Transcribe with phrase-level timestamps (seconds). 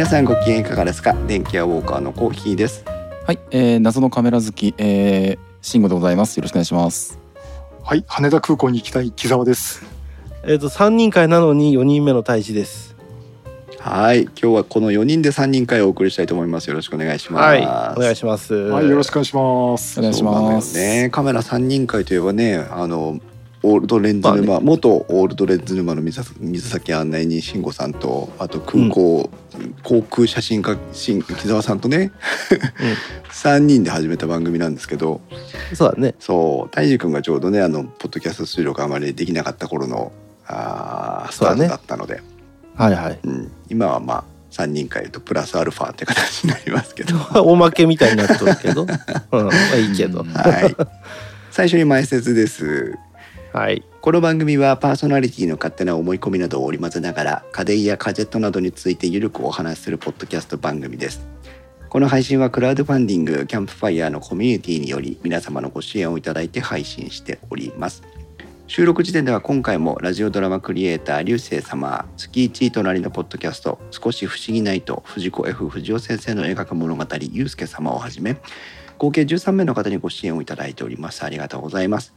[0.00, 1.12] 皆さんご機嫌いかがですか？
[1.26, 2.86] 電気屋ウォーカーのコーヒーです
[3.26, 6.38] はい、えー、謎のカメラ好き、えー、慎吾でございます。
[6.38, 7.18] よろしくお願いします。
[7.84, 9.84] はい、羽田空港に行きたい木沢です。
[10.44, 12.96] えっ、と3人会なのに4人目の大使です。
[13.78, 17.60] はい今日はこの4人で3人会をお送りしたいと思いますよろしくお願いしますはい、
[17.98, 18.54] お願いします。
[18.54, 20.00] はい、よろしくお願いします。
[20.00, 20.78] お願いします。
[20.78, 23.20] ねカメラ3人会といえばねあの
[23.62, 29.28] オールドレンズ沼、ま元オールドレンズ沼の水水先案内人慎吾さんとあと空港、
[29.82, 32.10] 航空写真家新木澤さんとね、
[33.30, 35.20] 3人で始めた番組なんですけど。
[35.74, 36.14] そうだね。
[36.18, 40.12] そう大樹くんがちょうどねあのポッドキャスト出力あまりできなかった頃の
[40.46, 42.22] あースタートだったので。
[42.76, 43.18] はいはい。
[43.22, 47.14] うん、今はまあ3人会とプラスアルファって形になりますけど。
[47.44, 48.88] おまけみたいになっとるけど、うん、
[49.46, 50.24] まあいいけど。
[50.24, 50.74] はい。
[51.50, 52.96] 最初に前説です
[53.52, 53.82] はい。
[54.00, 61.26] この番組はパーソナリティの勝手な思い込みなどを織り交ぜながら家電やガジェットなどについてゆるくお話しするポッドキャスト番組です
[61.88, 68.04] この配信はクラウドファンディングキャンプファイヤーのコミュニティにより皆様のご支援をいただいて配信しております
[68.68, 78.36] 収録時点では今回もラジオドラマクリエイター流星様月1隣のポッドキャスト少し不思議ないと藤子 F 不二雄先生の描く物語ゆうすけ様をはじめ
[78.96, 82.14] 合計13名の方にご支援をいただいておりますありがとうございます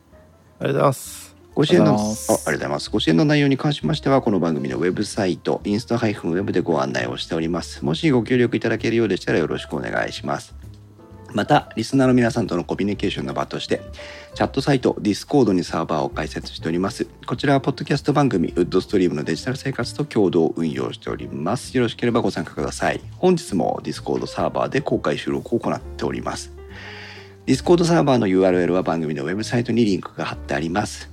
[0.59, 1.22] ありがとうございます。
[1.55, 7.85] ご支援のあありがとうございますご支援の内容に関しましては、この番組のウェブサイト、インスタ -web でご案内をしております。
[7.85, 10.55] もしご協力いただけるようでしたらよろしくお願いします。
[11.31, 13.81] また、リスナーの皆さんとのコミュニケーションの場として、
[14.33, 17.05] チャットサイト、Discord にサーバーを開設しております。
[17.27, 21.77] こちらは、ポッドキャスト番組、ウッドストリームのデジタル生活と共同運用しております。
[21.77, 23.01] よろしければご参加ください。
[23.17, 26.51] 本日も Discord サーバーで公開収録を行っております。
[27.45, 31.12] Discord サーバーの URL は番組のウェブサイトにリンクが貼ってあります。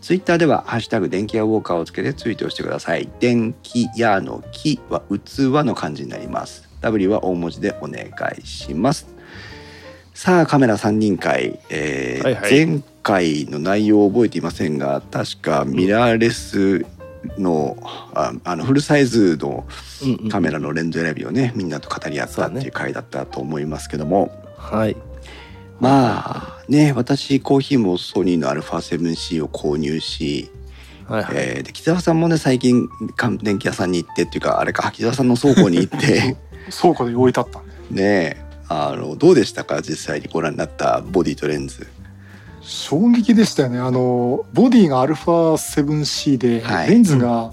[0.00, 3.08] ツイッターでは、ハッシュタグ電気屋ウォーカーをつけてツイートをしてください。
[3.20, 6.68] 電気屋の木は器の漢字になります。
[6.80, 8.06] W は大文字でお願
[8.38, 9.06] いします。
[10.14, 16.84] さあ、カメラ3人会、えーはいはい前回の内容を覚えていませんが、確かミラーレス
[17.38, 17.76] の
[18.14, 19.66] ああのフルサイズの
[20.02, 24.96] うんうんカメラのレンズ選びをね、みんなと語り合ったっていう回だったと思いますけども、はい。
[25.80, 30.50] まあね私コーヒーもソニーの α7C を購入し、
[31.06, 31.34] はいはい。
[31.36, 36.36] えーで木澤さんもね最近か電気屋さんに行ってっていうかあれか木澤さんの倉庫に行って
[36.80, 37.62] 倉庫で置いてあった。
[37.90, 39.80] ねあのどうでしたか？
[39.80, 41.86] 実際にご覧になったボディとレンズ。
[42.60, 43.78] 衝撃でしたよね。
[43.78, 47.50] あのボディが α7C で、はいレンズが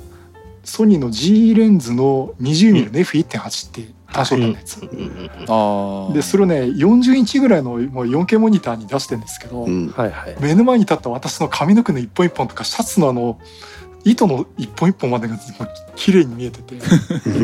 [0.65, 4.81] ソニーの G レンズの 20mm の F1.8 って単焦点のやつ。
[4.81, 6.13] うんうんああ。
[6.13, 10.35] でそれをね40インチぐらいのもう 4K モニターに出してるんですけど、うんはいはい。
[10.39, 13.39] 目の前に立った私の髪の毛の一本一本とかシャツのあの
[14.03, 15.43] 糸の一本一本までがもう
[15.95, 16.81] 綺麗に見えてて、で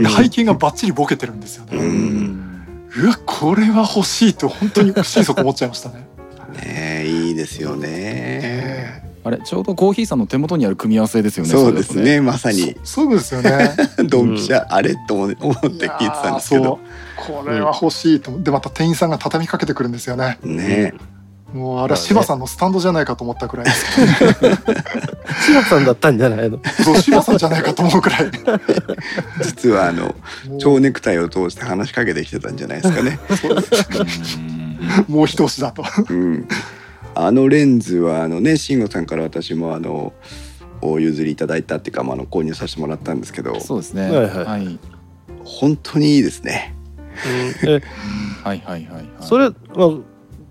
[0.07, 1.77] 背景がバッチリボケてるんですよね。
[1.77, 2.65] ううん。
[2.97, 6.07] うわこれは欲しいと本当に心底思っちゃいましたね。
[6.63, 7.87] ねいいですよね。
[7.89, 11.51] えあれちょうどコーヒーさんの手元にある組み合わせですよね。
[11.51, 13.75] そうですれねまさえにそそうですよね。
[14.09, 15.87] ドンピシャ、あれと思って思って聞いて
[16.23, 16.79] たんですけど
[17.17, 20.39] これは欲しいと、でまた店員さんが畳みかけてくるんですよね。
[20.43, 20.93] ね
[21.53, 24.57] もうあれは柴さんのスタンドじゃないかと思ったくらいですけど、ね、
[25.45, 26.59] 柴さんだったんじゃないの？
[26.83, 28.31] そう柴さんじゃないかと思うくらい。
[29.43, 30.15] 実はあの
[30.59, 33.19] 蝶ネクタイを通して話しかけてきてたんじゃないですかね。
[34.37, 35.13] うん。
[35.13, 35.83] もう一押しだと。
[36.09, 36.47] うん、
[37.15, 40.13] あのレンズはあのね慎吾さんから私もあの
[40.81, 44.03] お譲りいただいたっていうか、まあ、あの購入させてもらったんですけどそうですね。
[44.09, 44.79] はいはいはい。
[45.43, 46.73] 本当にいいですね。
[47.63, 47.81] うんえ
[48.43, 49.05] はいはいはいはい。
[49.21, 49.55] それ、ま
[49.85, 49.89] あ、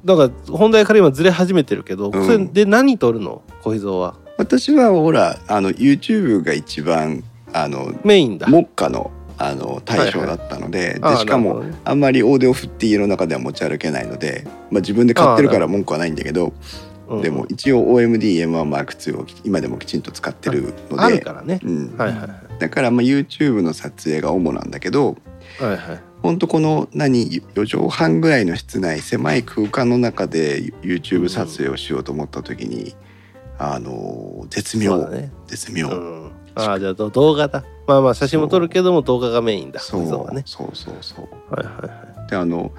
[0.04, 3.42] なんか本題から今ずれ始めてるけど、うんそれで何撮るの？
[3.62, 4.16] 小秘蔵は。
[4.38, 8.46] 私はほらあの YouTube が一番あのメインだ。
[8.48, 9.10] 目下の
[9.42, 16.52] あの対象だったので,、ああでしかもあんまりオーディオフって家の中では持ち歩けないので、まあ、自分で買ってるから文句はないんだけど
[17.08, 17.22] うん。
[17.22, 21.58] でも一応 OMD-M1M2 を今でもきちんと使ってるのであるからね。
[21.64, 22.30] うん、はいはい
[22.60, 25.16] だからまあ YouTube の撮影が主なんだけど
[25.58, 26.00] はいはい。
[26.22, 32.94] ほんとこの何4畳半ぐらいの室内狭い空間の中で YouTube 撮影をしようと思った時に、
[33.58, 35.32] あの絶妙、ね。
[35.46, 36.32] 絶妙、うん。
[36.54, 37.64] ああじゃあど動画だ。
[37.86, 39.80] まあまあ写真も撮るけども動画がメインだ。
[39.80, 40.00] そう。
[40.02, 40.42] 小秘蔵はね。
[40.46, 41.54] そうそうそう。
[41.54, 42.30] はいはいはい。
[42.30, 42.72] であの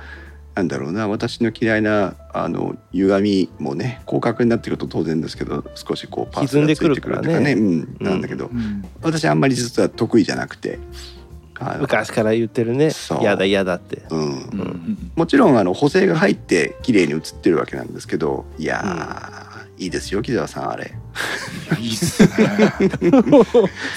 [0.56, 1.08] なんだろうな。
[1.08, 7.54] 私の嫌いなあの歪みもね広角になってくると当然ですけど少しこうパースがついてくるとかね。
[7.54, 8.84] うん、なんだけど、うん。
[9.02, 10.80] 私あんまり実は得意じゃなくて
[11.80, 12.90] 昔から言ってるね。
[12.90, 13.22] そう。
[13.22, 14.04] 嫌だ嫌だって。
[14.10, 14.20] うん。
[14.20, 19.51] うんうんもちろんあの補正が入って綺麗に映ってるわけなんですけどいやー、
[19.82, 20.94] いいですよ木澤さんあれ
[21.72, 22.30] いやいいっすね。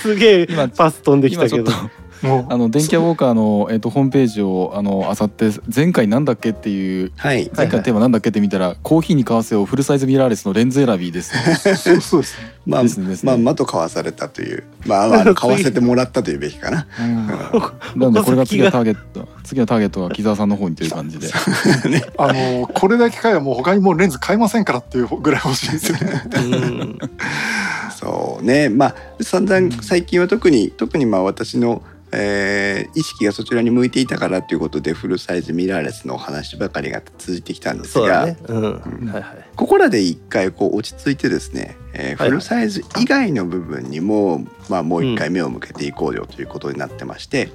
[0.01, 1.91] すげえ今パス飛んできたけど今ちょっ
[2.23, 11.77] ともうあの電気屋ウォーカーの、えっとホームページをあの漁って前回なんだっけっていうはい前回のテーマなんだっけって見たら、コーヒーに買わせよフルサイズミラーレスのレンズ選びです。
[11.77, 12.54] そうそうですね。
[12.67, 12.91] まあね
[13.23, 21.29] まあまと買わされたというまあまあ買わせてもらったというべきかなうんなのでこれが次のターゲット次のターゲットは木澤さんの方にという感じで。
[22.17, 26.23] あのこれだけ買えばもう他にもうレンズ買えませんからっていうぐらい欲しいですよね。
[26.37, 26.99] うん
[27.95, 31.83] そうねまあ散々最近は特に特にまあ私の、
[32.17, 38.35] えー意識がそちらに向いていたからということでフルサイズミラーレスのお話ばかりが続いてきたんですが。
[39.57, 47.51] ここらで一回こう落ち着いてですね、えーはいフルサイズ以外の部分にも、まあ、もう一回目を向けていこうよということになってまして、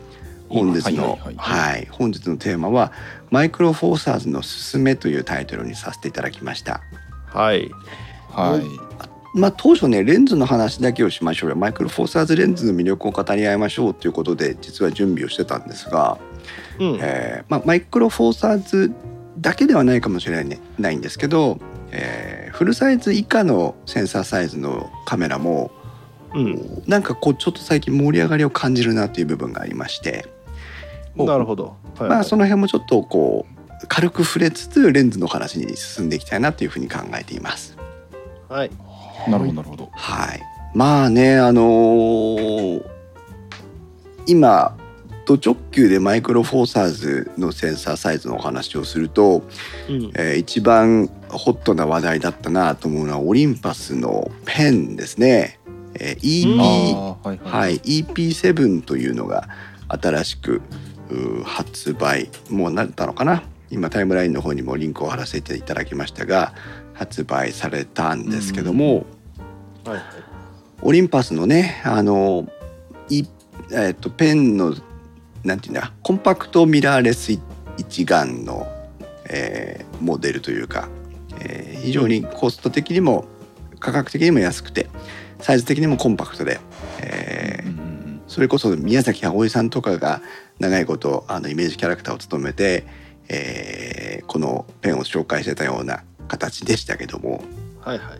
[0.49, 2.91] 本日の、はいはいはいはい本日のテーマは
[3.29, 6.81] 「マイクロフォーサーズのすすめ」というタイトルにさせていただきました。
[7.27, 7.71] はい。
[8.29, 9.08] はい。
[9.33, 16.17] まあ、当初ねレンズの話だけをしましょうよマイクロフォーサーズレンズの魅力を語り合いましょうということで実は準備をしてたんですが、
[16.79, 16.99] うん。
[17.01, 18.91] えーまあ、マイクロフォーサーズ
[19.37, 21.59] だけではないかもしれない,、ね、ないんですけど、
[21.91, 25.71] えーフルサイズ以下のセンサーサイズのカメラも
[26.33, 26.83] うん。
[26.87, 30.27] なんかこうちょっと最近盛り上がりを感じるなという部分がありまして、
[31.15, 31.75] なるほど。
[31.97, 33.45] はいまあ、その辺もちょっとこ
[33.83, 37.77] う軽く触れつつレンズの話に進んでいきたいなというふうに考えています。
[38.47, 38.71] はい。
[39.27, 39.89] なるほどなるほど。
[39.91, 40.41] はい、
[40.73, 42.85] まあねあのー
[44.27, 44.77] 今
[45.25, 49.43] ド直球でマイクロフォーサーズのセンサーサイズのお話をすると、
[49.87, 50.11] うん。
[50.15, 55.59] えー一番ホットな話題だったなと思うのはオリンパスのペンですね。
[55.95, 57.39] えー EP、うんはいはい。
[57.43, 59.47] はい、EP7 というのが
[59.87, 60.61] 新しく
[61.43, 63.43] 発売もうなったのかな？
[63.71, 66.53] 今タイムラインの方にもリンクを貼らせていただきましたが
[66.99, 69.05] 発売されたんですけども、
[69.85, 70.03] はいはい。
[70.81, 72.47] オリンパスのねあの
[73.09, 73.23] い、
[73.71, 74.75] えっとペンの
[75.45, 77.31] なんていうんだコンパクトミラーレス
[77.77, 78.67] 一眼の、
[79.29, 80.89] えーモデルというか、
[81.41, 83.25] えー非常にコスト的にも
[83.79, 84.87] 価格的にも安くて
[85.39, 86.59] サイズ的にもコンパクトで、
[87.01, 90.21] えーうんうんそれこそ宮崎葵さんとかが
[90.59, 92.85] 長いことあのイメージキャラクターを務めて、
[93.29, 97.43] えーこのペンを紹介してたような形でしたけども
[97.81, 98.19] はいはい。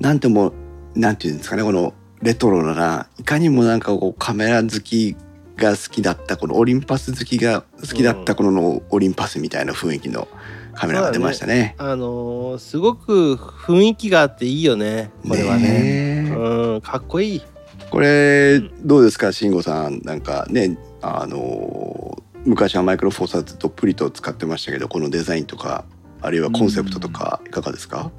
[0.00, 0.52] なんても
[0.94, 1.92] なんていうんですかねこの
[2.22, 5.14] レトロないかにもなんかこうカメラ好き
[5.56, 10.26] が好きだったこのオリンパス好きが好きだったこのオリンパスみたいな雰囲気の
[10.74, 11.74] カメラが出ましたね。
[11.78, 15.10] あのーすごく雰囲気があっていいよね。
[15.28, 15.62] これはね。
[15.62, 16.80] ねえうん。
[16.80, 17.42] かっこいい。
[17.90, 25.84] これどうですか慎吾さんなんかねあの昔はマイクロフォーサーズどっぷりと使ってましたけどこのデザインとか
[26.24, 28.10] あるいはコンセプトとかいかがですか、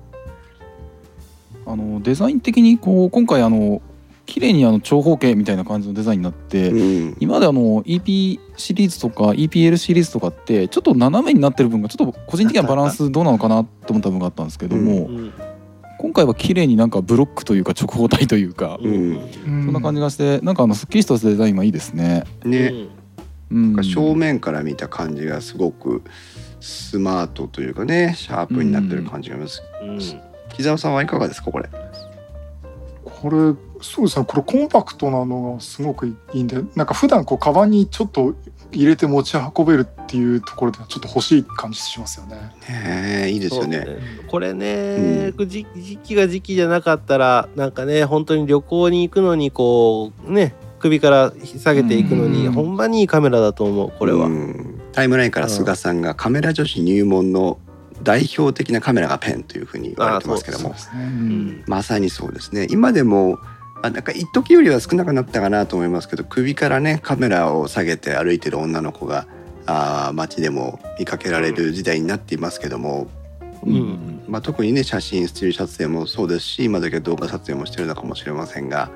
[1.66, 3.82] あのデザイン的にこう今回あの
[4.26, 7.18] 綺麗にあの長方形みたいな感じのデザインになって、うん。
[7.20, 15.34] 今まであの EP シリーズとか EPL シリーズとかってちょっと斜めになってる分がちょっと個人的にはバランスどうなのかなと思った部分があったんですけども、うん。
[16.00, 19.20] 今回は綺麗になんかブロックというか直方体というか、うん。
[19.46, 22.26] そんな感じがしてなんかあのすっきりしたデザインはいいですね。
[22.44, 22.74] ね、
[23.52, 26.04] うん、正面から見た感じがすごく
[26.66, 30.00] スマートというかねシャープになってる感じがあります、うん。
[30.50, 31.70] 木澤さんはいかがですかこれ？
[33.04, 34.26] これそうですね。
[34.28, 38.36] これコンパクトなのがすごくいいんでなんか普段こうカバンにちょっと
[38.72, 42.36] 入れて持ち運べるっていうところではちょっと欲しい感じしますよね。
[42.68, 43.84] ねえいいですよね。
[43.86, 52.54] そうこれね、時時期が時期じゃなかったらなんかね本当に旅行に行くのにこうね首から下げていくのに、うん。
[52.54, 54.26] ほんまにいいカメラだと思うこれは。
[54.26, 57.60] うんタイムラインから菅さんがカメラ女子入門の
[58.02, 60.70] 代表的なカメラがペンというふうに言われてますけども。
[60.70, 60.76] ね。
[60.94, 61.64] うん。
[61.68, 62.66] まさにそうですね。
[62.70, 63.38] 今でも
[63.84, 69.28] あなんか一時よりは少なくなったかなと思いますけど首からねカメラを下げて歩いてる女の子が
[69.66, 73.08] あー街でも見かけられる時代になっていますけども、
[73.64, 74.24] うん。
[74.30, 78.92] まあ、特にね写真スチール撮影もそうですし今だけ動画撮影もしてるのかもしれませんが、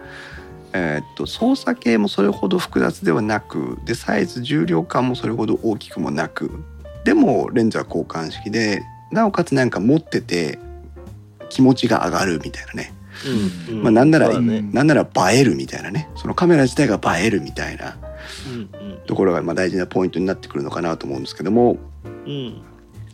[0.74, 6.64] えーっと操作系もそれほど複雑ではなくでサイズ重量感もそれほど大きくもなく
[7.06, 10.60] でもレンズは交換式でなおかつなんか持ってて
[11.50, 12.94] 気持ちが上がるみたいなね。
[13.70, 13.78] うん。
[13.78, 14.62] うんまあなんならね。
[14.62, 16.10] なんなら映えるみたいなね。
[16.16, 17.98] そのカメラ自体が映えるみたいな
[18.54, 18.70] うん
[19.08, 21.78] ところがまあ大事なポイントになってくるのかなと思うんですけども
[22.26, 22.32] うん。
[22.32, 22.62] うん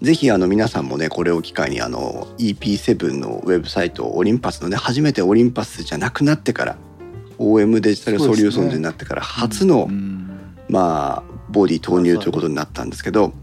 [0.01, 6.77] ぜひあの皆さんもねこれを機会にあの EP7 のウェブサイトオリンパスのね初めてオリンパスじゃなくなってから
[7.37, 10.15] OM デジタルソリューションズになってから初の、うん。
[10.69, 13.33] まあボディ投入ということになったんですけど、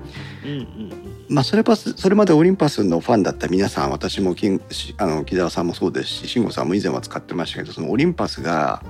[0.45, 8.83] うんうんまあ、それパスそれまでオリンパスのファンだった皆さん私もきんしあの木澤さんもそうですし慎吾さんも以前は使ってましたけどそのオリンパスが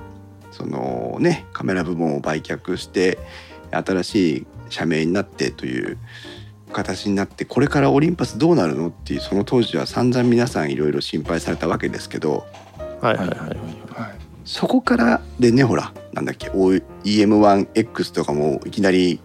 [0.51, 3.17] そそのねカメラ部門を売却して
[3.71, 5.97] 新しい社名になってという
[6.71, 12.45] 形になってこれからオリンパスどうなるのっていうその当時は散々皆さんいろいろ心配されたわけですけど
[13.01, 19.19] はいはいはいはいそこからでねほらなんだっけ EM1X とかもいきなり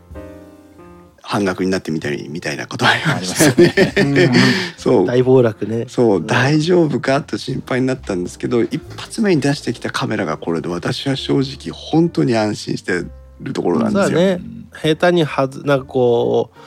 [1.22, 3.92] 半額になってみたりみたいなことありましたよね。
[3.98, 4.32] うん
[4.78, 5.06] そう。
[5.06, 5.84] 大暴落ね。
[5.86, 7.20] そう大丈夫か？
[7.20, 13.04] と心配になったんですけど一発目に出してきたカメラがこれで私は正直本当に安心して
[13.40, 14.18] るところなんですよ。
[14.18, 14.40] ね。
[14.72, 16.58] 下手にはずなんかこう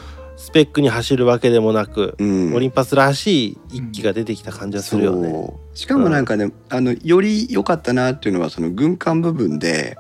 [0.42, 2.56] スペックに走るわけでもなく、うん。
[2.56, 5.30] オリンパスらしい一機が出てきた感じがするよね。
[5.30, 5.78] そう。
[5.78, 9.98] しかもなんかね、あのより良かったなっていうのはその軍艦部分で、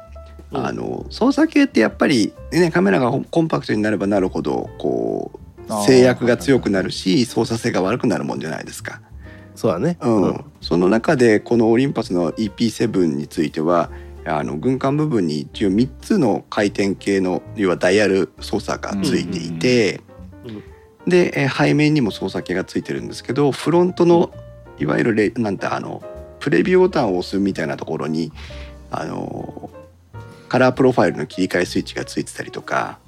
[0.51, 0.65] うん。
[0.65, 8.99] あの操作系ってやっぱり、ね、カメラがコンパクトになればなるほどこう制約が強くなるし操作性が悪くなるもんじゃないですか。
[9.53, 9.99] そうだね。
[10.01, 10.45] うん。
[10.59, 13.91] その中でこのオリンパスの EP7 については
[14.25, 20.10] あの軍艦部分に一応3つの回転系の要はダイヤル操作がついていて、うんうん
[21.11, 24.31] でえー背面にも操作系がついてるんですけどフロントの
[24.79, 26.01] いわゆるレなんてあの
[26.39, 28.31] プレビューボタンを押すみたいなところに
[28.89, 29.69] あの
[30.49, 32.99] カラープロファイルの切り替えスイッチがついてたりとか。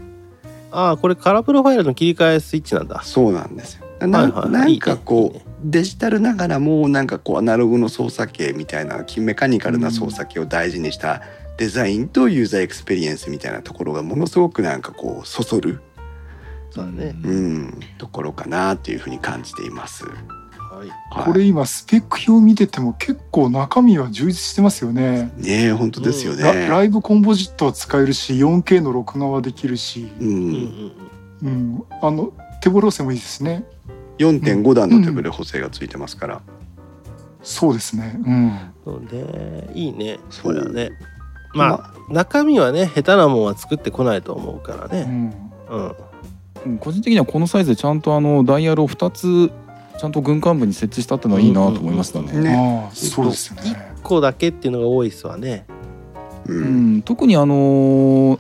[0.72, 3.01] ああこれカラープロファイルの切り替えスイッチなんだ。
[3.03, 4.07] そうなんですよ。
[4.07, 5.53] ななんかこうね。
[5.63, 11.22] デジタルながらもなんかこうアナログの操作系みたいなメカニカルな操作系を大事にした
[11.57, 15.81] デザインとユーザーエクスペリエンスみたいなところがものすごくなんかこうそそる、
[16.74, 17.15] そうだね。
[17.24, 20.06] うん、ところかなというふうに感じています。
[20.06, 20.15] はい。
[20.77, 25.32] はいこれ今スペック表見てても結構中身は充実してますよね。
[25.38, 26.68] ねえ本当ですよラね。
[26.68, 30.92] ライブコンポジットは使えるし 4K の録画はできるし、う、うんうんん
[31.44, 33.65] うん、あの手ボロせもいいですね。
[34.18, 36.42] 4.5段の手ブレ補正がついてますから、
[37.44, 38.20] そうですね。
[38.25, 38.60] うん。
[38.84, 40.92] そうねいいねそうこれはね。
[41.53, 45.03] まあ中身はね下手なもんは作ってこないと思うからうね。
[45.03, 45.51] ん。
[45.70, 45.88] うん。
[45.88, 45.96] うん
[46.79, 49.51] 個人的にはこのサイズでちゃんとあのダイヤルを2つ
[50.00, 52.89] ちゃんと軍艦部に設置したっていうのはいいなと思いましたね。
[52.93, 53.93] そうですよね。
[54.00, 55.65] 1個だけっていうのが多いっすわね。
[56.46, 58.39] ううんん、特にあのー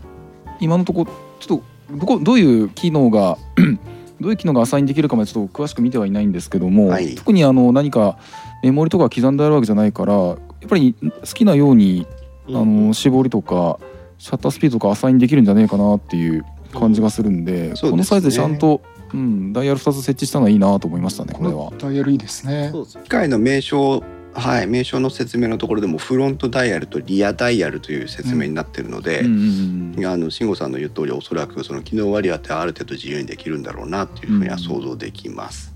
[0.59, 1.05] 今のとこ
[1.39, 1.63] ちょっと
[1.95, 3.37] どこどういう機能が
[4.21, 8.17] どういう機能がアサインできるかまでちょっと詳しく見てはいないんですけども、はい特にあの何か
[8.61, 10.37] メモリとか刻んであるわけじゃないからやっ
[10.69, 12.07] ぱり好きなように
[12.49, 13.79] あうんの絞りとか
[14.23, 18.81] シャッタースピードとかアサインできるんじゃねえかなっていう感じがするんで、そうですねこのサイズでちゃんと、
[19.13, 21.73] うん、ダイヤル2つ設置したのはいいなと思いましたねこれは。
[21.77, 22.71] ダイヤルいいですね
[23.03, 24.01] 機械の名称
[24.33, 35.75] はい名称の説明のところでもフロントダイヤルとリアダイヤルという説明になってるので、うんうんうんあの慎吾さんの言う通りおそらくその機能割り当てはある程度自由にできるんだろうなっていうふうには想像できます。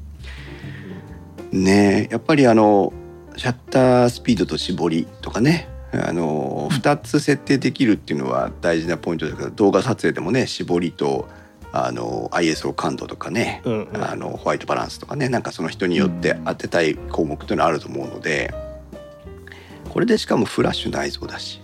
[1.51, 2.94] ねえやっぱりあの
[3.36, 11.29] シャッタースピードと絞りとかねあの2つ設定できるっていうのは大事なポイントだけど動画撮影でもね絞りと
[11.72, 14.03] あの ISO 感度とかね、うんうん。
[14.03, 18.53] あのホワイトバランスとかねなんかその人によって当てたい項目というのはあると思うので
[19.89, 21.62] これでしかもフラッシュ内蔵だし。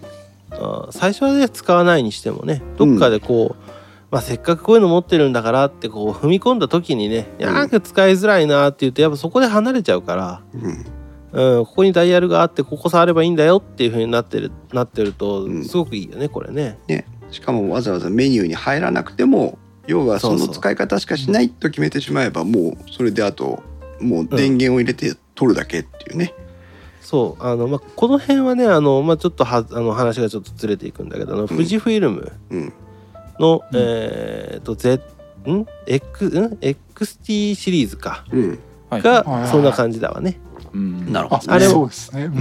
[0.91, 3.71] 最初はね使わないにしてもねどっかでこう、
[4.11, 7.53] まあ、せっかくこういうの持ってるんだからってこう踏み込んだ時にねうん。
[7.53, 10.85] なんか使いづらいなって言うとやっぱそこで離れちゃうから、うん
[11.33, 15.65] うん、ここにダイヤルがあってここ触ればいいんだよっていう風になってるなってるとうん。
[15.65, 16.77] すごくいいよねこれね。
[16.87, 23.63] ね、しかもわざわざメニューに入らなくても要はその使い方しかしないと決めてしまえばもうそれであと
[23.99, 26.33] もう電源を入れて取るだけっていうね。
[27.01, 27.43] そう。
[27.43, 32.73] あの、まあ、この辺はねあの、まあ、ちょっとはあの話がちょっとずれていくんだけどあの、富士フイルムうん
[33.39, 33.79] の、うん。
[33.79, 35.03] えっと Z
[35.47, 38.25] ん X ん？XT シリーズか。
[38.31, 38.59] うん、
[38.89, 39.01] はい。
[39.01, 40.39] はいはいがそんな感じだわね。
[40.73, 41.89] なるほど、あれも。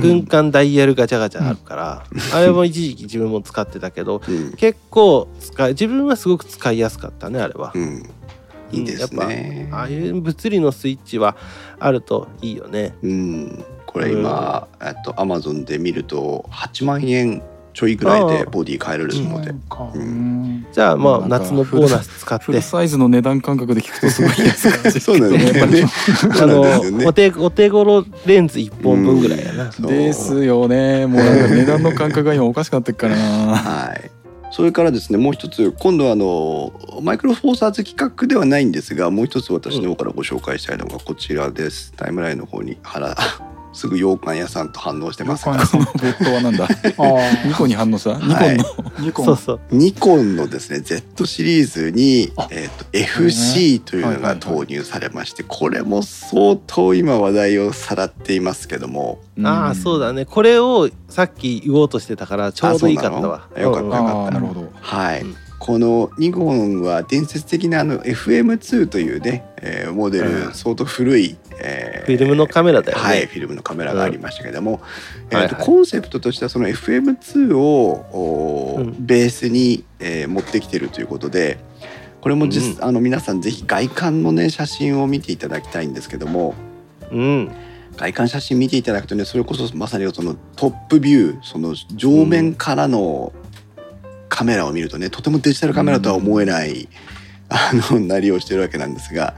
[0.00, 4.52] 軍艦ダイヤルガチャガチャあるから、あれも一時期自分も使ってたけどうん。
[4.54, 7.72] 結構使い自分はすごく使いやすかったねあれは。
[7.74, 8.10] う、ん、
[8.72, 9.68] いいですね。
[9.72, 11.36] ああいう物理のスイッチは
[11.78, 12.94] あるといいよね。
[13.02, 19.50] うん、これ今、えっとアマゾンで見ると8万円ちょいぐらいでボディ変えられるので。
[19.50, 20.66] うんうん。
[20.72, 22.44] じゃあまあ夏のボーナス使って。
[22.44, 25.84] フルサイズの値段感覚で聞くとすごい安く そうなんですよね。
[26.40, 27.06] あのね。
[27.06, 31.06] お手お手頃レンズ1本分ぐらいやな、ですよね。
[31.06, 33.16] もうなんか値段の感覚が今おかしくなってっから。
[33.16, 33.22] な
[33.56, 34.10] はい。
[34.52, 43.16] それからですねもう一つ今度はあのマイクロフォーサーズ企画ではないんですがもう一つ私の方からご紹介したいのがこちらです、タイムラインの方に貼ら
[43.72, 45.46] すぐ羊羹屋さんと反応してます。
[45.46, 46.64] が羊羹このボットはなんだ？
[46.64, 48.58] あニコンに反応したニコンの、はい。
[48.58, 49.60] あニコンそうそう。
[49.70, 59.20] ニコンのですね Z シリーズにあ、えー、と FC というのが投入されましてこれも相当今話題をさらっていますけども。
[59.42, 60.26] ああそうだね。
[60.26, 63.48] これをさっき言おうとしてたからちょうどいいかったわ。
[63.56, 64.30] よかったうんよかった。
[64.32, 64.70] なるほど。
[64.80, 65.36] はい、うん。
[65.58, 70.52] このニコンは伝説的なあの FM2 というね、えーモデル、うん。
[70.54, 73.04] 相当古い、えフィルムのカメラだよね。
[73.04, 74.80] はいフィルムのカメラがありましたけれども、
[75.26, 75.48] えーとはい。
[75.48, 78.96] はいコンセプトとしてはその FM2 をうん。
[78.98, 81.58] ベースに、えー持ってきてるということで
[82.20, 82.84] これも実、うん。
[82.84, 86.54] あの皆さんぜひ外観のね写真を見ていただきたいんですけども
[87.10, 87.52] うん。
[87.96, 93.32] 外観写真見ていただくとねそれこそまさにそのトップビューその正面からの
[94.28, 96.88] カメラを見るとねとてもデジタルカメラとは思えない、
[97.50, 99.34] あのなりをしてるわけなんですが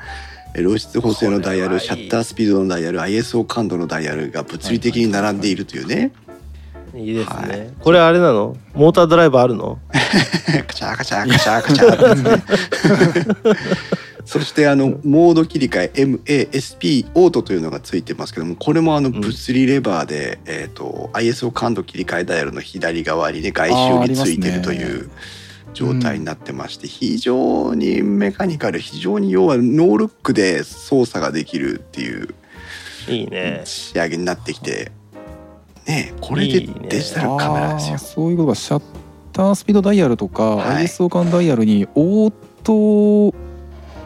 [0.54, 6.12] え露出補正のダイヤルシャッタースピードのダイヤル ISO 感度のダイヤルが物理的に並んでいるというね。
[6.94, 7.72] いいですね、はい。
[7.80, 8.56] これあれなの？
[8.72, 9.78] モータードライバーあるの？
[10.68, 12.40] カチャカチャカチャカチャ
[14.24, 19.12] そしてあのモード切り替え MASP オートというのがついてますけどもこれもあのん。
[19.20, 25.10] 物理レバーで、えー、と ISO 感度切り替えダイヤルの左側にね外周についてるという
[25.74, 32.34] 状態になってまして非常にメカニカル非常に要はノールックで操作ができるっていう
[33.08, 33.62] いいね。
[33.64, 34.92] 仕上げになってきて
[35.86, 36.88] ねこれでいいね。
[36.88, 37.94] デジタルカメラですよ。
[37.94, 37.98] あー。
[37.98, 38.82] そういうことかシャッ
[39.32, 40.84] タースピードダイヤルとか、はい。
[40.84, 43.32] ISO 間ダイヤルにオートオ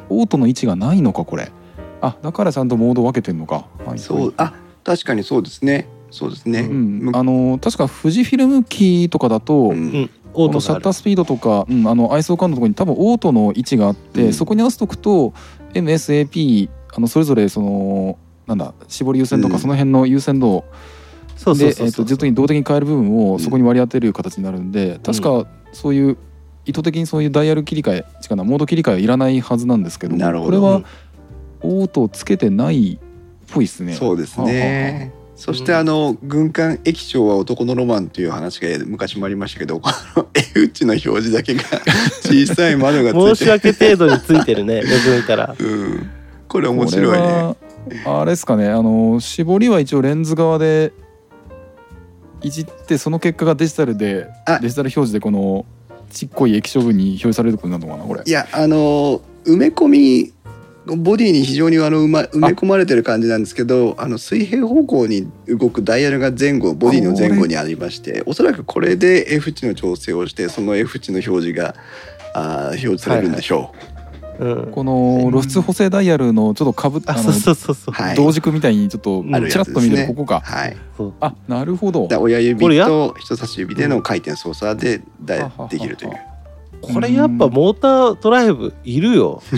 [0.08, 1.52] ートの位置がないのかこれ。
[2.00, 5.88] あだからちゃんとモード分けてんのか、はい、そうあ確かにそうですね。
[6.10, 6.60] そうですね。
[6.60, 14.32] うんむあの確か富士フィルム機とかだと、うんうんオートシャッタースピードとか、うん、あの ISO 感度のところに多分オートの位置があって、うん。
[14.32, 15.32] そこに合わせとくと
[15.74, 19.52] MSAP あのそれぞれそのなんだ絞り優先とうん。
[19.52, 20.64] かその辺の優先度
[21.34, 26.16] でそうそうえっとずっとに動的に変える部分をそこに割り当てる形になるんで、確かそういう
[26.66, 30.50] 意図的にそういうダイヤル切り替え違うなモード切り替えはいらないはずなんですけどもなるほど。
[30.50, 30.82] これは
[31.62, 32.98] オートをつけてないっ
[33.52, 33.94] ぽいですね。
[33.94, 35.12] そうですね。
[35.38, 41.62] そしてあの軍艦液晶は男のロマンという話が昔もありましたけど、この F 値の表示だけが
[42.22, 45.54] 小さい窓がついて申し訳程度についてるねよく見たら。
[45.56, 46.10] うん、
[46.48, 47.56] これ面白いね。
[48.04, 50.92] あれですかねあの絞りは一応レンズ側で
[52.42, 54.58] いじってその結果がデジタルであ。
[54.58, 55.64] デジタル表示でこの
[56.10, 58.22] ちっこい液晶部に表示されることになるのかなこれ。
[58.26, 60.32] いやあの埋め込み
[60.96, 71.74] ボディに非常にあの埋,、ま、埋め込まれてる感じなんですけどあの水平方向に動くダイヤルが前後ボディの前後にありましておそらくこれで F 値の調整をしてその F 値の表示が
[72.34, 73.98] あー表示されるんでしょう。
[74.44, 77.94] んこの露出補正ダイヤルのちょっとかぶっあそうそうそうそう。
[77.94, 78.16] はい。
[78.16, 80.48] 同軸みたいにちょっとちらっと見るここかう。
[80.48, 80.76] はい。
[81.20, 82.06] あなるほど。
[82.06, 86.12] だ親指と人差し指での回転操作でできるという。
[86.80, 89.42] これやっぱモータードライブいるよ。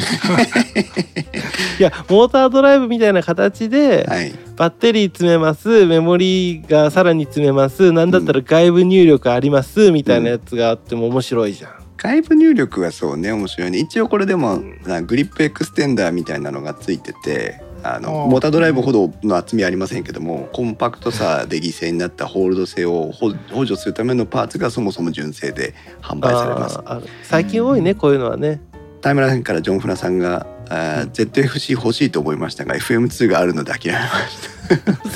[1.78, 4.32] いやモータードライブみたいな形ではい。
[4.56, 13.78] バッテリー詰めますメモリーがさらに詰めますなんだったら外部入力ありますみたいなやつがあっても面白いじゃん、外部入力はそうね面白いね。
[13.78, 26.78] 一応これでも、うんなグリップエクステンダーみたいなのがついててあのモータードライブほどの厚みはありませんけどもコンパクトさで犠牲になったホールド性を補補助するためのパーツがそもそも純正で販売されます。
[27.22, 28.60] 最近多いねこういうのはね。
[29.00, 34.60] タイムラインからジョン・フラさんがあー ZFC 欲しいと思いましたが FM2 があるので諦めまし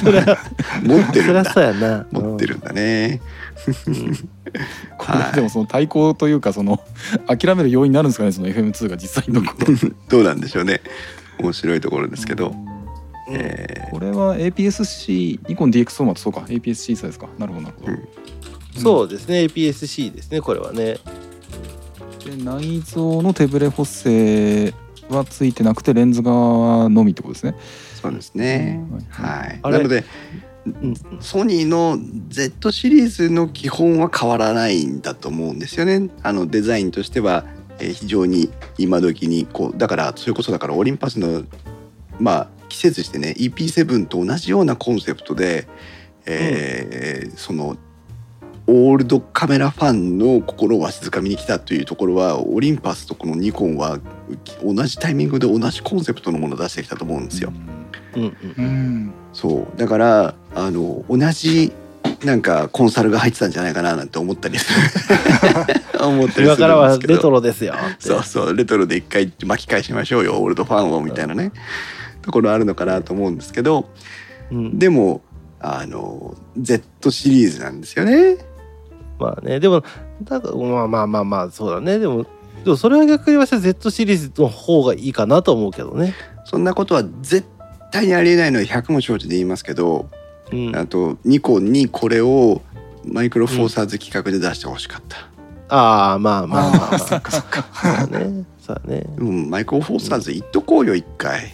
[0.03, 0.39] それはた
[0.83, 1.45] 持ってるんだ。
[1.45, 2.07] そうやな。
[2.11, 3.21] 持ってるんだね、
[4.99, 6.81] これ でもその対抗というかその
[7.27, 9.75] 諦める要因になるんですかねその FM2 が実際のところ。
[10.09, 10.81] どうなんでしょうね
[11.39, 12.55] 面白いところですけど、
[13.29, 13.37] うん。
[13.37, 16.41] えこれは APS-C ニコン DX フォーマットそうか。
[16.41, 17.29] APS-C サイズか。
[17.39, 17.93] なるほどなるほど。
[17.93, 18.09] うん。
[18.81, 19.45] そうですね。
[19.45, 20.99] APS-C ですねこれはね。
[22.25, 24.73] で内蔵の手ブレ補正
[25.09, 27.55] はついてなくてレンズ側のみってことですね。
[28.01, 29.61] そうですね、うんはい。
[29.63, 29.79] あれ？
[29.79, 30.05] なので
[30.67, 30.95] うん。
[31.21, 36.11] ソニーの Z シリーズの基本は変わらないんだと思うんですよね。
[36.23, 37.45] あのデザインとしては、
[37.79, 41.45] えー非常に今時にこうだからそれこそだからオリンパスの
[42.19, 45.67] まあ季節してね EP7 と同じようなコンセプトで、
[46.27, 47.77] えーその
[48.67, 53.99] オールドカメラファンの心をわしづかみに来たというところはオリンパスとこのニコンは
[54.65, 57.53] 同じタイミングで同じコンセプトのものを出してきたと思うんですよ。
[58.17, 59.13] うんうんうん。
[59.35, 59.79] そう。
[59.79, 61.73] だからあの同じ
[62.25, 64.79] なんかコンサルが入ってたんじゃないかななんて思ったりする。
[66.01, 66.45] 思ったりするんですけど。
[66.45, 67.75] 今からはレトロですよ。
[67.99, 71.53] そうそうレトロで一回巻き返しましょうよオールドファンをみたいなね。
[72.23, 73.89] ところあるのかなと思うんですけど。
[74.51, 74.79] うん。
[74.79, 75.23] でも
[75.61, 78.39] あの Z シリーズなんですよね。
[79.19, 79.83] まあねでも
[80.23, 81.99] だからまあまあまあまあそうだね。
[81.99, 82.27] でも
[82.65, 86.15] でもそれは逆に言わせて Z シリーズの方がいいかなと思うけどね。
[86.45, 87.47] そんなことは絶
[87.93, 90.11] 対にありえないので100も承知で言いますけど、
[90.53, 92.63] うん、あとニコンにこれを
[93.05, 95.29] マイクロフォーサーズ企画で出してほしかった。
[95.69, 97.67] ああまあまあまあ、まあ、そっかそっか。
[97.73, 98.45] そうだね。
[98.61, 99.05] そうだね。
[99.17, 101.53] うん、マイクロフォーサーズ行っとこうよ一回。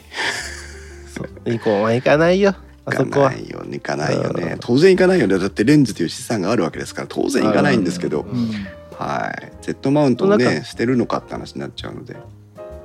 [1.15, 1.51] そう。
[1.51, 2.55] ニコンは行かないよ。
[2.87, 4.43] 行かないよ行かないようん。
[4.43, 5.39] ね当然行かないよね。
[5.39, 8.51] だってレンズという資産があるわけですから当然行かないんですけど、うん。
[8.99, 9.53] はい。
[9.63, 12.17] Z マウントね捨てるのかって話になっちゃうので。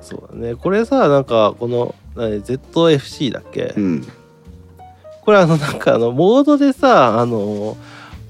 [0.00, 0.54] そうだね。
[0.54, 4.08] これさなんかこの何 ZFC だっけ、うん
[5.26, 7.76] これあのなんかあのモードでさあの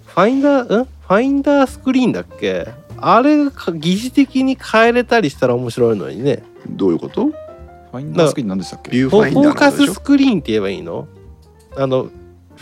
[0.06, 0.84] ファインダーん？
[0.86, 2.66] ファインダースクリーンだっけ？
[2.96, 6.42] あれがか疑似的に変えれたりしたら面白いのにね。
[6.68, 7.26] どういうこと？
[7.26, 8.90] ファインダースクリーンなんでしたっけ？
[8.90, 11.06] ビューフォファインダーフォーカススクリーンって言えばいいの？
[11.76, 12.12] あのフ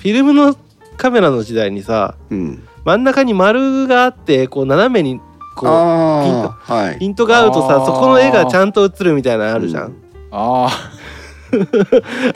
[0.02, 0.56] ィルムの
[0.96, 2.68] カメラの時代にさうん。
[2.84, 5.20] 真ん中に丸があってこう斜めに
[5.56, 6.98] こうああはい。
[6.98, 9.92] ピントが合うとさそこの絵がちゃんと映るみたいなのあるじゃん、うん。
[10.32, 10.90] ああ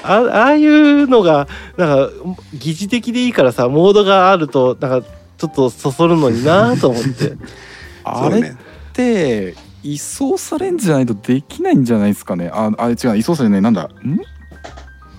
[0.02, 2.12] ああいうのがなんか
[2.54, 7.35] 疑似的でいいからさモードがあるとなんかちょっとそそるのになと思って。
[8.04, 8.54] ああれっ
[8.92, 12.50] て位相差レンズじゃないとできないんじゃないですかね。
[12.52, 13.62] ああ違う位相差じゃない。
[13.62, 14.20] なんだん？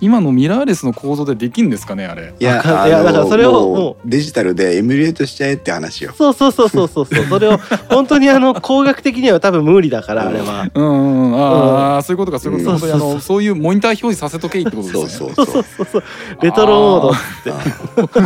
[0.01, 2.33] 今のミラーレスの構造でできるんですかねあれ。
[2.39, 6.13] いやあのいやだからそれをもうもデジタルでエミュレートしちゃえって話よ。
[6.17, 7.25] そうそうそうそうそうそう。
[7.25, 7.57] それを
[7.89, 10.69] 本当にあの工学的には多分無理だからあれは。
[10.73, 12.91] うんうんああ、そういうことかそういうことか、うん。
[12.91, 15.31] 本当にあのそういうモニター表示させとけいいってことですね。
[15.35, 16.03] そうそうそうそう。
[16.41, 18.19] レトロモードって。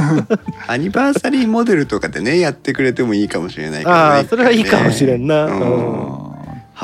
[0.68, 6.33] あ アニバーサリーモデルとかでねやってくれてもいいかもしれないけどねああそれはいいかもしれんな、ううん。
[6.33, 6.33] あ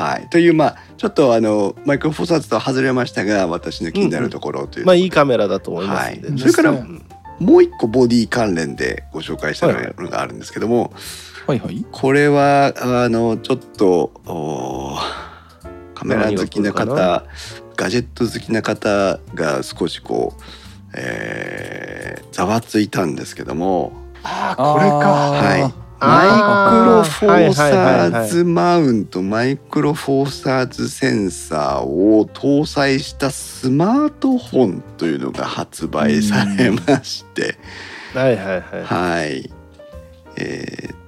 [0.00, 0.28] はい。
[0.28, 6.38] というまあちょっとあのマイクロフォーサーズとは外れましたが私の気になるところという、まあいいカメラだと思いますはい。
[6.38, 7.02] それからうん。
[7.38, 11.84] もう一個ボディ関連でご紹介したいのがあるんですけども、ーはいはい。
[11.90, 14.12] これはあのちょっと
[15.94, 17.24] カメラ好きな方
[17.76, 20.42] ガジェット好きな方が少しこう、
[20.94, 23.92] えーざわついたんですけども。
[24.22, 24.96] ああこれか。
[24.98, 26.28] はいマイ
[26.70, 37.58] クロフォーサーズマウントマイクロフォーサーズセンサーを搭載したスマートフォンというのが発売されまして、
[38.14, 38.84] はいはいはい。
[38.84, 39.50] はい、
[40.36, 41.00] えー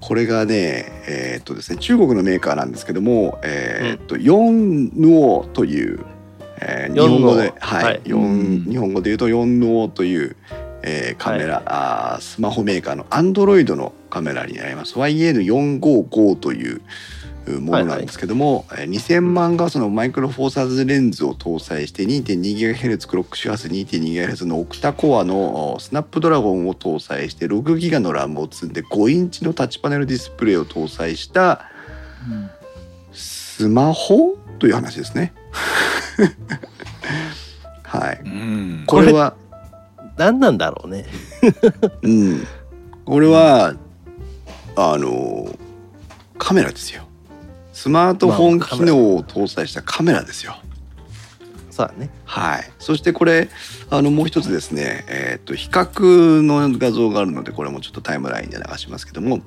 [0.00, 6.04] これがねえーっとですね中国のメーカーなんですけどもえーっと、ヨンヌオという、
[6.60, 7.84] えー日本語で、はい。
[7.84, 8.00] はい。
[8.04, 10.36] 日本語で言うとヨンヌオという、
[10.86, 14.94] えーカメラ、あースマホメーカーのアンドロイドのカメラになります。
[14.94, 16.82] YN455 という
[17.60, 31.70] ものなんですけども、えー2000万画素のマイクロフォーサーズレンズを搭載して 2.2GHz クロック周波数 2.2GHz のオクタコアのおスナップドラゴンを搭載して6ギガのラムを積んで5インチのタッチパネルディスプレイを搭載した
[32.30, 32.50] うん
[33.12, 34.36] スマホ？
[34.58, 35.32] という話ですね。
[37.84, 38.20] はい。
[38.24, 38.84] うん。
[38.86, 39.36] これは、
[40.16, 41.06] 何なんだろうね
[42.02, 42.46] うん、
[43.04, 43.74] これは
[44.76, 45.56] あの
[46.38, 47.04] カメラですよ。
[47.72, 50.56] スマートフォン機能を搭載したカメラですよ。
[51.70, 52.70] そうだねはい。
[52.78, 53.48] そしてこれ
[53.90, 59.40] あのもう一つですね、えっ、と比較の画像があるのでこれもちょっとタイムラインで流しますけども、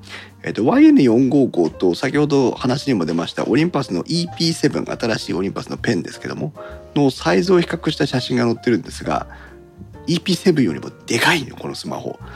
[0.44, 6.52] えっ、と YN455 と先ほど話にも出ましたオリンパスの EP7 新しいオリンパスのペンですけども
[6.96, 9.28] のサイズを比較した写真が載ってるんですが
[10.08, 12.18] EP7 よりもでかいのこのスマホ。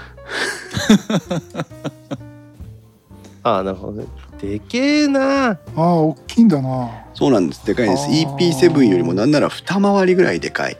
[3.43, 4.05] ああなるほどね。
[4.39, 5.51] でけえな。
[5.51, 6.89] ああ大きいんだな。
[7.13, 7.65] そうなんです。
[7.65, 8.03] でかいんです。
[8.05, 8.35] あー。
[8.37, 10.77] EP7 よりもなんなら二回りぐらいでかい。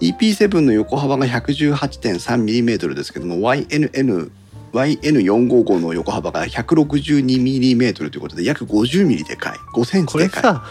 [0.00, 4.30] EP7 の横幅が 118.3mm ですけども YNN
[4.72, 9.58] YN455 の横幅が 162mm ということで約 50mm でかい。
[9.74, 10.42] 5センチこれでかい。
[10.42, 10.64] さ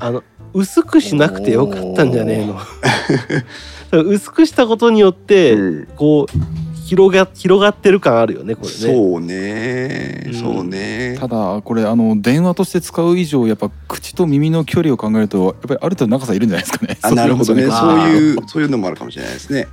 [0.00, 0.24] あの
[0.54, 2.58] 薄くしなくてよかったんじゃねえの？
[3.92, 5.86] 薄くしたことによって、うん。
[5.96, 8.72] こう広が広がってる感あるよねこれね。
[8.74, 10.24] そうね。
[10.26, 10.34] うん。
[10.34, 11.18] そうね。
[11.20, 16.98] ただこれあの電話として使う以上やっぱ口と耳の距離を考えるとやっぱりある程度長さいるんじゃないですかね。
[17.02, 17.66] あなるほどね。
[17.66, 19.68] そそうういういうそういうのもあるかもしれないですね。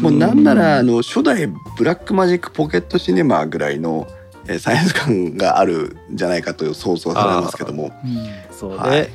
[0.00, 4.08] もうなんならあの初代ブラックマジックポケットシネマぐらいの
[4.48, 7.92] えーサイズ感があるんじゃないかと想像されますけども。
[8.04, 8.26] うん。
[8.50, 9.08] そうね、はい。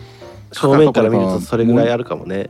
[0.53, 2.49] 正面から見るとそれぐらいあるかもね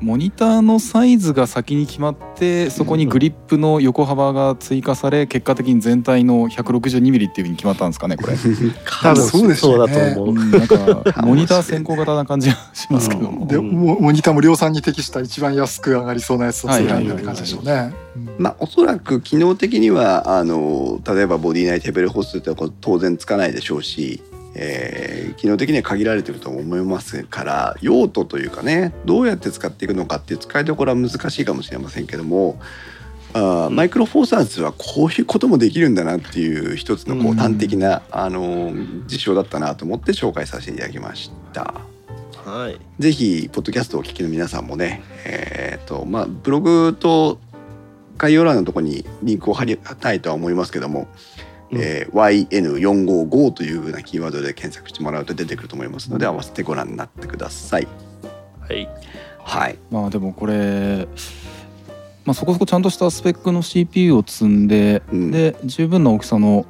[0.00, 8.34] モニターのサイズが先に決まってそこにグリップの横幅が追加され結果的に全体の 162mm っていうふうに決まったんですかねこれ、
[9.02, 9.94] 多分そうでしょうね。
[9.94, 10.34] だと思う。
[10.34, 17.16] うんなんかモニター先行型な感じがしますけども、でモモニターも量産に適した一番安く上がりそうなやつを作るはいみたい。
[17.18, 17.92] な感じでしょうね。
[18.16, 18.28] うん。
[18.38, 24.22] まあおそらく機能的にはあの例えばボディ内テーブルホストって当然つかないでしょうし、
[24.54, 32.60] えー機能的には限られてると思いますから用途というかねどうやって使っていくのかっていう使いどころは難しいかもしれませんけども
[33.32, 38.72] あーマイクロフォーサーズはこういうこともできるんだなっていう一つのこううん端的な、あの
[39.06, 41.74] 実証だったなと思って紹介させていただきました。
[42.44, 42.80] はい。
[42.98, 47.38] ぜひポッドキャストをお聞きの皆さんもね、えーとまあ、ブログと
[48.18, 51.06] 概要欄のところにリンクを貼りたいとは思いますけども、うん
[51.72, 57.88] えー YN455 というふうなキーワードで検索してもらうと出てくると思いますので合わせてご覧になってください。
[58.60, 58.88] はい。
[59.38, 61.08] はい、まあでもこれ、
[62.24, 65.30] まあ、そこそこちゃんとしたスペックの CPU を積んで、うん。
[65.30, 66.66] で十分な大きさの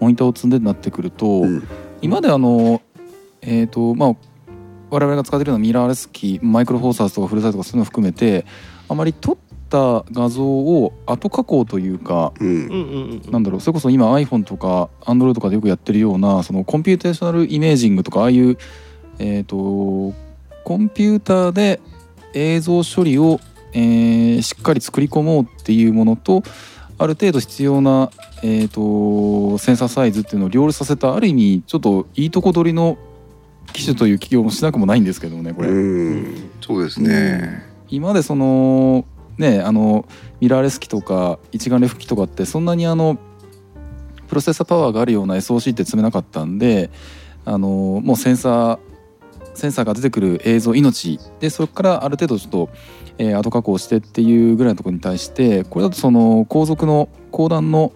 [0.00, 1.68] モニターを積んでになってくると、うん。
[2.00, 2.82] 今まであの
[3.40, 4.16] えっ、とまあ
[4.90, 8.44] 我々が使っているようなミラーレス機マイクロフォーサーズとかフルサイズとかそういうのを含めて
[8.88, 9.36] あまり撮っ
[9.72, 13.22] た画像を後加工というかうん。
[13.30, 18.58] なんだろうそれこそ今 iPhone とか Android とかでよくやってるようなその computational imaging とかああいう
[19.18, 20.12] えっ、とコ
[20.78, 21.80] ンピューターで
[22.34, 23.40] 映像処理を、
[23.72, 26.42] えーしっかり作り込もうっていうものと
[26.98, 28.10] ある程度必要な、
[28.42, 32.96] えー、とセンサーサイズっていうのを両立させたある意味ちょっといいとこ取りの
[33.72, 35.68] 機種という気もしなくもないんですけどもねこれ。
[35.68, 37.64] うんそうですね。
[37.88, 39.04] 今までその
[39.38, 40.06] ねあの
[40.40, 43.18] ミラーレス機とか一眼レフ機とかってそんなにあの
[44.28, 46.90] プロセッサーパワーがあるような SOC って積めなかったんで
[47.44, 48.78] あのもうセンサー
[49.54, 52.70] センサーが出てくる映像命でそこからある程度ちょっと、
[53.18, 57.92] えー後加工してっていうぐらいのところに対してこれだとその後続の後段の、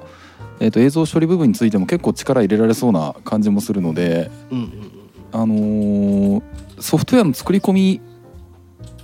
[0.60, 4.92] えー、と映像処理部分についても結構力入れられそうな感じもするので、うんうん。
[5.32, 6.42] あのー
[6.78, 8.00] ソフトウェアの作り込み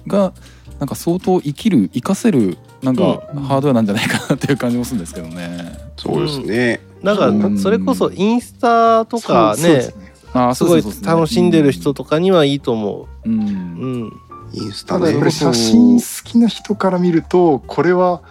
[0.07, 0.35] が
[0.83, 5.79] なんか相当生きる活かせるなんかうんハードウェアなんじゃないかなっていう感じもするんですけどね。
[5.97, 6.81] そうですね。
[7.03, 9.93] なんうんかそれこそインスタとかね
[10.33, 13.29] あーすごい楽しんでる人とかにはいいと思う。
[13.29, 13.33] う。
[13.33, 14.13] うんん。
[14.55, 15.27] インスタねただやっぱ。
[15.27, 18.23] り写真好きな人から見るとこれは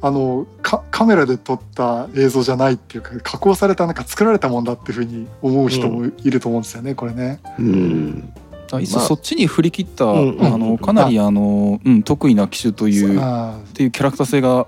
[0.00, 7.40] あのカカメラで撮った映像じゃないっていうか加工されたなんか作られたもんだっていうふうに思う人もいると思うんですよね、これね。
[7.58, 8.45] うんあ
[8.80, 9.06] いっそまあ。
[9.06, 11.30] そっちに振り切った、うんあのかなりあ。
[11.30, 14.66] の、うん、得意な機種というっあていうキャラクター性が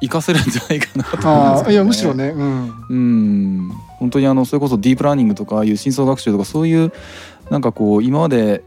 [0.00, 1.64] 活かせるんじゃないかなとー思うんです。
[1.64, 1.72] けど、ね。
[1.72, 3.72] いやむしろね、うん、うん。
[3.98, 6.92] 本当にあのそれこそディープラーニングとかああいう深層学習とかそういう
[7.50, 8.62] なんかこう今まで、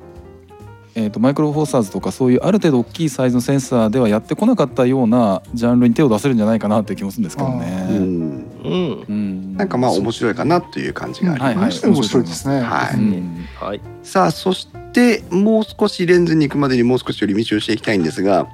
[0.95, 7.87] えー、とマイクロフォーサーズとかそういうある程度大きいサイズのセンサーではやってこなかったようなジャンルに手を出せるんじゃないかなっていう気もするんですけどうね。
[7.87, 7.99] ん。
[7.99, 9.05] うん。
[9.07, 11.83] うんなんかまあ面白いかなという感じがあります。
[11.83, 12.61] はいはい面白いですね。
[12.61, 13.81] はいうんはい。
[14.03, 18.47] さあそしてもう少しレンズに行くまでにもう少し寄り道をしていきたいんですが、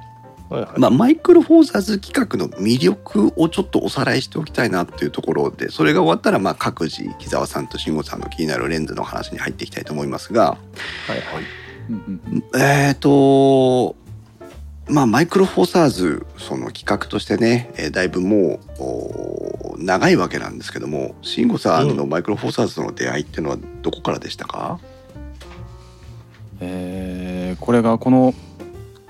[0.50, 0.80] はいはい。
[0.80, 10.56] まあ、マイクロフォーサーズ企画の魅力をちょっとおさらいしておきたいなっていうところでそれが終わったらまあ各自木澤さんと慎吾さんの気になるレンズの話に入っていきたいと思いますがは
[11.08, 11.18] いはい。
[11.90, 12.20] うん
[12.54, 13.96] うんえっ、と
[14.88, 18.58] まあマイクロフォーサーズその企画としてね、えーだいぶも
[19.74, 24.80] う長いわけなんですけども慎吾さんのマイクロフォーサーズとの出会いっていうのはどこからでしたか、
[26.60, 28.34] えーこれがこの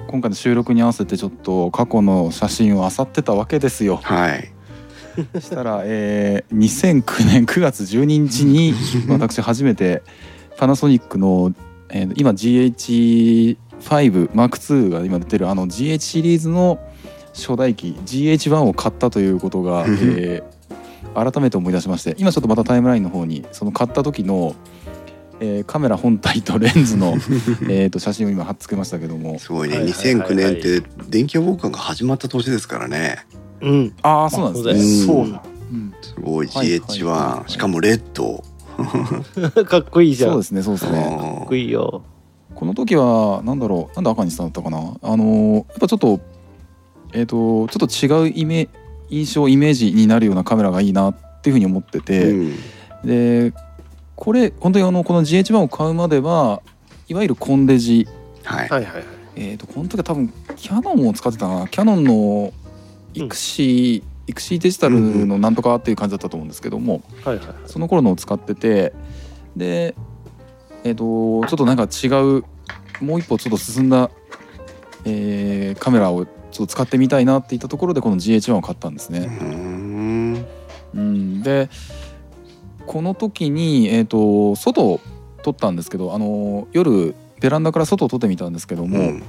[0.06, 3.96] 今回の収録に合わせてちょっと過去の写真を漁ってたわけですよ。
[3.96, 4.52] はい。
[5.40, 8.72] したら、えー2009年9月12日に
[9.10, 10.02] 私初めて
[10.56, 11.52] パナソニックの、
[11.90, 12.30] えー今
[13.80, 16.78] GH5M2 が今出てるあの GH シリーズの
[17.34, 20.58] 初代機 GH1 を買ったということが、えー
[21.14, 24.54] 改めて思い出しまして今ちょっとまたタイムラインの方にその買った時の、
[25.40, 27.14] えーカメラ本体とレンズの
[27.70, 29.38] えーと写真を今貼っつけましたけども。
[29.38, 30.28] すごいね、はいはいはいはい。
[30.28, 33.26] 2009年って電気予報館が始まった年ですからね。
[33.60, 33.92] うん。
[34.02, 34.72] ああそうなんですね。
[34.72, 35.42] うんそうだ。
[35.72, 35.94] うん。
[36.02, 36.46] すごい。
[36.46, 37.50] はいはい GH1、はい。
[37.50, 38.44] しかもレッド。
[39.64, 40.30] かっこいいじゃん。
[40.30, 41.00] かそうですねそうですね。
[41.02, 42.02] かっこいいよ。
[42.58, 44.78] この時はなんだろうなんで赤にしたんだったかな？
[45.00, 46.18] あのーやっぱちょっと
[47.12, 48.68] えっ、とちょっと違うイメ
[49.10, 52.56] 印象イメージになるようなカメラがいいなっていうふうに思ってて、うん。
[53.04, 53.52] で
[54.16, 56.60] これ本当にあのこの GH1 を買うまでは
[57.06, 58.08] いわゆるコンデジ。
[58.42, 59.04] はい、はいはいはい。
[59.36, 61.68] えっ、とこの時は多分キャノンを使ってたな？
[61.68, 62.52] キャノンの
[63.14, 67.56] イクシー、イクシーデジタルのなんとかっていう感じだったと思うんですけども、はいはいはい。
[67.66, 68.92] その頃のを使ってて
[69.56, 69.94] で
[70.84, 72.44] えっ、とちょっとなんか違う
[73.00, 74.10] もう一歩ちょっと進んだ、
[75.04, 79.26] えーカメラをちょっと使ってみたいなっていったところでこの GH1 を買ったんですうね。
[79.26, 80.46] ん。
[80.94, 81.68] うん、で
[82.86, 85.00] この時に、えー、と外を
[85.42, 89.22] 撮ったんですけどあの夜ベランダから外を撮ってみたんですけども、うん。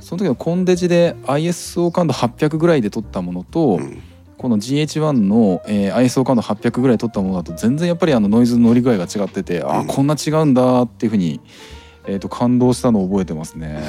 [0.00, 4.02] その時のコンデジで ISO 感度800ぐらいで撮ったものと、うん
[4.38, 11.40] この GH1 の、えー ISO 感度800ぐらい撮ったものだと全然やっぱりあのノイズの乗り具合が違ってて、あうんあこんな違うんだっていうふうに、
[12.06, 13.80] えー、と感動したのを覚えてま すね。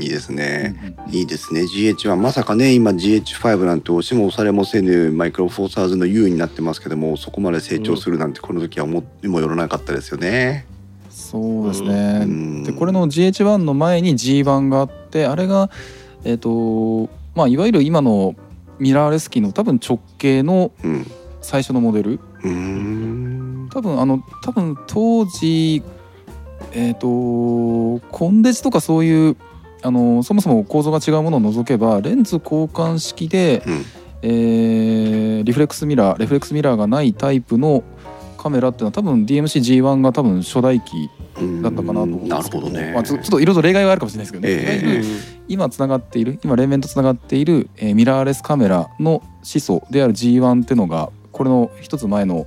[0.00, 0.76] いいですね。
[0.82, 10.66] うんうんいいですね GH1 まさかね今 GH5 なんて押しも押されもせぬマイクロフォーサーズの U になってますけどもそこまで成長するなんてこの時は思ってもよらなかったですよね。
[11.10, 15.68] そうですね、うんでこれの GH1 の前に G1 があってあれが
[16.24, 18.36] えっ、とまあいわゆる今の
[18.80, 21.06] ミラーレス機の多分直径のうん。
[21.42, 22.12] 最初のモデル。
[22.12, 23.68] うーん。
[23.72, 25.82] 多分あの多分当時
[26.72, 27.06] えっ、と
[28.10, 29.36] コンデジとかそういう
[29.82, 33.84] あのそもそも構造が違うものを除けばレンズ交換式で、うん。
[34.22, 37.82] えーリフレックスミラーレフレックスミラーがないタイプの
[38.36, 41.08] カメラっていうのは多分 DMC-G1 が多分初代機
[41.62, 42.66] だったかなと思うんなるですけど。
[42.66, 42.92] ほどね。
[42.92, 44.84] まあ、ちょっといろいろ例外はあるかもしれないですけどね、ええ。
[44.84, 45.04] いわゆる
[45.50, 52.46] 今つながっている今連綿とつながっている、えーミラーレスカメラの始祖である G1 っていうのがこれの一つ前の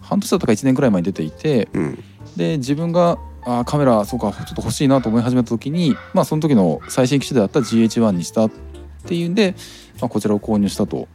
[0.00, 2.04] 半年だったか1年くらい前に出ていてうん
[2.36, 8.50] で自分があーカメラそうかちょっと欲しいなと思い始めた時に、まあ、その時の最新機種であった GH1 にしたっ
[9.04, 9.56] ていうんで、
[10.00, 11.08] まあ、こちらを購入したと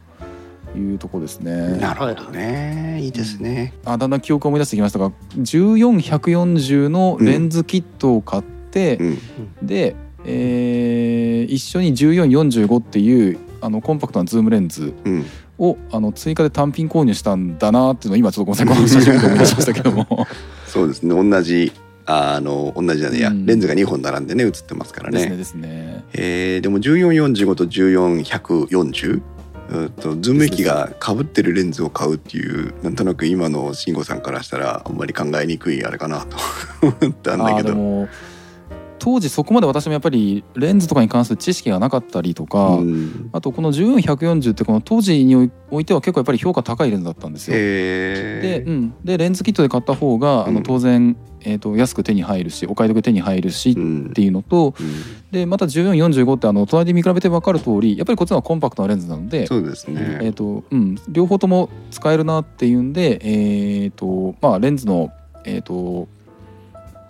[0.76, 1.78] いうところですね。
[1.78, 3.72] なるほどねいいですね。
[3.84, 9.18] あだんだん記憶を思い出してきましたが14140のレンズキットを買って、うん
[9.62, 15.24] で、えー一緒に1445っていうあのコンパクトなズームレンズうん
[15.58, 20.26] をあの追加で単品購入したんだなっていうのを今ちょっとごめんなさいこの写真見て思い出しましたけども
[20.66, 21.72] そうですね同じ
[22.06, 25.26] あの同じじゃねえや、うんレンズが2本並んでね映ってますからね。
[25.28, 29.22] ですねでえーでも1445と14140
[29.72, 36.36] うんとズーム域がかぶってるレンズを買うっていうなんとなく今の慎吾さんからしたらあんまり考えにくいあれかなと
[36.82, 38.08] 思ったんだあけど。
[39.00, 43.30] 当時そこまで私もやっぱりレンズとかに関する知識がなかったりとか、うん。
[43.32, 47.54] あとこの14140ってこの当時においては結構やっぱり評価高いレンズだったんですよ。
[47.58, 50.54] えで,、うん、でレンズキットで買った方があうん。
[50.54, 53.74] の当然、えー、と安く手に入るしお買い得で手に入るしっ
[54.12, 54.86] ていうのとうん。
[55.32, 60.00] でまた1445ってあの隣で見比べて分かる通りやっぱりこっちの方がコンパクトなレンズなので、そうですえね。
[60.20, 65.10] ーとうん、両方とも使えるなっていうんで、えーとまあ、レンズの、
[65.44, 66.08] えー、と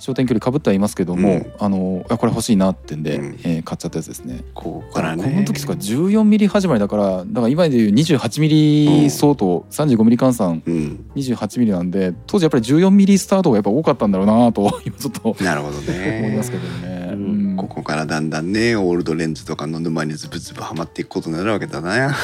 [0.01, 4.43] 焦点距離かぶってはいますけども、うんあのこれ欲しいなってんで、うんえー買っちゃったやつですね。
[4.55, 5.23] ここからね。
[5.25, 16.51] この時とか14ミリ始まりだからだから今でいう28ミリ相当、35ミリ換算うん、28ミリなんで当時やっぱり14ミリスタートがやっぱ多かったんだろうなと 今ちょっとなるほど思いねます。
[16.51, 17.11] けどね。
[17.13, 22.15] うんうんここからだんだんねオールドレンズとかの沼にズブズブはまっていくことになるわけだな。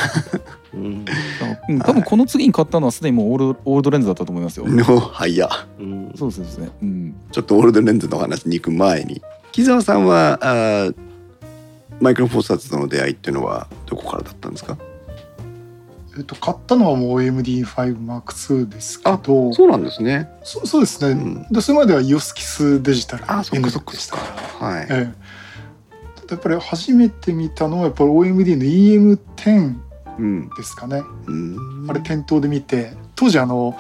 [0.75, 1.05] うん
[1.69, 4.67] うん多分この次に買ったのはすでにもうオールドオールドレンズだったと思いますよ。
[4.69, 6.69] のはいやうんそうですね。
[6.83, 7.15] うん。
[7.33, 9.23] ちょっとオールドレンズの話に行く前に
[9.53, 10.95] 木澤さんはあー
[12.01, 14.77] マイクロフォーサーズとの出会いっていうのはどこからだったんですか？
[16.17, 20.31] えっと、買ったのはもう OMD5M2 ですけどそうなんですね。
[20.43, 24.23] そそうですね、うんでそれまではイオスキスデジタルあそっかそっかでしたか
[24.61, 24.87] らはい。
[24.91, 25.37] ええ
[26.29, 29.75] やっぱり初めて見たのはやっぱり OMD の EM10
[30.19, 30.49] うん。
[30.57, 33.79] ですかね、うんあれ店頭で見て当時あの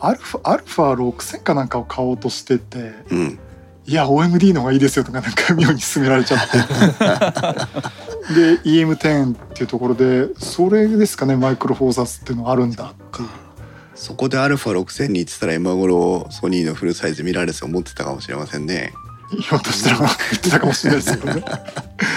[0.00, 3.38] アルファアルファ6000かなんかを買おうとしててうん。
[3.86, 6.58] いや OMD の方がいいですよとかなんか妙に勧められちゃって
[8.34, 13.28] で EM10 っていうところでそれですかねマイクロフォーサスっていうのがあるんだっていう
[13.94, 18.94] そこでアルファ6000に行ってたら今頃ソニーのフルサイズミラーレスを持ってたかもしれませんね。
[19.30, 21.44] ひょっとしたら言ってたかもしれないですけどね。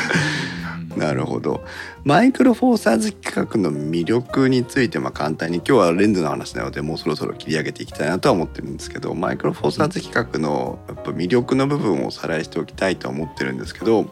[0.96, 1.62] なるほど。
[2.06, 14.06] マイクロフォーサーズ企画の魅力についてまあ簡単に今日はレンズの話なのでもうそろそろ切り上げていきたいなとは思ってるんですけどマイクロフォーサーズ企画のやっぱ魅力の部分をおさらいしておきたいとは思ってるんですけど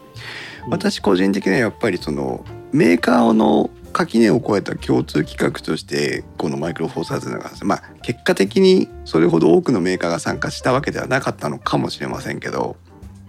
[0.70, 12.78] 私個人的にはやっぱりそのメーカーの垣根を越えた共通企画としてこのマイクロフォーサーズの中まあ結果的にそれほど多くのメーカーが参加したわけではなかったのかもしれませんけど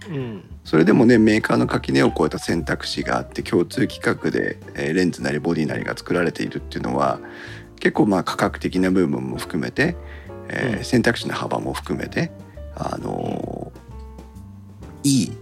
[0.09, 0.45] うん。
[0.65, 7.21] それでもねメーカーの垣根を越えた選択肢があって共通規格で、えーレンズなりボディなりが作られているっていうのは
[7.81, 9.97] 結構まあ価格的な部分も含めて、
[10.49, 10.85] えーうん。
[10.85, 12.31] 選択肢の幅も含めて、
[12.75, 15.33] あのーいい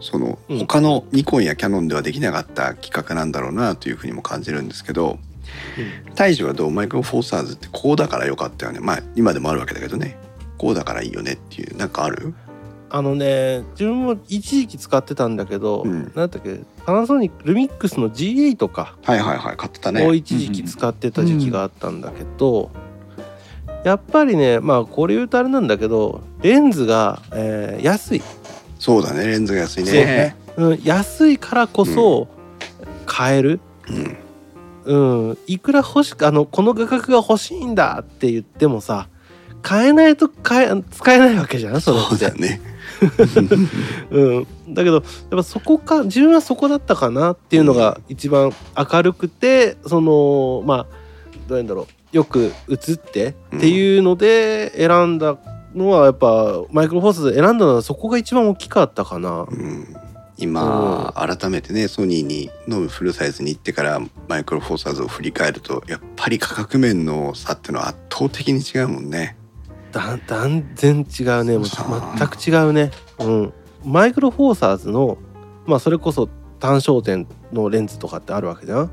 [0.00, 0.58] そのうん。
[0.58, 5.18] 他のニコンやキャノンではできなかった企画なんだろうなというふうにも感じるんですけど
[6.14, 8.80] 大樹はどうマイクロフォーサーズってこうだからよかったよね。
[8.80, 10.18] まあ今でもあるわけだけどね。
[10.58, 12.34] こうだからいいよねっていうなんかある？
[12.90, 16.12] あのね自分も一時期使ってたんだけど、うん。
[16.14, 18.96] なんだっけパナソニックルミックスの G8 か。
[19.02, 22.70] はいはいはい買ってたをね一時期使ってた時期があったんだけど、
[23.84, 28.22] やっぱりねまあこれ言うとあれなんだけどレンズが、えー安い、
[28.78, 29.92] そうだねレンズが安いね。
[29.92, 30.74] ねう。
[30.76, 32.28] ん、安いからこそ
[33.04, 33.60] 買える、
[34.86, 35.28] うん。
[35.28, 39.08] うん、いくら欲しくあのこの価格が欲しいんだって言ってもさ
[39.60, 42.08] 買えないと買え使えないわけじゃんそれって。
[42.08, 42.77] そうだね
[44.10, 50.86] うん、だけどやっぱそこか自分はそこだったかなっていうのが一番明るくてそのまあ
[51.46, 55.36] どういうんだろうよく映ってっていうので選んだ
[55.74, 59.46] のはやっぱマイクロフォースで選んだのはそこが一番大きかったかな。
[59.48, 59.96] うん
[60.40, 69.36] 今改めてねソニーにのフルサイズに行ってからマイクロフォーサーズを振り返るとやっぱり価格面の差っていうのは圧倒的に違うもんね。
[69.92, 71.58] だ断然違うね。
[71.58, 72.90] もう全く違うね。
[73.18, 73.52] うん、
[73.84, 75.18] マイクロフォーサーズの
[75.66, 76.28] まあそれこそ
[76.60, 78.90] 単焦点のレンズとかってあるわけじゃん。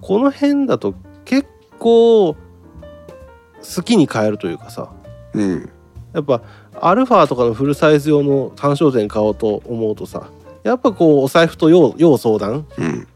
[0.00, 0.94] この辺だと
[1.24, 1.48] 結
[1.78, 4.90] 構好きに変えるというかさ。
[5.34, 5.70] うん。
[6.12, 6.42] やっぱ
[6.80, 10.30] アルファとかのフルサイズ用の単焦点買おうと思うとさ
[10.64, 12.66] やっぱこうお財布と要要相談。
[12.78, 13.06] うん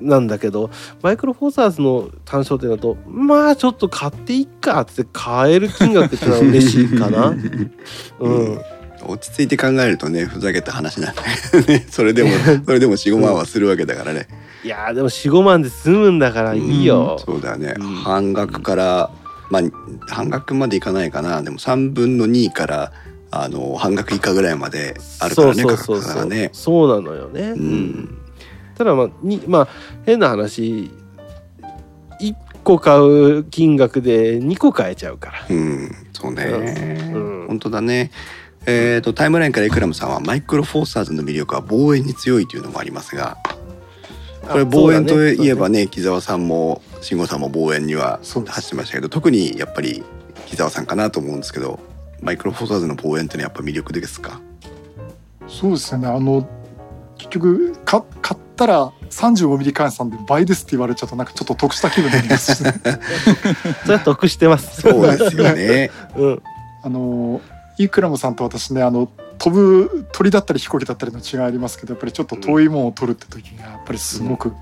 [0.00, 0.70] なんだけど
[1.02, 7.34] マイクロフォーサーズの単焦点だとまあちょっと買っていっかって買える金額ってのは嬉しいかな。
[8.20, 8.60] うん、
[9.06, 11.22] 落ち着いて考えるとねふざけた話なんだ
[11.52, 12.30] けどねそれでも
[12.64, 14.28] それでも45万はするわけだからね、
[14.64, 17.18] いやーでも45万で済むんだからいいよ。
[17.24, 17.86] そうだよね、うん。
[17.86, 19.10] 半額から
[19.50, 19.62] まあ
[20.08, 21.42] 半額までいかないかな。
[21.42, 22.92] でも3分の2から
[23.30, 26.14] あの半額以下ぐらいまであるからねそう価そうそうそう。
[26.14, 26.50] 格がね。
[26.52, 27.40] そうなのよね。
[27.50, 28.18] うん
[28.78, 29.68] ただまあにまあ
[30.06, 30.90] 変な話
[32.20, 35.46] 1個買う金額で2個買えちゃうから。
[35.50, 36.44] うん、そうね、
[37.12, 37.46] うん。
[37.48, 38.10] 本当だね。
[38.66, 43.38] えー、とタイムラインからイクラムさんはマイクロフォーサーズの魅力は望遠に強いというのもありますが
[44.46, 50.02] これ望遠といえばね木澤さんも慎吾さんも望遠には走ってましたけど特にやっぱり
[50.46, 51.78] 木澤さんかなと思うんですけど
[52.20, 54.40] マイクロフォーサーズの望遠ってのはやっぱ魅力ですか？
[55.46, 56.08] そうですよね。
[56.08, 56.46] あの
[57.18, 62.74] 結局か買ったら35ミリ換算で倍ですって言われちゃうとなんかちょっと得した気分になりますしね
[63.84, 64.82] それは得してます。
[64.82, 65.90] そうですよね。
[66.16, 66.42] うん。
[66.82, 67.40] あの
[67.78, 69.08] イクラムさんと私ねあの
[69.38, 74.54] 飛ぶ鳥だったり飛行機だったりの違いありますけどやっぱりちょっと遠いものを取るって時にはやっぱりすごく、うん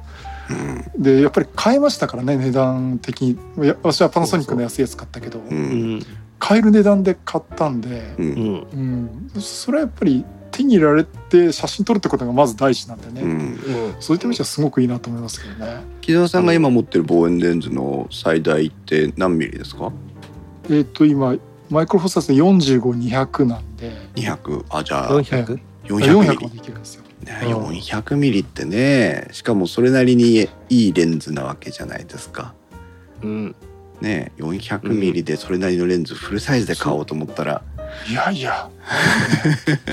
[0.97, 3.39] でやっぱり買えましたからね値段的に
[3.83, 6.03] 私はパナソニックの安いやつ買ったけどううんん。
[6.39, 9.23] 買える値段で買ったんで、ううんん。
[9.35, 10.25] うん、それはやっぱり
[10.57, 13.97] 手に入れられて写真撮るってことがまず第一なんでね、うんうん。
[14.01, 15.81] そういった意味じゃすごくいいなと思いますけどね。
[16.01, 19.93] 木澤さんが今持ってる望遠レンズの最大って何ミリですか？
[20.71, 21.37] えっ、と今
[21.69, 27.03] マイクロフォーサーズで45200なんで200あじゃあ400 400 400ミまリでいけるんですよ。
[27.25, 32.55] ね、うん400ミリってねしかもそれなりにいいレンズなわけじゃないですか。
[33.23, 33.57] うん。
[34.01, 37.63] ね400ミリでそれなりのレンズフルサイズで買おうと思ったら、
[38.09, 38.69] いやいや。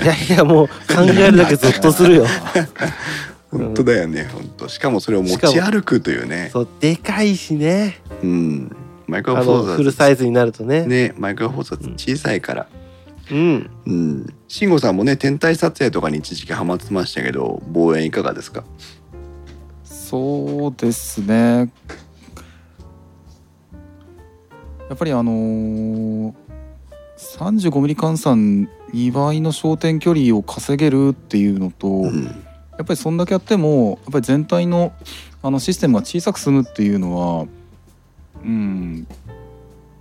[0.02, 2.26] いやいやもう考えるだけゾッとするよ。
[3.50, 4.68] 本当だよね本当。
[4.68, 6.50] しかもそれを持ち歩くというね。
[6.52, 8.00] そうでかいしね。
[8.22, 8.76] うん。
[9.06, 10.86] マイクロあフォーザーフルサイズになるとね。
[10.86, 12.66] ねマイクロフォーザーズ小さいから。
[13.30, 13.70] うん。
[13.86, 14.26] うん。
[14.48, 18.64] 慎吾さんもね天体撮影とかに一時期ハマってましたけど望遠いかがですか？
[19.84, 21.70] そうですね。
[24.88, 26.32] やっぱりあのー、
[27.38, 32.26] 35ミリ換算2倍の焦点距離を稼げるっていうのと、やうん。
[32.26, 32.30] っ
[32.78, 34.92] ぱりそんだけやってもやっぱり全体の
[35.42, 37.46] あのシステムが小さく済むっていうのは
[38.42, 39.06] うん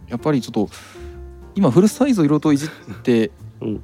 [0.08, 0.70] やっぱりちょっと
[1.54, 2.70] 今フルサイズをいろいろといじっ
[3.04, 3.32] て
[3.62, 3.82] うん。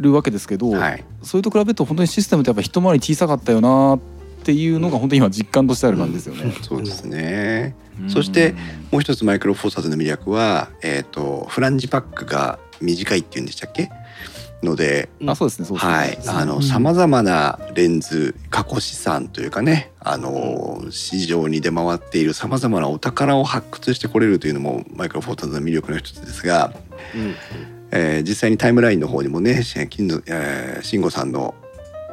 [0.00, 1.04] るわけですけど、はい。
[1.22, 4.00] それと比べると本当にシステムってやっぱ一回り小さかったよなっ
[4.42, 6.52] ていうのが本当に今実感としてある感じですよね。
[6.62, 7.76] そうですね。
[8.02, 8.10] うん。
[8.10, 8.56] そして
[8.90, 13.90] もう一つマイクロフォーサーズの魅力は、えー、とフランジパックが短いっていうんでしたっけ？
[14.62, 15.92] ので、あそうですねそうですね。
[15.92, 16.62] はい、あのうん。
[16.62, 26.72] さまざまなレンズ過去資産というかねあの市場に出回っているさまざまなお宝を発掘してこれるというのもマイクロフォーサーズの魅力の一つですが、
[27.14, 27.34] うん。
[27.90, 31.54] えー実際にタイムラインの方にもねし金の、えー、慎吾さんの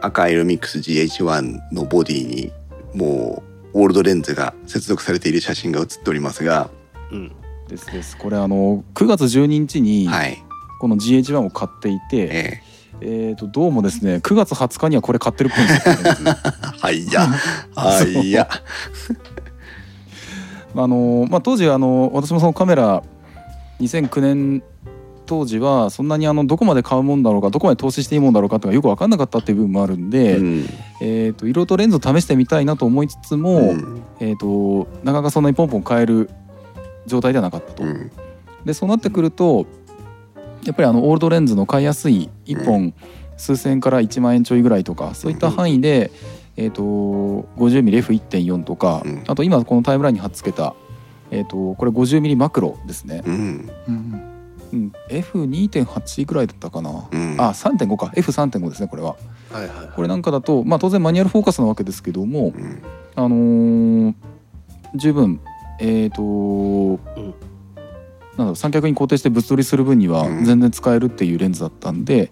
[0.02, 2.52] 赤いルミックス GH1 のボディに
[2.94, 3.44] も
[3.74, 6.70] うオールドレンズが接続されている写真が写っておりますが、
[7.12, 7.32] うん。
[7.70, 8.18] ですです。
[8.18, 10.44] これあの9月12日にはい、
[10.82, 12.62] この GH1 を買っていて、え
[13.02, 13.34] え。
[13.34, 15.94] ー、とどうもですね9月20日にはこれ買ってるっぽいんですよ。
[16.26, 17.28] ねー、はいや
[17.76, 18.50] はいや
[20.76, 23.04] あの、まあ、当時あの私もそのカメラ
[23.80, 24.64] 2009年
[25.28, 30.66] 当時はそんなにあのどこまで買うもんだろうかどこまで投資していいもんだろうかっていうのがよく分かんなかったっていう部分もあるんで、うん。
[31.00, 34.02] えー、と色とレンズを試してみたいなと思いつつも、うん。
[34.20, 36.32] えー、となかなかそんなにポンポン買える
[37.06, 37.84] 状態ではなかったと。
[37.84, 38.12] うん。
[38.66, 39.66] でそうなってくると
[40.64, 42.94] やっぱりあのオールドレンズの買いやすい1本
[43.38, 46.12] 数千円から1万円ちょいぐらいとかそういった範囲で、
[46.56, 46.84] えー、と
[47.58, 49.24] 50mmF1.4 とか、うん。
[49.28, 50.76] あと今このタイムラインに貼っつけた、
[51.32, 53.70] えー、とこれ 50mm マクロですね、うん。
[53.88, 54.28] うん
[54.74, 57.36] うん、F2.8 ぐらいだったかな、うん。
[57.40, 58.12] あ3.5か。
[58.16, 59.16] F3.5 ですねこれは。
[59.52, 62.82] はいはいこれなんかだと、まあ、当然マニュアルフォーカスなわけですけども、うん。
[63.16, 64.14] あのー
[64.96, 65.40] 十分
[65.80, 67.00] えっ、と、ん
[68.44, 70.46] なんだ三脚に固定して物撮りする分にはうん。
[70.46, 72.32] 全然使えるっていうレンズだったんで、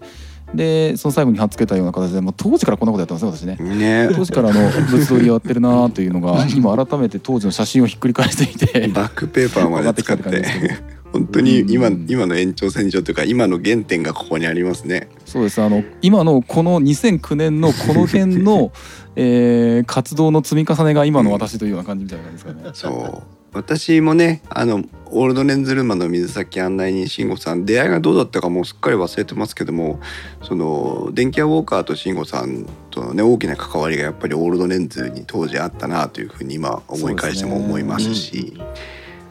[0.54, 3.76] でその最後に貼っつけたような形で、まあ、当時からこんなことやってますね私ね。
[3.76, 4.08] ね。
[4.12, 8.88] 当時からあの物撮りやってるなというのが今改めて当時の写真をひっくり返してみて。
[8.88, 10.44] バックペーパーまで使って。
[11.12, 12.06] 本当に今うん。
[12.08, 15.08] 今の延長線上というか今の原点がここにありますね。
[15.24, 15.60] そうです。
[15.60, 18.72] あの今のこの2009年のこの辺の、
[19.16, 22.70] えー活動の積み重ねが今の私というような感じみたいな感じですかね。
[22.74, 29.98] そう私もねあのオールドレンズルーマンの水崎案内人慎吾さん出会いがどうだったかもうすっかり忘れてますけども
[30.42, 38.60] その電気屋ウォーカーと慎吾さんとのね大きな関わりがやっぱりオールドレンズに当時あったなというふうに今思い返しても思いますし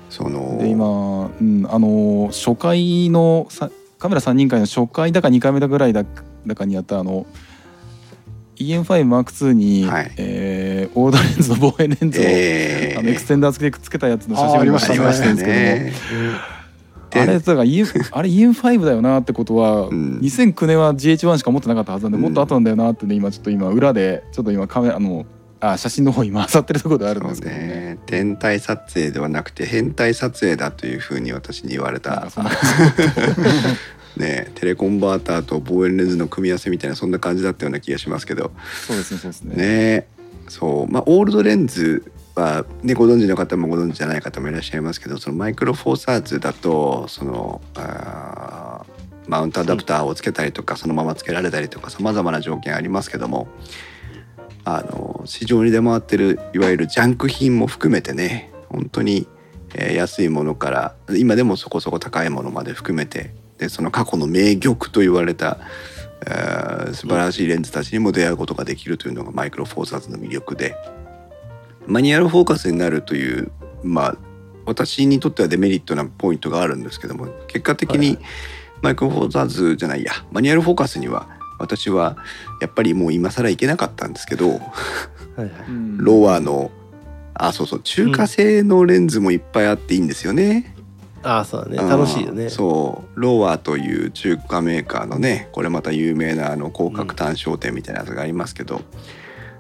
[0.10, 6.04] そので今、うん、あの初回のさカメラ3人会の初回だか2回目だぐらいだ
[6.46, 7.26] だかにやったあの
[8.58, 10.12] EM5M2 に、はい。
[10.18, 15.92] えーオールドレンズの望遠レンズを、えーあのエクステンダー付きでくっつけたやつの写真を今ありましたんですけ
[16.26, 16.32] ど。
[17.18, 17.70] も、あれだからあれ
[18.30, 20.20] EM5 だよなってことは、うん。
[20.20, 22.24] 2009年は GH1 しか持ってなかったはずなんで、うん。
[22.24, 25.26] もっと後なんだよなってね今ちょっと今裏でちょっと今カメラの
[25.62, 27.68] あ写真の方今漁ってるところであるんですけどね。
[27.68, 32.28] ね天体撮影ではなくて変態撮影だというふうに私に言われた。
[34.18, 38.52] ねテレコンバーターと望遠レンズの組み合わせみたいなそんな感じだったような気がしますけど。
[38.88, 39.56] そうですねそうですね。
[39.56, 40.08] ね
[40.50, 40.92] そう。
[40.92, 48.86] まあオールドレンズは、ね、ご存知の方もご存知じゃない方もいらっしゃいますけどそのマイクロフォーサーズだとそのあ
[49.28, 53.48] マウントアダプターをつけたりとかそのままつけられたりとかさまざまな条件ありますけども
[54.66, 59.28] あの市場に出回ってるいわゆるジャンク品も含めてね本当に、
[59.74, 65.58] え安いものから今でもそこそこ高いものまで含めてでその過去の名玉と言われた、
[66.30, 70.76] えー素晴らしいレンズたちにも出会うことができるというのがマイクロフォーサーズの魅力で。
[71.90, 73.52] マニュアルフォーカスになるという
[73.84, 74.18] まあ
[74.66, 78.20] 私にとってはデメリットなポイントがあるんですけども結果的に
[78.84, 81.28] マイクロフォーサーズじゃないやマニュアルフォーカスには
[81.58, 82.18] 私は
[82.62, 84.62] やっぱりもう今更いけなかったんですけど
[85.98, 86.70] ロワの
[87.34, 90.76] あそうそう中華製のレンズもいっぱいあっていいんですよね。
[91.24, 91.78] ああそうだね。
[91.78, 92.50] うん楽しいよね。
[92.50, 93.20] そう。
[93.20, 98.82] ロワという中華メーカーのねこれまた有名なあの広角単焦点みたいなやつがありますけど、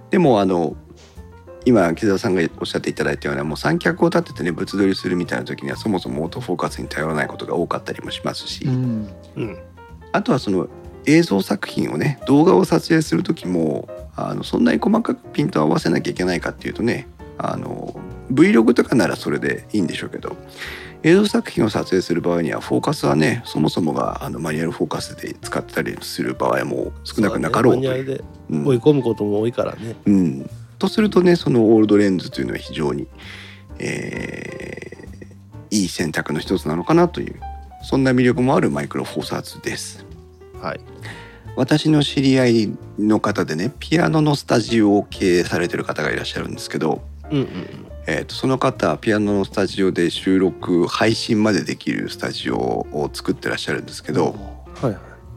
[0.10, 0.76] でもあの
[1.66, 9.10] 今木澤さんがおっしゃっていただいたようなもう三脚を立ててね物撮りするみたいな時にはそもそもオートフォーカスに頼らないことが多かったりもしますし、うん。
[9.36, 9.58] うん。
[10.12, 10.68] あとはその
[11.06, 17.08] 映像作品をね動画を撮影する時もあのそんなに細かくピントを合わせなきゃいけないかっていうとね
[17.38, 18.00] あの
[18.32, 20.36] Vlog とかならそれでいいんでしょうけど
[21.04, 27.90] 映像作品を撮影する場合にはフォーカスはねそもそもがあのマニュアルフォーカスで使ったりする場合も少なくなかろうという。
[27.90, 33.08] マニュアルでうん追い込むことも多いからねうん、とするとねそのオールドレンズというのは非常に、
[33.78, 34.90] えー
[35.72, 37.40] いい選択の一つなのかなという
[37.84, 40.06] そんな魅力もあるマイクロフォーサーズです。
[40.62, 40.80] はい
[41.56, 47.46] 私の知り合いの方でねピアノのスタジオを経営されてる方がいらっしゃるんですけど、うんうん
[48.12, 54.36] えー、とその方はピアノのスタジオで収録配信までできるスタジオを作ってらっしゃるんですけど
[54.82, 54.96] はいはい。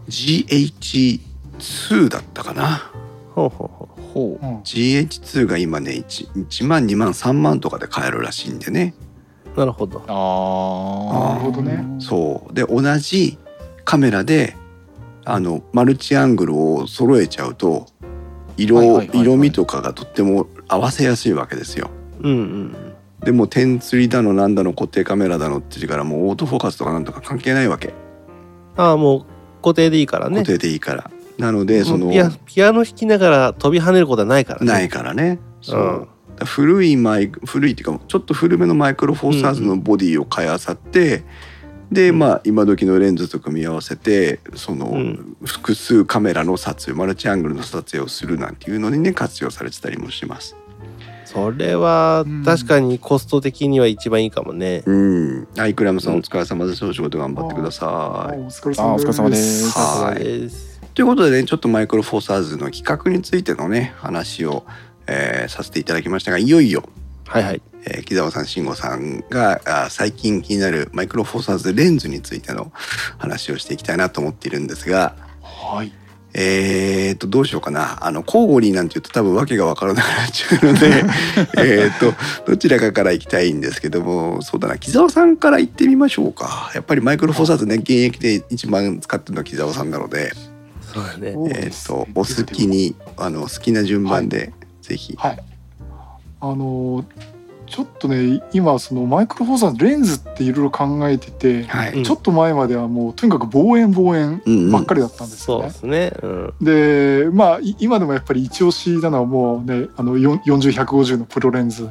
[0.09, 2.91] GH2 だったかな？
[3.35, 4.47] ほうほうほほう。
[4.47, 4.59] うん。
[4.61, 8.95] GH2 が今ね 1, 1万2万3万とかで買えるらしいんでね。
[9.55, 10.03] うなるほど。
[10.07, 11.85] ああなるほどね。
[12.01, 12.55] そう。
[12.55, 13.37] で同じ
[13.85, 14.57] カメラで
[15.27, 17.87] あのマルチアングルを揃えちゃうと
[18.57, 21.91] 色,、色味とかがとっても合わせやすいわけですよ。
[22.23, 22.77] うんうん
[23.25, 27.95] でも点釣りだのなんだの固定カメラだのって言うからもうオートフォーカスとかなんとか関係ないわけ。
[28.77, 29.25] ああもう
[29.63, 30.39] 固定でいいからね。
[30.39, 31.11] 固定でいいから。
[31.39, 34.67] なのでそのピアピアノ弾きながら飛び跳ねることはないからね。
[34.67, 35.39] ないからね。
[35.61, 36.09] そう。
[36.41, 36.47] うん。
[36.47, 41.23] 古いマイク古いっていうかちょっと古めのマイクロフォーサーズのボディを買いあさって、
[41.93, 42.19] でうん。
[42.19, 45.37] まあ今時のレンズと組み合わせてその、うん。
[45.45, 50.57] 複数カメラの撮影マルチアングルの撮影をするなんていうのにね活用されてたりもします。
[51.33, 54.83] それはうん確かにコスト的には一番いいかもね。
[54.85, 55.49] うん。
[55.59, 56.85] アイクラムさんうんお疲れ様です。
[56.85, 58.39] お仕事頑張ってください。
[58.39, 59.79] お疲れあお疲れ様様でですす。
[59.79, 60.51] はい
[60.95, 64.65] ということでねちょっとマイクロフォーサーズの企画についてのね話を、
[65.07, 66.85] えーさせていただきましたがいよいよ、
[67.27, 67.63] はいはい。
[67.87, 72.73] えー木澤さん慎吾さんがあ最近気になるマイクロフォーサーズレンズについての
[73.17, 75.93] 話をしていきたいなと思っているんですがはい。
[76.35, 81.05] えー、とどうしようかなあの交互になんて言うと多分訳が分からなくなっちゃうので
[81.59, 82.15] えーと
[82.47, 90.33] どちらかから行きたいんですけどもそうだな木澤さんから行ってみましょうかやっぱりマイクロフォーサーズね現役で一番使ってるのは木澤さんなので。
[90.93, 91.29] そうだね。
[91.29, 94.53] えー、そうですとお好きにあの好きな順番で、
[94.83, 95.15] ぜひ。
[95.17, 95.39] はい。
[96.41, 97.05] あの
[97.73, 101.95] ちょっとね今そのマイクロフォーサーズレンズっていろいろ考えてて、はい。
[101.95, 106.11] うんちょっと前まではもうとにかく望遠望遠うんうんばっかりだったんですよねそうで。
[106.13, 106.13] すね。
[106.23, 106.55] うん。
[106.61, 111.89] でまあい今でもやっぱり一押しなのはもうねあの4 40-150のプロレンズ、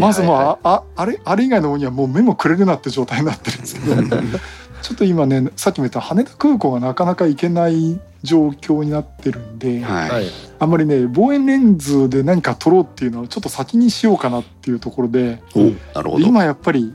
[0.00, 4.02] まずもうあああれあれ以外のものにはもう目もくれるなって状態になってるんですけど
[4.82, 10.26] ちょっと今ねさっきも言った羽田空港がなかなか行けない状況になってるんで、はい。
[10.56, 10.60] はい。
[10.60, 15.60] あんまりね望遠レンズで何か撮ろうっていうのはちょっと先にしようかなっていうところでお
[15.94, 16.26] なるほど。
[16.26, 16.92] 今やっぱり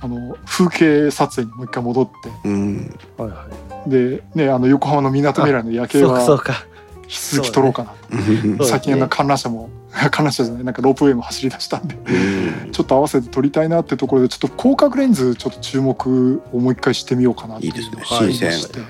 [0.00, 2.98] あの風景撮影にもう一回戻ってうん。
[3.16, 3.46] はいは
[3.86, 3.90] い。
[3.90, 6.66] で、ね、あの横浜のみなとみらいの夜景そうかそうはか。
[7.04, 8.16] 引き続き撮ろうかなと。
[8.16, 9.68] ね最近あの観覧車も
[10.12, 18.02] 観覧車じゃないなんかロープウェイも走り出したんでうんちょっと合わせて撮りたいなってところでちょっと広角レンズちょっと注目をもう一回してみようかなっていいですね。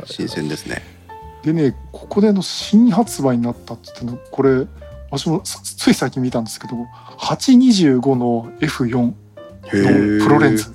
[0.05, 1.00] 新鮮ですね。
[1.43, 4.67] でねここでの新発売になったってのこれ
[5.11, 6.75] 私もつつい最近見たんですけど
[7.19, 9.15] 825の F4 の
[9.63, 10.57] プロレン。
[10.57, 10.75] ズ、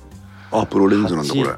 [0.50, 1.42] あ、プロレンズなんだこれ。
[1.42, 1.56] うん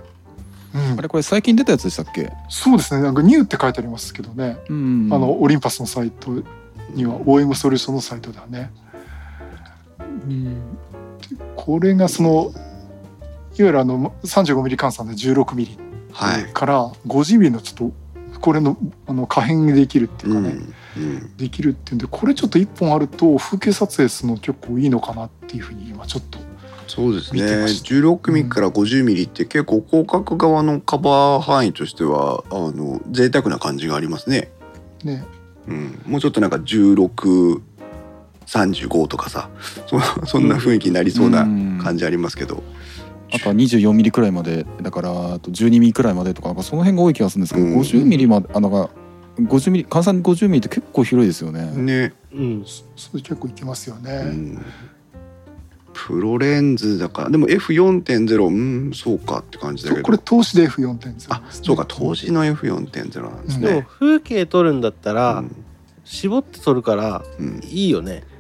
[0.98, 2.30] あれこれ最近出たやつでしたっけ？
[2.50, 5.08] そうですねなんかニューって書いてありますけどね、うん。
[5.10, 6.30] あのオリンパスのサイト
[6.90, 8.70] には OM ソリューションのサイトではね、
[9.98, 10.60] うん、で
[11.56, 12.52] これがその
[13.58, 15.78] いわゆるあの 35mm 換算で 16mm
[16.12, 16.52] はい。
[16.52, 17.92] から 50mm のちょっと
[18.38, 18.76] これの
[19.06, 20.44] あの可変できるっていううん。
[20.44, 20.56] かね、
[20.96, 21.36] うん。
[21.36, 26.38] できるっていうんでこれちょっと1本あると風景撮影するの結構いいのかなっていうふうに今ちょっと
[26.86, 27.42] そうですね。
[27.42, 34.50] 見てました16ミリから50ミリって結構広角側のカバー範囲としてはあの贅沢な感じがありますね。
[35.04, 35.24] ね
[35.66, 36.02] うん。
[36.06, 37.62] もうちょっとなんか16。
[38.48, 39.50] 35とかさ
[39.86, 41.44] そそんな雰囲気になりそうな
[41.82, 42.62] 感じありますけど、
[43.32, 48.90] あとは24ミリくらいまでだからあと12ミリくらいまでとかなんかその辺が多い気がするんですけど、うん50ミリまであなんか
[49.36, 51.70] 50ミリ換算50ミリって結構広いですよね。
[51.70, 52.64] ね、うん。
[52.96, 54.64] それ結構いけますよね、うん、
[55.92, 63.86] プロレンズだからでも F4.0 うんそうかって感じだけどこれ投資で F4.0 あそうか投資の F4.0 なんですでもね。
[63.88, 65.64] 風景撮るんだったら、うん
[66.08, 68.24] 絞って撮るからうん、いいよね。
[68.30, 68.37] そ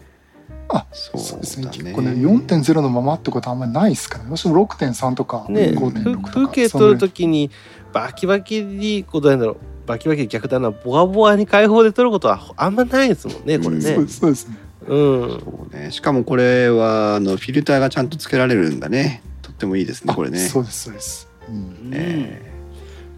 [0.70, 1.68] うそうですね。
[1.72, 7.50] 結構ね4.0のままってことはあんまりないですからね私も6.3とかね、5.6とか風景撮る時に
[7.92, 9.56] バキバキにこうどうやんだろう。
[9.86, 10.70] バキバキ逆だな。
[10.70, 13.76] ボワボワに開放で撮ることはあんまないですもんねこれね。
[13.76, 14.04] うんそう。
[14.04, 14.56] ですそうですね。
[14.86, 15.40] うん。
[15.40, 15.90] そうね。
[15.90, 19.22] しかもこれはあのフィルターがちゃんとつけられるんだね。
[19.40, 20.44] とってもいいですねこれね。
[20.44, 21.94] あそうですそうです、うん。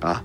[0.01, 0.23] あ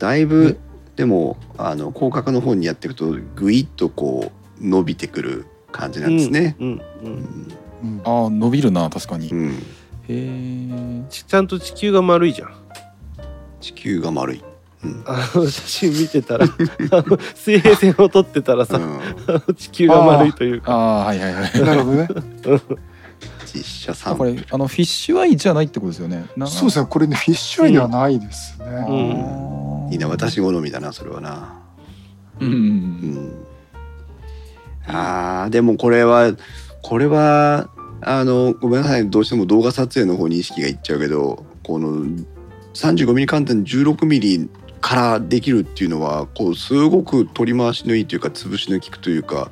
[0.00, 0.58] だいぶ
[0.96, 6.56] でもあの広角の方にやっていくとグイッとこう伸びてくる感じなんですね。
[6.60, 7.48] うんううんん
[7.82, 9.26] うんああ伸びるな確かに。
[9.28, 11.10] へうんえ。
[11.10, 12.54] ちちゃんと地球が丸いじゃん。
[13.60, 14.44] 地球が丸い。
[14.84, 16.46] うんあの写真見てたら
[17.34, 19.00] 水平線を撮ってたらさ、うん
[19.56, 20.72] 地球が丸いというか。
[20.72, 21.50] ああはいはいはい。
[21.62, 22.08] なるほどね
[23.52, 26.26] 実写さんこれあのフィッシュアイじゃないってことですよね。
[26.36, 28.92] なそうですねこれねフィッシュアイではないですね、う
[29.90, 31.60] んいいな私好みだなそれはな。
[32.40, 33.32] うんうん
[34.86, 36.34] あーでもこれは
[36.82, 37.70] これは
[38.02, 42.04] あのごめんなさいどうしても動画撮影の方に意識がいっちゃうけどこの
[42.74, 44.48] 35mm 観点 16mm
[44.80, 49.50] からできるっていうのはこうすごく取り回しのいいというか潰しの効くというか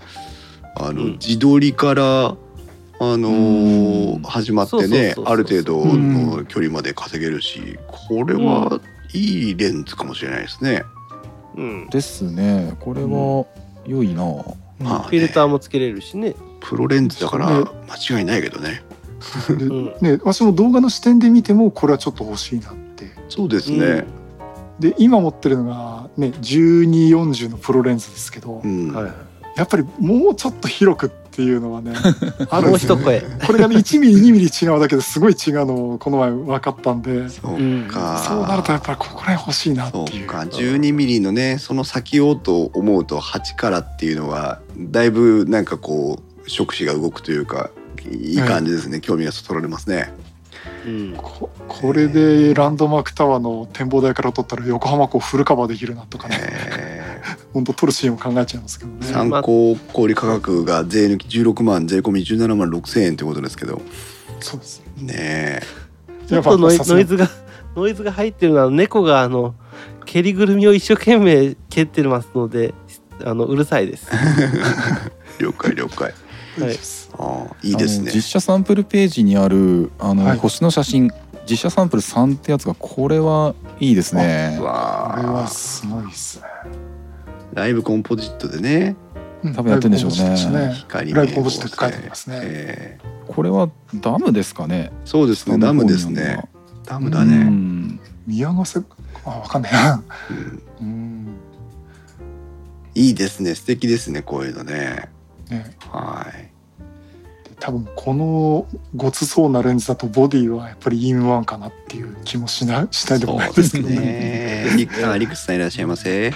[0.76, 2.36] あの、うん自撮りから
[3.00, 8.80] あの始まってねある程度うんの距離まで稼げるしこれは
[9.14, 10.84] いいレンズかもしれないですね。
[11.56, 11.88] うん。
[11.90, 12.74] ですね。
[12.80, 13.44] これは
[13.86, 14.22] 良いな。
[14.82, 16.34] まあねフィルターもつけれるしね。
[16.60, 18.82] プロレンズだから間違いないけどね。
[19.48, 24.04] でうんね私も動画の視点で見てもこれはちょっと欲しいなってそうですね。
[24.78, 28.92] で今持ってるのがね1240のプロレンズですけど、うん。
[29.56, 31.92] やっぱりもうちょっと広くっていうのはね
[32.50, 33.20] あるんもうですよね一声。
[33.46, 38.22] これがね1ミリ2ミリ違うだけですごい違うのをこの前分かったんでそううんか。
[38.26, 40.38] そうなるとやっぱりここら辺欲しいなっていうそうか。
[40.40, 47.70] 12ミリのね、その先をと思うと8からっていうのはだいぶなんかこう触手が動くというか
[48.10, 50.12] いい感じですね、興味がそそられますね。
[50.86, 57.01] うんここれでランドマークタワーの展望台から撮ったら横浜港フルカバーできるなとかねえ
[57.52, 58.98] 本当撮るシーンを考えちゃいますけどね。
[59.00, 63.80] ー参考小売価格が税抜き16万税込み17万6千円ということですけど。
[64.40, 65.14] そうですね。
[65.14, 65.62] え。
[66.26, 67.28] ちょっとノイノイズが
[67.76, 69.54] ノイズが入ってるのは猫があの
[70.06, 72.74] 蹴りぐるみを一生懸命蹴ってますので
[73.24, 74.08] あのうるさいです。
[75.38, 76.14] 了 解了解。
[76.58, 78.04] 大丈夫ですああいいですね。
[78.04, 80.38] あの実写サンプルページにあるあの、はい。
[80.38, 81.10] 星の写真
[81.48, 84.54] 実写サンプル3ってやつがこれはいいですね。
[84.54, 84.74] うこれは
[85.32, 86.44] わあすごいですね
[87.52, 88.96] ライブコンポジットでね。
[89.42, 89.54] うん。
[89.54, 90.72] 多分やってんでしょうね。
[90.74, 92.40] 光ライブコンポジットって書いてありますね。
[92.42, 92.98] え
[93.28, 94.92] これはダムですかね。
[95.04, 95.58] ーそうですね。
[95.58, 96.42] ダムですね。
[96.84, 98.00] ダムだうね、ん。
[98.26, 98.80] 宮ヶ瀬
[99.24, 100.02] あわかんないな。
[100.80, 100.86] うん。
[100.86, 101.36] うん。
[102.94, 103.54] いいですね。
[103.54, 104.22] 素敵ですね。
[104.22, 105.08] こういうのね。
[105.48, 105.76] ね。
[105.90, 106.42] はい。
[106.42, 106.51] で
[107.64, 114.00] 多分このごつそうなレンズだとボディはやっぱりインワンかなっていう気もしなしたいでもないですけどね。
[114.00, 114.66] ね。
[114.76, 116.32] リクあリクスさんいらっしゃいませ。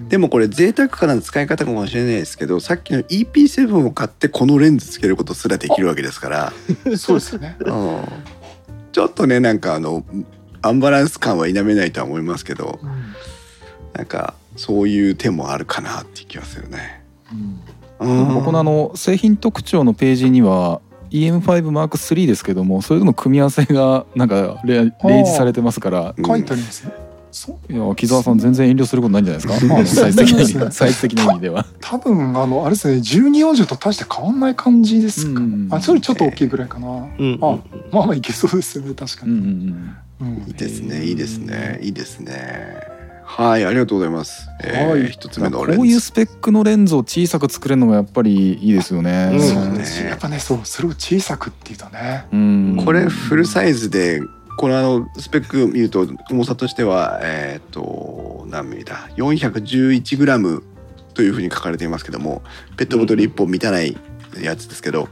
[0.02, 0.08] ん。
[0.10, 6.52] でもこれ贅沢かな使い方かもしれないですけどさっきの EP7 を買ってこのレンズつけることすらできるわけですから、
[6.98, 7.56] そうですよね。
[7.60, 8.00] うん、
[8.92, 10.04] ちょっとねなんかあの
[10.60, 12.90] アンバランス感は否めないとは思いますけどうん。
[13.94, 17.02] なんかそういう手もあるかなっていう気がするね。
[17.32, 17.65] うん
[18.00, 20.80] うんここのあの製品特徴のページには
[21.10, 26.92] EM5M3 ですけどもそれとの組み合わせがなんか例例示されてますからうん書いてありますね。
[27.32, 29.74] そういや木澤さん全然遠慮することないんじゃないですか？
[29.74, 31.66] あのサイズ的そうですねにサイズ的な意味では。
[31.80, 35.40] 多分あのあれですね1240と大して変わんない感じですか。
[35.40, 36.88] うんあそれちょっと大きいぐらいかな。
[36.88, 37.58] うんあ
[37.92, 39.32] まあまあいけそうですよね確かに。
[39.32, 42.95] んうんうんいいですねいいですねいいですね。
[43.26, 44.48] はいありがとうございます。
[44.64, 45.82] えはいー、一つ目のこレンズ。
[45.82, 49.30] ういうスペックのレンズを小さく作れるのがやっぱりいいですよね。
[49.32, 52.26] うんそうですやっぱねそうそれを小さくっていうとね。
[52.32, 54.22] うんこれフルサイズで
[54.56, 60.62] このあのスペック見ると重さとしてはえっ、と何ミリだ？411g
[61.12, 62.42] というふうに書かれていますけども
[62.76, 63.96] ペットボトル1本満たない
[64.40, 65.08] やつですけど、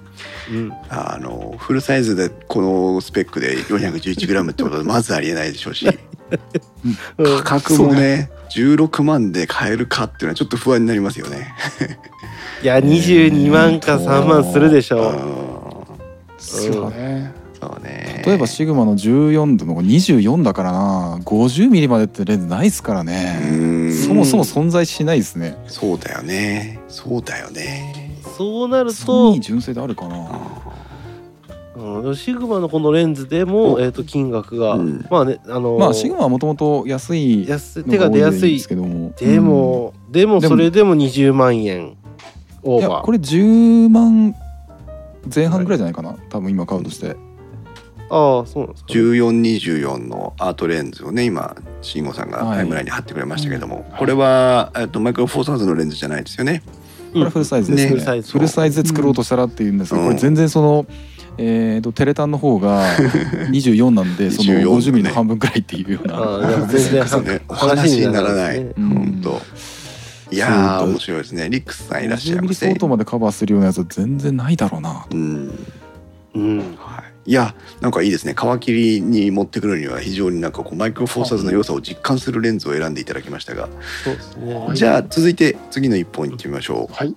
[0.51, 5.99] うんあのフルサイズでこのスペックで 411g ってことはまずありえないでしょうしうん
[7.45, 11.49] 価格もね16万で買えるかっていうのはちょっと不安になりますよね。
[12.63, 17.33] いや 22万か3万するでしうょんですよね。
[17.61, 23.41] そうね例えばシグマの14度の24だからな50ミリまでってレンズないですからうね。
[23.89, 25.57] んそもそも存在しないですね。
[25.67, 28.19] そうだよねそうだよね。
[28.23, 30.29] うそうなるソとニー、純正であるかな。
[31.85, 35.07] うん、シグマのこのレンズでも、おえー、と金額が、うん。
[35.11, 37.47] まあねあのーまあシグマはもともと安い
[37.89, 38.55] 手が出やすい。
[38.55, 39.13] ですけども。
[39.19, 41.97] でも、でもでもそれでも20万円
[42.63, 42.99] オうん、いーバー。
[42.99, 44.35] やこれ10万
[45.35, 46.17] 前半ぐらいじゃないかな。
[46.31, 47.17] 多分今買うとして。
[48.11, 52.59] ああそうなんですか、ね、1424のアートレンズをね今慎吾さんがはい。
[52.59, 56.63] タイムラインに貼ってくれましたけども、うんこれは、えっと、マイクロフォーサーズのレンズじゃないですよね。
[57.15, 57.85] これフルサイズですね。
[57.85, 60.09] ねフルサイズフルサイズで作ろうとしたらっていうんですけど、うん。
[60.09, 60.87] これ全然その、
[61.39, 62.85] えー、とテレタンの方が
[63.51, 66.67] 24なんでその24 50ミリの半分くらいっていうような。
[66.69, 68.65] 全然ねお話にならない。
[68.77, 69.43] 本当。
[70.31, 71.49] いや面白いですね。
[71.51, 72.75] リックスさんいらっしゃ50いませミリ相。
[72.77, 75.07] 当までカバーするようなやつは全然ないだろうな。
[75.11, 75.59] うん。
[76.35, 77.31] うんはい。
[77.31, 78.35] いやなんかいいですね。
[78.35, 83.69] 皮切りに持ってくるには非常になんかこうマイクロフォーサーズの良さを実感するレンズを選んでいただきましたが、
[84.05, 87.15] そうですねはいじゃあ続いて次の一本いってみましょはい。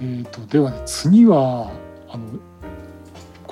[0.00, 1.70] えー、とではね次は
[2.08, 2.24] あの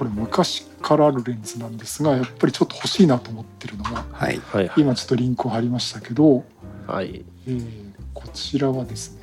[0.00, 3.94] これ昔からあるレンズなんですがやっぱりちょっと欲しいなと思ってるのがう。
[4.10, 4.38] はい。
[4.38, 4.72] はいはい。
[4.78, 6.42] 今ちょっとリンクを貼りましたけど、
[6.86, 7.22] はい。
[7.46, 9.22] えーこちらはですね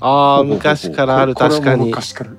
[0.00, 1.88] ああ昔からある確かに。
[1.88, 2.30] 昔から。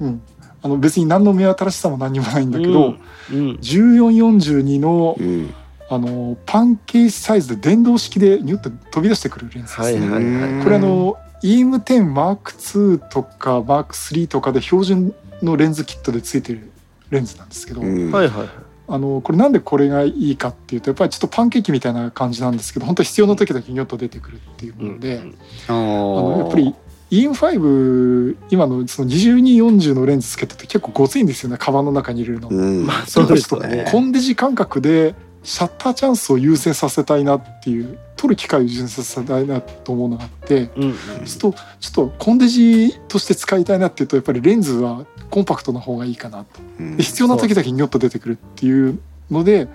[0.00, 0.22] うん。
[0.60, 2.96] あの別に何の目新しさも何にもないんだけど、
[3.30, 3.58] うんうん。
[3.58, 5.54] 1442のうん。
[5.88, 10.64] あのパンケースサイズで電動式でニュッと飛び出してくるレンズです、はいはいはい。
[10.64, 16.71] これあの EM10M2 とか M3 とかで標準のレンズキットでついてる
[17.12, 18.10] レンズなんですけど、うん。
[18.10, 18.48] はいはい
[18.88, 25.22] あのこれなんでこれがいいかっていうとやっぱりちょっとパンケーキみたいな感じなんですけど本当必要な時だけニョッと出てくるっていうもので、
[25.68, 26.74] ああのやのっぱり
[27.10, 32.48] EM5 今のその2240のレンズつけてて結構ごついんですよねカバンの中に入れるの。
[32.48, 33.84] うん、まあそうですね。
[33.84, 40.94] ねコンデジ感覚でシャッターチャンスを優先させたいなっていう撮る機会を優先させたいなと思うのがあってうんうん
[41.24, 46.60] ちょっとちょっとコンデジとして使いたいなっていうとやっぱりレンズはコンパクトな方がいいかなと。
[46.78, 46.96] うん。
[46.98, 49.66] で必要な時だけニョッと出てくるっていうので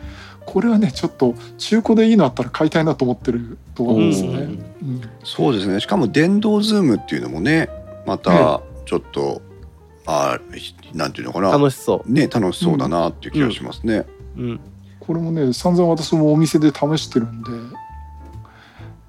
[0.45, 4.37] これはねちょっと中古でいいのあったら買いたいなと思ってると思うんですよね。
[4.39, 5.01] うん。
[5.23, 5.79] そうですね。
[5.79, 7.69] しかも電動ズームっていうのもね
[8.05, 9.41] またちょっと
[10.05, 10.39] あ
[10.93, 11.49] なんていうのかな。
[11.49, 14.05] 楽しそね楽しそうだなっていう気がしますね。
[14.37, 14.59] ううん。
[14.99, 17.51] これもね散々私もお店で試してるんで。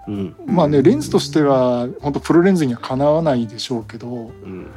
[0.08, 0.34] うん。
[0.46, 4.08] まあねレンズとしては本当プロレンズにはかなわないでしょうけど。
[4.08, 4.70] うん。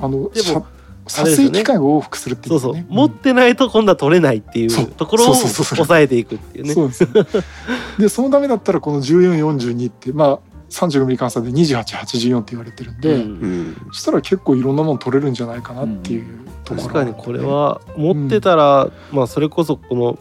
[0.00, 0.66] あのでも
[1.06, 2.74] 撮影機会を往復するっていそううそう。
[2.74, 4.84] ね持ってないと今度は撮れないっていそう。
[4.84, 5.76] うところをそうそうそうそう。
[5.76, 6.74] 抑えていくっていうね。
[6.74, 7.04] そうです。
[7.04, 7.10] ね
[7.98, 10.38] でそのためだったらこの1442ってまあ
[10.70, 13.20] 35mm 換算で2884って言われてるんで、うん。
[13.20, 16.24] うんそしたら結構いろんなもの撮れるんじゃないかなっていう
[16.64, 20.18] ところ、確かにこれは持ってたら、まあそれこそこの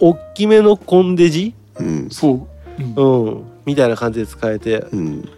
[0.00, 2.10] 大きめのコンデジ、うん。
[2.10, 2.46] そ
[2.78, 3.26] う、うん。
[3.26, 5.28] うん、みたいな感じで使えてうん。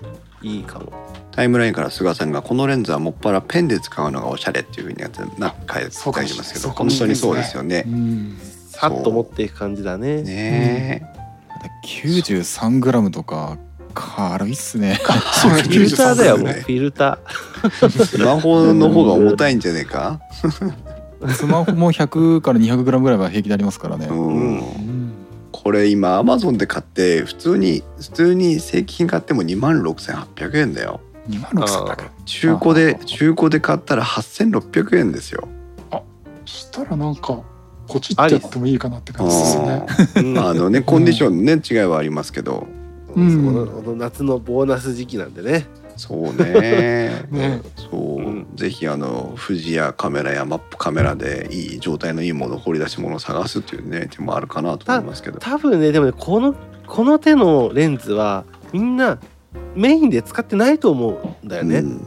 [0.43, 0.93] いいかも。
[1.41, 7.85] タイムラインから菅さんがこのレンズはもっぱらペンで使うのがおしゃれっていうふうになってな書いてますけど本当にそうですよね。
[7.87, 8.39] うん
[8.69, 10.21] さっと持っていく感じだね。
[10.21, 11.03] ね
[11.87, 13.57] 93グラムとか
[13.95, 15.01] 軽いっすね。
[15.33, 17.19] そうフィルターだよ93もうフィルタ
[17.73, 20.21] えスマホの方が重たいんじゃねえか？
[21.27, 24.59] スマホも100から200グラムぐらいは平気でありますからね、ううん。
[24.59, 25.13] んうん。
[25.53, 31.01] これ今アマゾンで買って普通に普通に正規品買っても2万6800円だよ。
[31.29, 35.49] 2万6300円中古で中古で買ったら8600円ですよ。
[36.47, 37.43] そしたらなんか
[37.87, 39.87] ポチってやってもいいかなって感じですよね。
[40.39, 42.67] あのねコンディションのね違いはありますけど。
[43.15, 43.45] うん。
[43.45, 45.67] このこの夏のボーナス時期なんでね。
[45.97, 47.27] そうね。
[47.31, 47.61] ね。
[47.77, 48.47] そう、うん。
[48.55, 55.39] ぜひあの富士やカメラやマップカメラでいい状態のいいもの掘り出し物を探すっていうね手もあるかなと思いますけど。
[55.39, 56.55] 多分ねでもねこの
[56.87, 59.19] この手のレンズはみんな
[59.75, 61.09] メインで使ってないと思
[61.43, 61.79] うんだよね。
[61.79, 62.07] うん。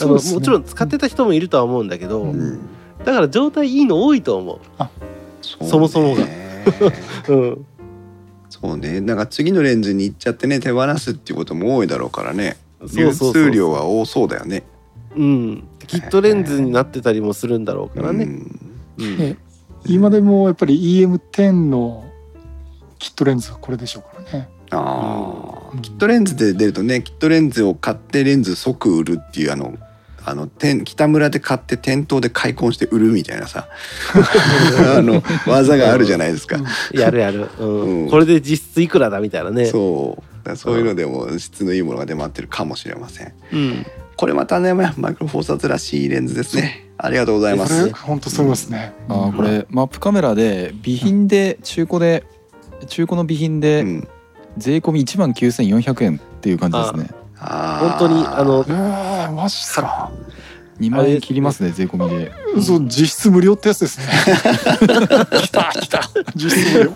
[0.00, 2.40] あのもちろん使ってた人もいるとは思うんだけど、うん。
[2.40, 2.60] うん
[3.04, 4.60] だから状態いいの多いと思
[5.40, 5.64] そう。
[5.64, 6.22] ねそもそもが。
[7.28, 7.32] う。
[7.32, 7.66] うん、
[8.48, 9.00] そうね。
[9.00, 12.56] なんか次のレンズに行っちゃってね手放すっていうことも多いだろうからね。
[12.94, 14.62] 流通量は多そうだよね。
[15.16, 18.24] うん、キットレンズになってたりもするんだろうからね。
[18.24, 18.60] うん。
[18.98, 19.18] うん。
[19.18, 19.36] ね
[19.84, 22.04] 今でもやっぱり EM10 の
[22.98, 24.48] キットレンズはこれでしょうからね。
[24.70, 29.78] ああ、うんキットレンズで出るとねキットレンズを買ってレンズ即売るっていうあの
[30.24, 33.68] あの店北村で買って店頭で開墾して売るみたいなさ。
[34.96, 36.58] あの技があるじゃないですか。
[36.92, 38.02] やるやる、うん。
[38.04, 38.10] うん。
[38.10, 39.66] これで実質いくらだみたいなね。
[39.66, 40.56] そう。
[40.56, 43.32] そういうのでも質のいいものが出回ってるかもしれません。
[43.52, 46.88] うん、これまたねマイクロフォーサーズらしいレンズですね。
[46.98, 47.92] ありがとうございまこすれ。
[47.92, 52.24] 本当そうですね、あーこれマップカメラで備品で中古で
[52.86, 54.08] 中古の備品うでん、
[54.58, 60.12] 税込み1万9400円っていう感じですね本当にあのえー、マジっすか
[60.78, 62.32] 2万円切りますね税込みで
[62.62, 64.06] そう実質無料ってやつですね
[65.42, 66.02] 来た来た
[66.34, 66.92] 実質無料、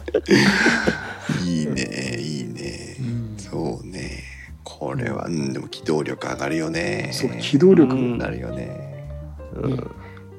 [1.45, 2.97] いいねいいね。
[3.39, 4.23] そうね。
[4.65, 7.11] これは、うん、でも機動力上がるよね。
[7.13, 9.09] そう機動力、うんなるよね。
[9.55, 9.91] うん、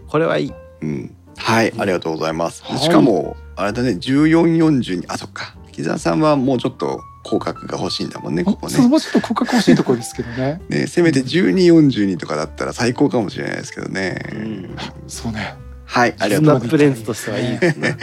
[0.07, 0.53] これはいい。
[0.81, 1.15] うん。
[1.35, 2.63] はい、ありがとうございます。
[2.63, 5.55] はいしかも、あれだね、14、42、あ、そっか。
[5.77, 8.73] 木澤さんはもうちょっと広角が欲しいんだもんね、ここね。
[8.73, 14.19] そうもうちょっと骨格欲しいところですけどね ね、せめて12、42とかだったら最高かもしれないですけどね。
[14.33, 14.75] うん
[15.07, 15.53] そうね、
[15.85, 17.97] はい、ありがとうございップレンズとしてはいいです ね。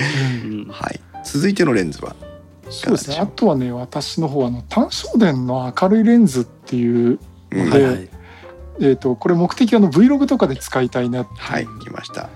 [0.45, 0.83] うんうんます。
[0.85, 2.15] はい、続いてのレンズは。
[2.71, 7.19] そうですねあとはね私の方はあの単焦点の明るいレンズっていう、
[7.51, 8.09] うんではいはい。
[8.81, 12.31] えー、とこれ目的はあの Vlog とかで使いたいなってはい来ました。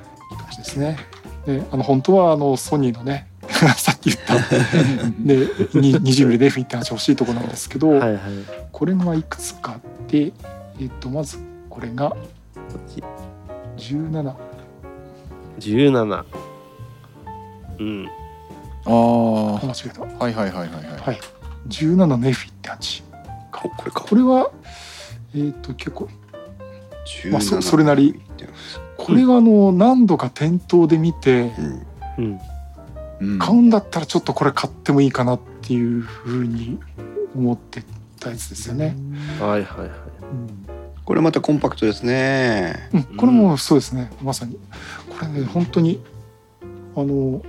[0.57, 0.99] ですね。
[1.47, 3.27] であの本当はあのソニーのね
[3.76, 4.34] さっき言った
[5.18, 5.36] で
[5.74, 8.20] に 20mm で F1.8 欲しいところなんですけど、はいはい。
[8.70, 11.38] これがいくつかあって、えー、とまず
[11.68, 12.16] これがこ
[12.76, 12.94] っ
[13.76, 14.34] ち17
[15.59, 16.24] 17。
[17.80, 18.09] うん。
[18.86, 18.94] ああ
[19.62, 21.20] あ間違えたはいはいはいはいはいはい
[21.68, 23.02] 17の F1.8
[23.64, 24.00] おこれか。
[24.00, 24.50] これは
[25.34, 26.09] えっ、と結構
[27.22, 28.20] 17まあそそれなり。
[28.96, 31.52] これはあの何度か店頭で見て
[32.18, 32.24] うん。
[32.24, 32.40] うん。
[33.20, 36.78] うん買うんだったらちょっとこれ買ってもいいかなっていうふうに
[37.34, 37.82] 思って
[38.20, 38.96] たやつですよね。
[39.40, 39.90] はいはいはい。
[41.04, 42.90] これまたコンパクトですね。
[42.92, 44.58] うん、これもそうですね、まさに
[45.08, 46.00] これね本当に
[46.94, 47.42] あの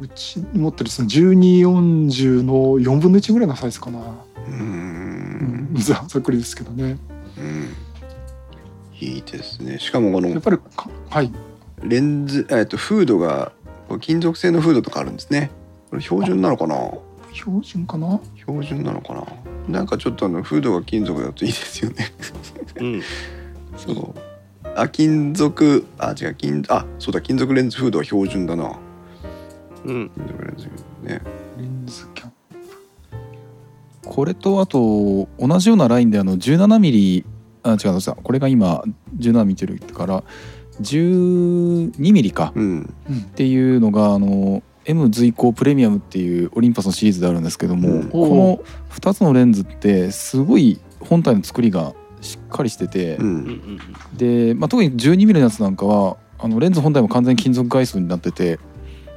[0.00, 4.04] うちに持ってるその1240の4分の1ぐらいのサイズかな、う
[4.48, 6.96] うんん、ざ ざっくりですけどね
[7.38, 7.74] うん。
[9.00, 9.78] いいですね。
[9.78, 11.32] しかもこのやっぱりかはい
[11.82, 13.52] レンズ、えっとフードが
[13.88, 15.50] これ金属製のフードとかあるんですね。
[15.90, 16.76] これ標準なのかな？
[17.32, 18.20] 標準かな？
[18.36, 19.24] 標準なのかな？
[19.68, 22.12] なんかちょっとあのフードが金属だといいですよね。
[22.76, 23.02] うん。
[23.76, 24.14] そう。
[24.76, 28.76] あ金属あ違う金あそうだ金属レンズフードは標準だな。
[29.84, 30.10] うん。
[30.16, 30.66] 金属レンズ
[31.02, 31.22] ね。
[31.58, 32.34] レンズキャップ
[34.08, 37.24] これとあと同じようなラインであの 17mm
[37.62, 38.12] あ違うどうした？
[38.14, 38.82] これが今
[39.18, 40.24] 17見てるから
[40.80, 42.52] 12ミリか。
[42.54, 42.94] うん。
[43.10, 48.08] っていうのがあの M 随行プレミアムっていうオリンパスのシリーズであるんですけども、うん。
[48.10, 48.58] この
[48.90, 53.80] 2つのレンズってすごい本体の作りがしっかりしてて、ううんん
[54.14, 58.58] で、まあ、特に 12mm のやつなんかはあのレンズ本体も完全に金属外装になってて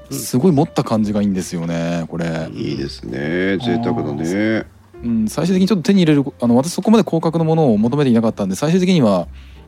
[0.09, 0.17] うん。
[0.17, 4.65] すごい持った感じがいいんですよねこれ、いいですね贅沢だね。
[5.03, 9.27] うん、最終的にちょっと手に入れるあの私そこまで広角のものを求めていなかったんで最終的には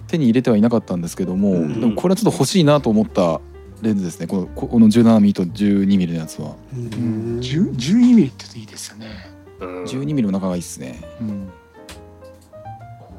[0.10, 1.80] 手に入れてはいなかったんですけども、うん。
[1.80, 3.42] でもこれはちょっと欲しいなと思った
[3.82, 4.28] レンズですね。
[4.28, 6.56] このここの 17mm と 12mm のやつは。
[6.74, 7.40] うん。
[7.40, 9.08] 10 12ミリって言うといいですよね。
[9.62, 11.02] うん、12mm の中がいいですね。
[11.22, 11.50] うん。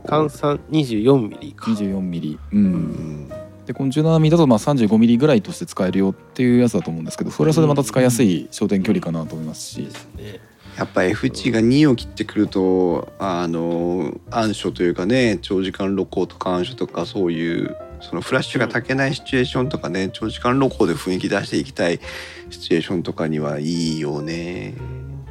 [0.05, 1.71] 換算24ミリか。
[1.71, 2.63] 24mm ううん。
[2.63, 3.29] ん。
[3.67, 9.83] でこの 17mm だとまあ 35mm ぐらいとして使えるよっていうやつだと思うんですけどそれはそれでまた使いやすい焦点距離かなと思いますし。
[9.83, 10.50] ですね
[10.81, 22.01] やっぱ F 値が2を切ってくるとあの暗所というかね長時間露光とか暗所とかそういうそのフラッシュが炊けないシチュエーションとかね長時間露光で雰囲気出していきたい
[22.49, 23.65] シチュエーションとかにはい
[23.99, 24.73] いよね。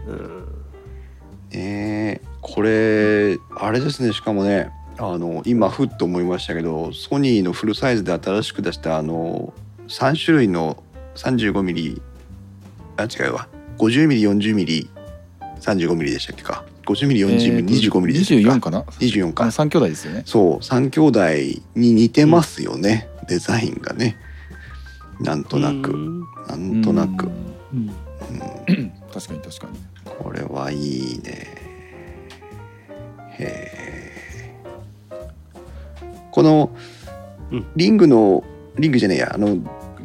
[0.07, 0.45] うん
[1.49, 4.69] ねえこれあれですねしかもね
[4.99, 9.51] あの今ふっと思いましたけどソニーのフルサイズで新しく出したあの
[9.87, 10.83] 3種類の
[11.15, 12.01] 35mm
[12.97, 13.47] あ違うわ
[15.59, 16.63] 50mm40mm35mm でしたっけか。
[16.85, 18.51] 50mm40mm25mm でしたっけか。
[18.53, 19.43] 24かな？24あのか。
[19.45, 20.23] 3兄弟ですよね。
[20.25, 24.17] そう3兄弟に似てますよね、デザインがね。
[25.19, 26.23] なんとなく、うん。
[26.47, 27.31] なんとなく、うん。
[27.73, 27.91] うん。
[28.67, 29.79] うん確かに確かに。
[30.05, 31.47] これはいいね。
[33.37, 34.55] へえ
[36.31, 36.71] この
[37.51, 37.65] うん。
[37.75, 38.43] リングの
[38.77, 39.31] リングじゃねえや。
[39.33, 39.57] あの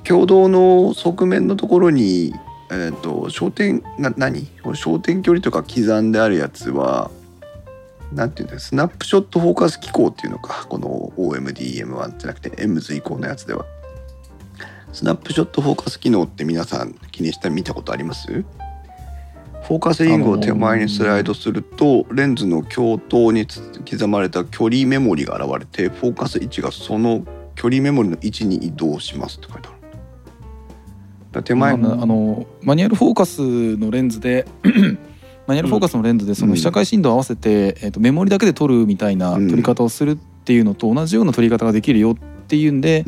[0.05, 2.35] 共同の側面のところに
[2.71, 4.47] えっ、と焦点な何？
[4.63, 7.11] 焦点距離とか刻んであるやつは
[8.13, 8.59] なんていうんだ？
[8.59, 10.67] スナップショットフォーカス機構っていうのか？
[10.67, 13.65] この OMDM1 じゃなくて M 随行のやつでは。
[14.93, 18.29] スナップショットフォーカス機能って皆さん気にして見たことあります？
[19.67, 23.47] フォーカスリングを手前にスライドすると、レンズの鏡頭に
[23.91, 29.74] 刻まれた距離メモリが現れてフォーカス位置がその距離メモリの位置に移動しますって書いてある。
[31.35, 34.47] だから手前、まああのマニュアルフォーカスのレンズで
[35.47, 43.05] マニュアルフォーカスのレンズでその被写界深度を合わせて、えー、とメモリだけで撮るみたいな撮り方をするっていうのと同じような撮り方ができるよっていうんで、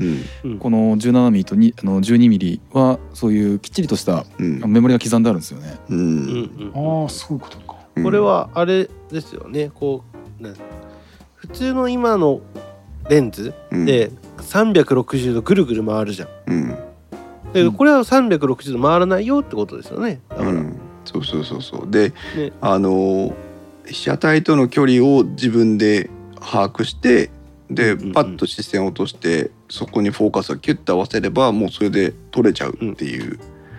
[0.59, 4.73] この 17mm とにあの 12mm はそういうきっちりとしたうん。
[4.73, 5.77] メモリが刻んであるんですよね。
[5.89, 7.03] ううんんうん。
[7.03, 7.77] ああそういうことか。
[7.95, 8.05] うん。
[8.05, 9.71] これはあれですよね。
[9.75, 10.03] こ
[10.41, 10.55] うね
[11.35, 12.41] 普通の今の
[13.09, 16.29] レンズで360度ぐるぐる回るじゃん。
[16.47, 16.86] うん
[17.57, 20.21] だけどこれは360度回らないよってことですよね。
[20.29, 21.91] だから、うん、そうそうそうそう。
[21.91, 22.53] で、ね。
[22.61, 23.35] あの
[23.87, 27.31] 被写体との距離を自分で把握して
[27.71, 33.39] でパッと視線を落としてそこにフォーカスをキュッと合わせればもうそれで撮れちゃうっていう,、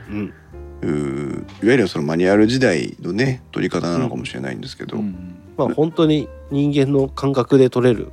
[0.10, 0.34] うん。
[0.82, 8.12] うーいわゆるそのマニュアル時代のね撮り方なのかもしれないんですけど、うんまあ本当に人間の感覚で撮れる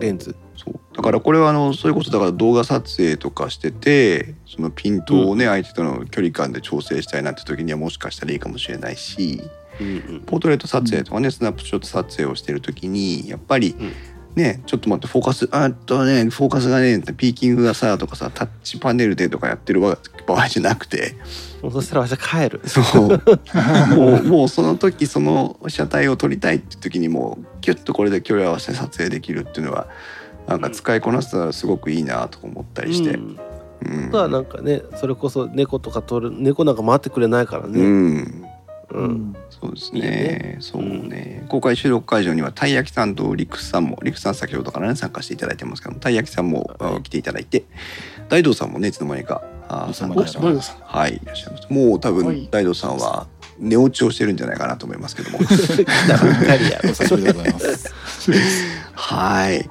[0.00, 0.36] レンズ。
[0.72, 9.42] そうだからこれはあのそれこそだから動画撮影とかしててそのピントをね、相手との距離感で調整したいなって時にはもしかしたらいいかもしれないし。
[9.80, 13.92] うんうんポートレート撮影とかね、スナップショット撮影をしてる時にやっぱりうん
[14.36, 19.98] ね、ちょっと待ってフォーカスあっとねフォーカスがねピーキングがさとかさタッチパネルでとかやってる場
[20.28, 21.16] 合じゃなくて
[21.62, 22.60] もうそしたら帰る。
[22.66, 23.22] そう
[23.96, 29.88] もうもうその時その車体を撮りたいって時にもうキュッとこれで距離を合わせて撮影できるっていうのは
[30.46, 33.10] なんか使いこなせたらすごくいいなとか思ったりして。
[33.10, 33.38] うん。
[33.86, 34.08] うん。
[34.08, 37.80] あとはなんかねそれこそ猫とか撮る猫なんか回ってくれないからうね。
[37.80, 38.44] ん。
[38.90, 39.36] うん。
[39.48, 40.08] そうですいいね。
[40.10, 46.96] ねそうね、公開収録会場にはたい焼きさんとリクさんもリクさん先ほどからね参加していただいてますけどたい焼きさんも、はい。
[46.96, 47.64] あ来ていただいて
[48.28, 49.42] 大道さんもねいつの間にか
[49.92, 50.76] 参加してます。
[50.82, 52.48] はいいらっしゃいますもう多分、はい。
[52.50, 53.28] 大道さんは
[53.58, 55.38] 寝落ちをしてるんじゃないかなと思いますけども。
[58.92, 59.70] はい、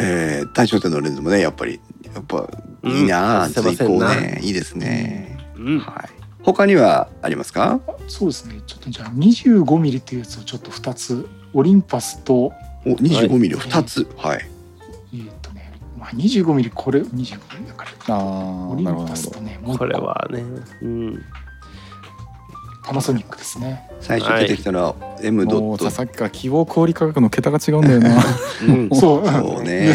[0.00, 1.80] えー、大正点のレンズもねやっぱり
[2.14, 2.48] やっぱ
[2.84, 5.78] いいなあ、うん外せ随行ねいいですね、うん。
[5.80, 6.08] はい。
[6.42, 7.80] 他にはありますか？
[8.06, 8.60] そうですね。
[8.66, 11.28] ちょっとじゃあ25ミリっていうやつをちょっと2つ。
[11.54, 12.52] オリンパスとお
[12.84, 14.06] 25ミリを2つ。
[14.16, 14.48] はい、
[15.12, 17.18] えーっとね、まあ25ミリこれ25ミ
[17.64, 18.14] リだから。
[18.16, 19.30] あオリンパス。
[19.30, 20.42] とねもう一これ個はね。
[20.82, 21.24] うん。
[22.88, 23.86] パナソニックですね。
[24.00, 25.62] 最初出てきたのは M ドット。
[25.62, 28.16] もうささっきから希望小売価格の桁が違うんだよな。
[28.66, 28.88] うん。
[28.96, 29.26] そう。
[29.28, 29.94] そうね。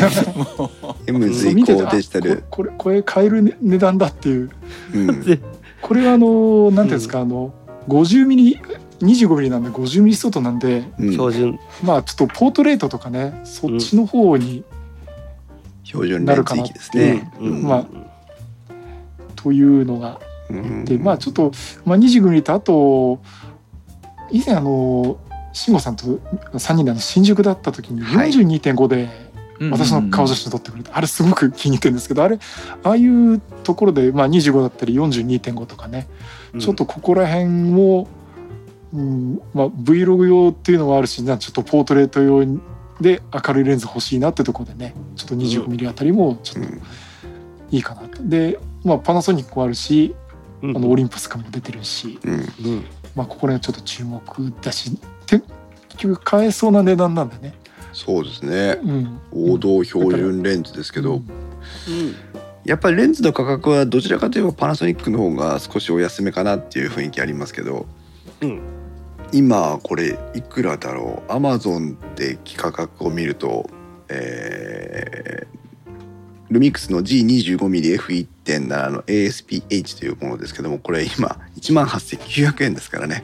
[1.07, 2.31] M 随行デジタル。
[2.33, 4.51] あここれこれ買えるね値段だっていう。
[4.93, 5.21] うん。
[5.21, 5.39] で
[5.81, 7.51] これはあのなんていうんですか、あの
[7.87, 8.59] 50ミリ
[9.01, 11.11] 25mm なんで 50mm 相当なんでうん。
[11.13, 11.59] 標準。
[11.83, 14.63] まあちょっとポートレートとかねそっちの方に、
[15.83, 17.31] 標準レンズ域ですね。
[17.41, 17.63] うん。
[17.63, 17.85] まあ
[19.35, 20.32] というのがうん
[20.85, 21.51] でまあちょっと、
[21.85, 23.21] まあ、25mm とあと
[24.31, 25.17] 以前あの
[25.53, 26.05] 慎吾さんと
[26.53, 28.31] 3人であの新宿だった時にはい。
[28.31, 29.09] 42.5で
[29.71, 32.39] 私の顔写真撮ってくれて、あれすごく気に入ってるんですけどあれ
[32.83, 36.07] ああいうところで、まあ、25だったり42.5とかね、
[36.59, 38.07] ちょっとここら辺を、
[38.93, 42.45] うんまあ、Vlog 用っていうのもあるしなちょっとポートレート用
[42.99, 46.71] で明るいレンズ欲しいなってところでねちょっと 25mm あたりもちょっと
[47.71, 48.23] いいかなと。
[48.27, 50.15] で、まあ、パナソニックもあるし
[50.63, 52.33] ああのオリンパスからも出てるし、うん。
[52.33, 52.85] うん
[53.15, 54.91] まあ、ここら辺はちょっと注目だし
[55.27, 55.45] て結
[55.97, 57.53] 局買えそうな値段なんだね。
[57.91, 58.79] そうですね。
[58.83, 61.21] うん、王道標準レンズですけど、うん。
[62.65, 67.85] やっぱりレンズの価格はどちらかといえばパナソニックの方が少しお安めかなっていう雰囲気ありますけど、
[68.41, 68.61] うん。
[69.31, 71.31] 今これいくらだろう？
[71.31, 73.69] アマゾンで価格を見ると、
[74.09, 75.62] えー
[76.53, 83.23] ルミックスの G25mmF1.7 の ASPH というものですけどもこれ今1万8900円ですからね。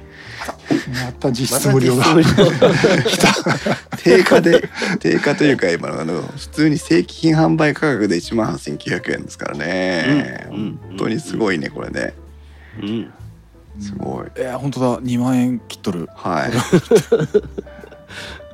[1.06, 2.06] また実また質無料が。
[2.18, 4.18] 実質無料。
[4.18, 4.70] 定価で
[5.00, 10.56] 定価というか今のあの普通に正規品販売価格で1万8900円ですからね、うん。
[10.56, 12.14] うん本当にすごいねこれね。
[12.82, 13.12] うん。
[13.80, 14.28] すごい。
[14.36, 14.98] えー、本当だ。
[15.00, 16.10] 2万円切っとる。
[16.16, 16.52] はい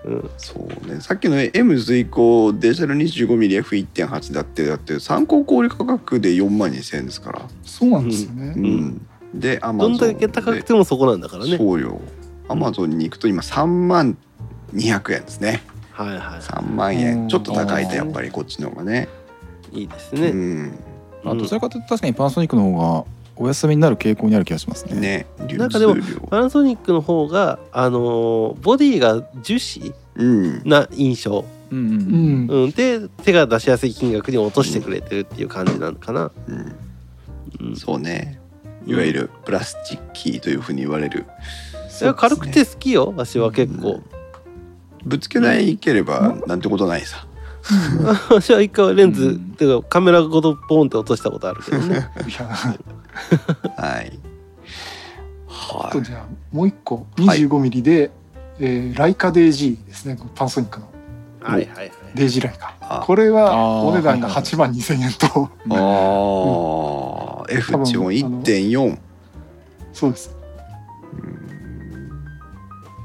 [0.05, 0.29] うん。
[0.37, 1.01] そうね。
[1.01, 7.41] さっきの M 随行デジタル 25mmF1.8 だってだって参考小売価格で4万2000円ですから。
[7.63, 8.53] そうなんですよね。
[8.55, 11.57] うん、でアマどんゾンだけ高くてもそこなんだからね。
[11.57, 11.99] そうよ。
[12.47, 14.17] アマゾンに行くと今3万
[14.73, 15.63] 200円ですね。
[15.91, 16.97] はいは3万うん。
[16.99, 19.09] 円ちょっと高いとやっぱりこっちの方がね。
[19.71, 20.27] いいいですね。
[20.29, 20.79] うん。
[21.25, 23.05] あどちらかというと確かにパナソニックの方が
[23.37, 24.99] お休みになる傾向にある気がしますね。
[24.99, 25.25] ね。
[25.47, 25.95] 流なんかでも
[26.29, 30.61] パナソニックの方があのーボディが樹脂うん。
[30.63, 32.47] な印象、うんううん。
[32.47, 32.49] ん。
[32.49, 36.75] うん、で手が出しやすい金額に落としてくれてるっていう感じなのかな、うん。
[37.69, 38.39] うん、そうね。
[38.85, 41.25] いわゆるプラスチッキーというふうに言われる。
[42.01, 44.01] いや軽くて好きよ私は結構、
[45.05, 47.24] ぶつけないければなんてことないさ
[48.29, 49.35] 私は一回レンズ、うん。
[49.35, 52.09] っていうかカメラごとポンって落としたことあるけどね。
[52.27, 54.19] いやはい。
[55.73, 58.11] あとはじゃあもう一個 25mm で、
[58.59, 60.17] えーライカ DG ですね。
[60.35, 60.87] パナソニックの。
[61.41, 61.91] はいはいはい。
[62.15, 62.75] デイジーライカ。
[62.81, 63.03] あ。
[63.05, 65.49] これはお値段がはいはい8万2000円と。
[65.67, 68.97] いああ F 値も1.4
[69.93, 70.34] そうです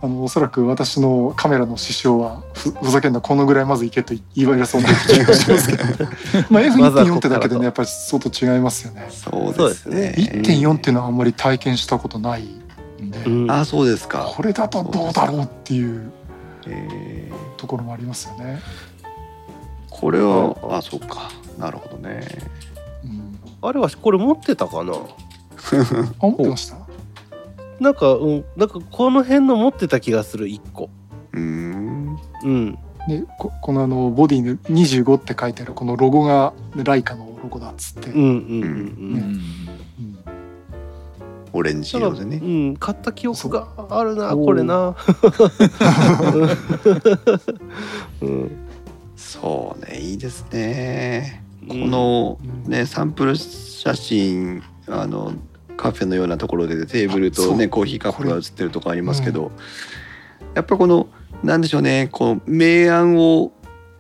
[0.03, 5.85] あのおそらく私のカメラの師匠はふふざけんなこのぐらいまずいけと言われそうな気がしますけど
[6.49, 9.09] まあ F1.4 ってだけでねやっぱり相当違いますよね。
[9.11, 10.15] そうですね。
[10.17, 12.45] 1.4っていうのはあんまり体験したことない
[13.03, 13.51] んで、うん。
[13.51, 14.33] あそうですか。
[14.35, 16.11] これだとどうだろうっていう
[16.67, 17.61] えー。
[17.61, 18.61] ところもありますよね。
[19.91, 21.31] これはあそうか。
[21.59, 22.27] なるほどね。
[23.05, 24.95] うん、あれはこれ持ってたかな？
[24.95, 24.97] あ
[26.27, 26.77] 持ってました？
[27.81, 30.91] なんかうんなんかこの辺の持ってた気がする1個。
[31.33, 32.19] うーん。
[32.45, 32.79] うん。
[33.09, 38.63] でここのあのボディに25って書いてあるこのロゴがライカのロゴだっつって、うんうんうんううん。
[38.63, 38.65] ん。
[38.67, 39.41] うん。
[41.53, 42.37] オレンジ色でね。
[42.37, 44.95] うん、買った記憶があるなこれな、
[48.21, 48.51] うん、
[49.17, 51.43] そうねいいですね。
[51.67, 51.91] こうん。
[51.91, 55.33] のねサンプル写真あの
[55.81, 59.51] カフェのようなところでテーブルとねコーヒーカップが写ってるとこありますけど、
[60.55, 61.09] やっぱこの
[61.43, 63.53] なんでしょうねこう明暗を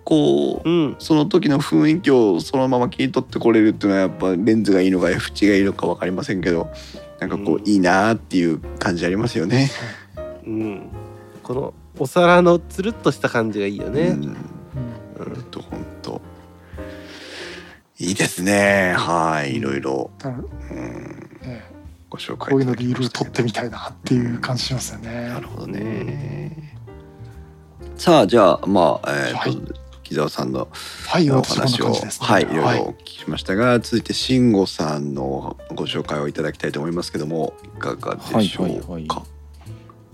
[0.05, 0.97] こううん。
[0.99, 6.71] その時の雰囲気をそのまま切り取ってこれるっていうのはやっぱレンズがいいのか F 値がいいのか分かりませんけど
[7.19, 7.69] なんかこう、うん。
[7.69, 9.71] いいなーっていう感じありますよね。
[10.45, 10.91] うん、
[11.43, 14.37] このお皿のつるっとした感じがいいよね、うん。
[15.51, 16.21] とほんと。
[17.99, 18.95] いいですね。
[18.97, 21.65] はいいろいろ、うん、ね
[22.09, 25.29] ご紹介こういうのでいろいってみたいなっていう感じしますよね。
[25.29, 26.77] なるほどね。
[27.97, 30.67] さあじゃあまあえっ、はいと木澤さんの
[31.07, 31.93] はい、お話を。
[32.19, 38.67] はいいろいろお聞きしましたが、続いて慎吾さんのご紹介をいただきたいと思いますけどもいかがでしょうか？
[38.67, 39.07] はいはいはい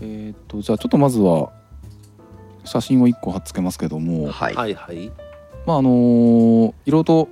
[0.02, 1.50] えーっとじゃあちょっとまずは
[2.66, 5.10] 写真を1個貼っつけますけども、はいはいはい
[5.64, 7.28] まああのーいろいろと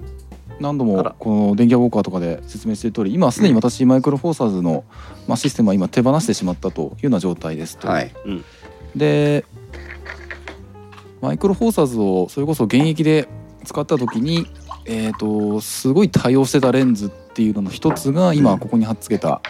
[0.61, 4.85] 何度もこの電気屋ウォーカーとかで説明している通り今すでに私マイクロフォーサーズの、
[5.27, 7.89] まあ、システムは今手放してしまったというような状態ですと。
[7.89, 8.13] はい。
[8.95, 9.45] で
[11.21, 13.29] マイクロフォーサーズをそれこそ現役で
[13.65, 14.47] 使った時に、
[14.85, 19.41] えー、とすごい対応してたレンズっていうのの一つが今ここに貼っつけた、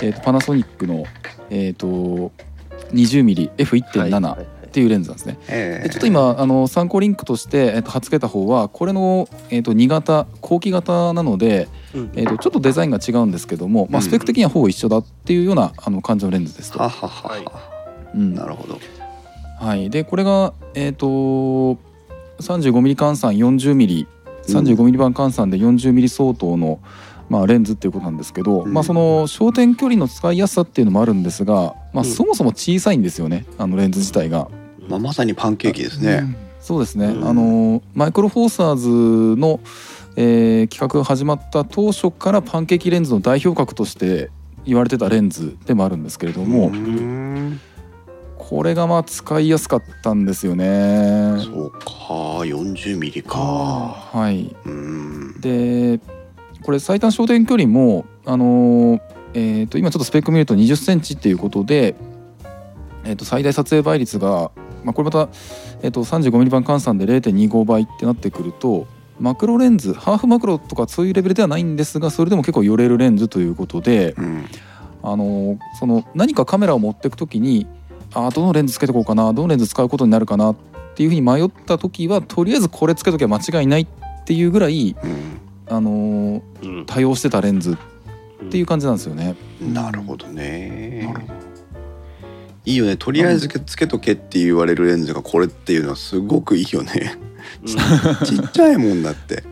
[0.00, 1.04] えー、とパナソニックの、
[1.50, 2.32] えー、と
[2.92, 5.36] 20mmF1.7 っていうレンズなんですね。
[5.48, 12.12] えでちょっと今あの参考リンクとして、えっと、貼っ付けた方はこれの、えっと、2型後期型なので、うん。
[12.14, 14.02] えっと、ちょっとデザインが違うんですけども、まあ、うん。
[14.04, 16.78] スペック的にはほぼ一緒だっていうようなあの感じのレンズですと。
[16.78, 17.40] ははは
[18.14, 18.34] うん。
[18.34, 18.78] なるほど。
[19.58, 24.06] はい、でこれが、えっと 35mm 換算 40mm
[24.48, 26.80] 35mm 版換算で 40mm 相当の、
[27.28, 28.72] まあ、レンズっていうことなんですけど、うん。
[28.72, 32.04] まあ、その焦点距離の使いやすさっていうのもあるんですが、まあ、うん。
[32.04, 34.48] そもそも小さいんですよねあのレンズ自体が。
[34.90, 37.28] まあ、まさにパンケーキですね、そうですね、うん。
[37.28, 39.60] あのマイクロフォーサーズの、
[40.16, 44.30] えー企画が始まった当初からパンケーキレンズの代表格として
[44.66, 47.60] 言われてたレンズでもあるんですけれども、うーん。
[48.36, 51.36] これがまあ使いやすかったんですよね。
[51.38, 51.86] そうか。
[52.40, 53.38] 40ミリか。
[53.38, 54.54] あはい、
[55.40, 56.00] で
[56.62, 59.00] これ最短焦点距離も、あのー
[59.34, 61.94] えー、と今ちょっとスペック見ると2 0センチっていうことで、
[63.04, 64.50] えー、と最大撮影倍率が、
[64.84, 65.28] まあ、これまた、
[65.82, 68.86] えー、と 35mm 版換算で0.25倍ってなってくると
[69.20, 74.46] マクロレンズハーフマクロとかそういうレベルではないんですがそれでも結構寄れるレンズということで、うん。
[75.02, 77.66] あのーその何かカメラを持っていく時に
[78.12, 80.56] あーどのレンズつけてこうかなどのレンズ使うことになるかなっ
[80.94, 83.86] ていうふうに迷った時はとりあえずこれつけときゃ間違いないっ
[84.24, 85.40] ていうぐらい、うん。
[85.68, 86.86] あのーうん。
[86.86, 87.78] 多用してたレンズ
[88.44, 89.36] っていう感じなんですよね。
[89.60, 91.02] なるほどね。
[91.06, 91.49] なるほど
[92.64, 92.96] いいよね。
[92.96, 97.18] とりあえずつけとけって言われるレンズがこれっていうのはすごくいいよね。
[98.24, 99.42] ちっちゃいもんだって、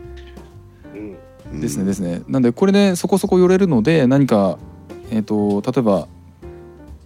[0.94, 1.16] うん。
[1.52, 1.60] うん。
[1.60, 2.22] ですねですね。
[2.28, 4.58] なんでこれでそこそこ寄れるので何か、
[5.10, 6.08] えー、と例えば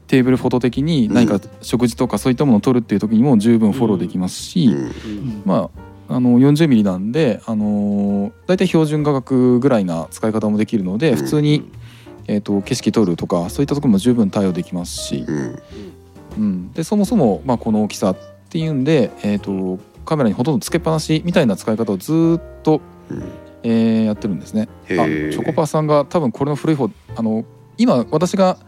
[0.08, 4.74] テーブルフォト的に何か食事とかそういったものを撮るっていう時にも十分フォローできますし、うん。
[4.74, 5.42] うん。
[5.44, 11.16] まああの 40mm なんで、あのー、大体標準価格ぐらいな使い方もできるのでうん。
[11.16, 11.70] 普通に、
[12.26, 15.62] えー、と景色撮るとかそういったところも十分対応できますし、うん。
[16.36, 18.16] うん、でそもそも、まあ、この大きさっ
[18.48, 22.80] ていうんで、えー、とカメラにほとんどつけっぱなしみたいな使い方をずーっと、
[23.10, 23.22] うん。
[23.64, 24.68] えーやってるんですね。
[24.86, 27.44] あチョコパさんが多分これの古い方あの
[27.78, 28.58] 今私が、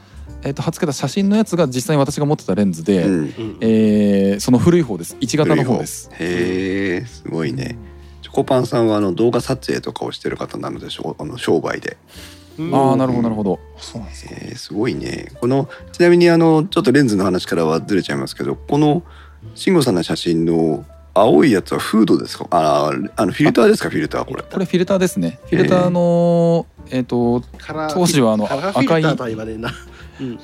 [0.43, 3.15] えー、と貼っ付けた写真のやつが実際に私が持ってたレンズで、うん。
[3.15, 5.17] うんえーその古い方です。
[5.17, 6.11] 1型の方です。
[6.13, 7.77] へえすごいね。
[8.23, 11.97] チョコパンさんはあの動画撮影とかをしてる方なのでしょあの商売で、
[12.39, 13.59] うんああなるほどなるほど。
[13.79, 14.35] そうなんですか。
[14.37, 15.33] えーすごいね。
[15.41, 19.03] このちなみにあのちょっとレンズの話からはずれちゃいますけどこの
[19.55, 22.47] 慎吾さんの写真の青いやつはフードですか？
[22.51, 23.91] ああのフィルターですか？
[23.91, 24.43] フィルターこれ。
[24.43, 25.39] これフィルターですね。
[25.47, 27.43] フィルターのえっ、ー
[27.93, 28.73] 当時はあのカラ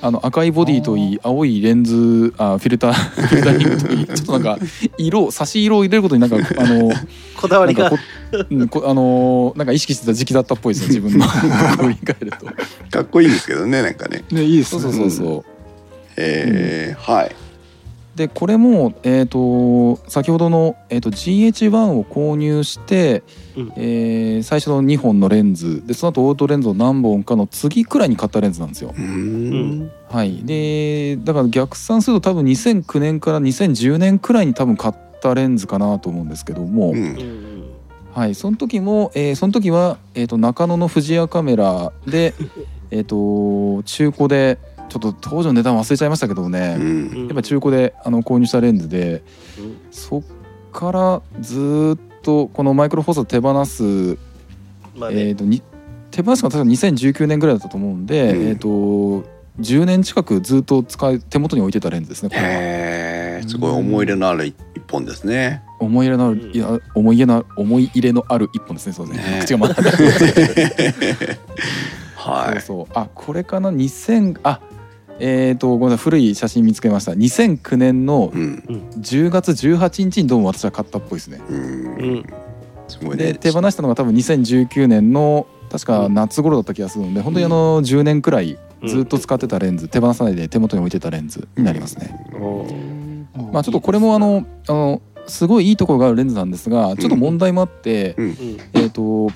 [0.01, 2.93] あの赤いボディといい青いレンズあフィルター
[3.29, 4.59] フィルタリングといい ちょっとなんか
[4.99, 6.91] 色差し色を入れることになんかあの
[7.37, 7.91] こだわりが。
[8.51, 11.27] うんこあのなんか意識してた時期だったっぽいですね自分の。
[11.27, 11.33] こ
[11.81, 12.47] う振り返ると。
[12.91, 14.23] かっこいいんですけどねなんかね。
[14.31, 14.83] ねいいですね。
[14.83, 15.45] そうそうそうそう。
[16.17, 17.35] えーはい
[18.21, 23.23] でこれも、えー、と先ほどの、えー、と GH1 を購入して、
[23.57, 23.73] うん。
[23.77, 25.87] えー最初の2本のレンズ。
[25.87, 28.93] でその後オートレンズを何本かの次くらいに買ったレンズなんですよ。
[30.11, 36.97] はい、でだから逆算すると多分2009年から2010年くらいに多分買ったレンズかなと思うんですけども、うん。
[36.97, 37.65] うん
[38.13, 42.35] はい、その時も、えーその時は、えー、と中野の富士屋カメラで、
[42.91, 44.59] えー、と中古で
[44.91, 47.25] ちょっと当時の値段忘れちゃいましたけどね、ううん。
[47.25, 49.23] んやっぱ中古であの購入したレンズで
[49.59, 49.81] うん。
[49.91, 50.23] そっ
[50.73, 54.19] からずーっとこのマイクロフォーサー手放す、
[54.97, 55.29] まあね。
[55.29, 55.63] えー、とに
[56.11, 58.49] 手放すのが確か2019年ぐらいだったと思うんで、うん。
[58.49, 59.25] えー、と
[59.61, 62.49] 10年近くずっと使い手元に置いてたレンズですねこれは。
[62.49, 64.57] へえすごい思い入れのある一
[64.89, 65.63] 本ですね。
[65.79, 66.53] 思い入れのある、うん。
[66.53, 69.31] いや思い入れの思い入れのある一本ですねそうですね。
[69.37, 69.93] ね口が回らない。
[72.17, 72.61] はい。
[72.61, 72.93] そうそう。
[72.95, 74.61] あこれかな？2000あ
[75.21, 77.13] えっ、とごめんなさい古い写真見つけました。
[77.13, 78.63] 2009年のうん。
[78.99, 81.41] 10月18日にどうも私は買ったっぽいですね。
[81.49, 82.15] ううん。
[82.17, 82.25] ん
[82.89, 83.33] すごいね。
[83.33, 92.67] で手放したのが多分2019年の確か夏頃だった気がするので本当にあの10年くらいずっと使ってたレンズ手放さないで手元に置いてたレンズになりますね、お
[93.53, 98.27] まあちょっとこれもあのあのすごいいいところがあるレンズなんですがちょっと問題もあって、うん。
[98.27, 98.37] うん
[98.75, 99.31] えっ、と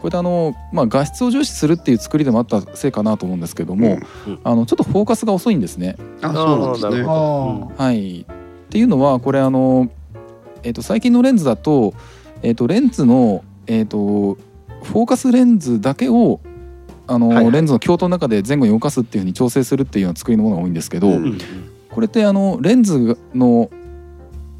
[0.00, 4.40] これであの、まあ、画質を重視するっていう作りでもあったせいかなと思うんですけども、うん。
[4.44, 5.96] あのちょっとフォーカスが遅いんですね。
[6.22, 7.02] あそうなんですね。
[7.04, 8.24] はい、っ
[8.70, 9.90] ていうのはこれあの、
[10.62, 11.94] えー、と最近のレンズだと,、
[12.42, 14.34] えー、とレンズの、えー、と
[14.82, 16.40] フォーカスレンズだけを
[17.06, 17.52] あの、はいはい。
[17.52, 21.38] レンズの鏡頭の中で前後に動かすっていうふうに調整するっていうような作りのものが多いんですけど、うんうん。
[21.90, 23.70] これってあのレンズの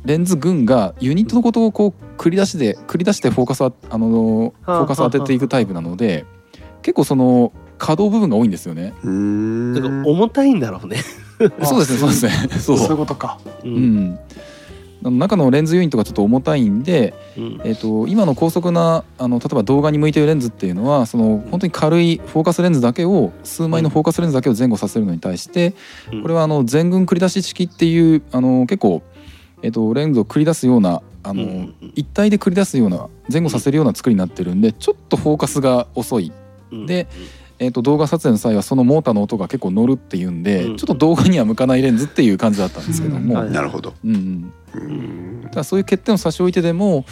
[0.05, 6.25] レンズ群がユニットのことをこう繰り出して繰り出してフォーカスはあのフォーカスを当てていくタイプなので
[6.83, 8.93] 結構その可動部分が多いんですよね。
[9.03, 10.99] 重たいんだろうね。
[11.63, 12.33] そうですねそうですね。
[12.59, 12.79] そう。
[12.79, 13.39] そういうことか。
[13.65, 13.97] ううん。
[14.11, 14.19] ん
[15.05, 17.61] あの中のレンズユニットがちょっと重たいんで、うん。
[17.65, 25.75] えー、と今の高速なあの例えば動画に向いてるレンズっていうのはその本当に軽いフォーカスレンズだけを数枚のフォーカスレンズだけを前後させるのに対して
[26.13, 26.23] うん。
[26.23, 29.03] これはあの全群繰り出し式っていうあの結構、
[29.63, 36.33] えー、とレンズを繰り出すようなあの、うんうん一体で繰り出すような前後させるような作りになってるんでちょっとフォーカスが遅い、
[36.71, 36.87] うん。
[36.87, 37.09] で
[37.59, 40.77] えー、と動画撮影の際はそのモーターの音が結構乗るっていうんで、うん。
[40.77, 43.95] ちょっと動画には向かないレンズっていう感じだったんですけども、なるほど。
[44.05, 47.05] うんうん、だそういう欠点を差し置いてでも、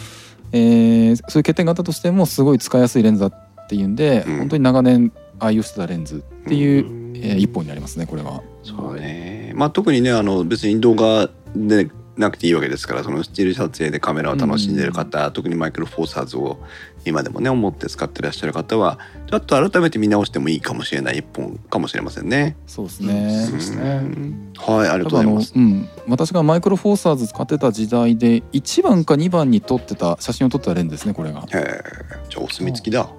[0.53, 4.37] えーそういう欠点があったとしてもすごい使いやすいレンズだっていうんで、うん。
[4.37, 7.17] 本当に長年愛用してたレンズっていう、うん。
[7.17, 8.41] えー一本になりますねこれは。
[8.63, 9.51] そうね。
[9.55, 16.59] まあ特にねあの別に動画でなくていいわけですからそのスチール撮影でカメラを楽しんでる方、特にマイクロフォーサーズを
[17.05, 18.99] 今でもね思って使ってらっしゃる方は
[19.29, 22.57] ちょっと改めて見直してもいいかもしれない一本かもしれませんね。
[22.65, 23.45] そうですね。
[23.45, 25.53] そうですねんはいありがとうございます。
[25.55, 31.41] うん、私がマイクロフォーサーズ使ってた時代で1番か2番に撮ってた写真を撮ってたレンズですねこれが。
[31.41, 31.83] へえ
[32.29, 33.09] じゃあお墨付きだ。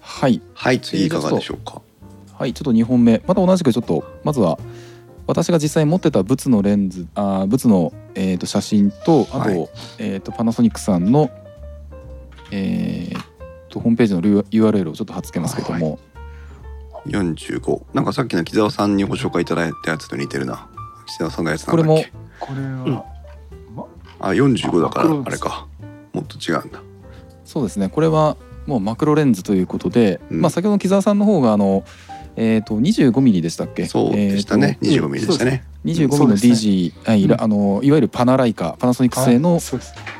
[0.00, 1.82] はいはい次いかがでしょうか。
[2.32, 4.58] はいちょっと2本目また同じくちょっとまずは
[5.26, 11.30] 私が実際持ってたブツのレンズあーブツの、えー、と写真とあと,、はいえー、とパナソニックさんの、
[12.50, 13.18] えー、
[13.68, 15.98] とホームページの URL をちょっと貼っつけますけども、
[17.06, 20.68] 45なんかさっきの木澤さんにご紹介いただいたやつと似てるな。
[21.06, 22.12] 木澤さんのやつなんだっこれけ。
[22.40, 23.04] これは、
[24.20, 25.66] あ45だからあれか。
[26.12, 26.80] もっと違うんだ。
[27.44, 28.36] そうですねこれは
[28.66, 31.84] もうマクロレンズということで、うんまあ、先ほどの木澤さんの方があの、
[32.36, 33.86] えー、と 25mm でしたっけ？
[33.86, 34.78] そうでしたね。
[34.82, 35.64] えーと25ミリでしたね。
[35.84, 39.60] 25mm うですね DG、はいうんあのいわゆるパナライカパナソニック製の、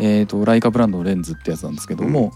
[0.01, 2.33] えー、とライカブランドのレンズってやつなんですけども、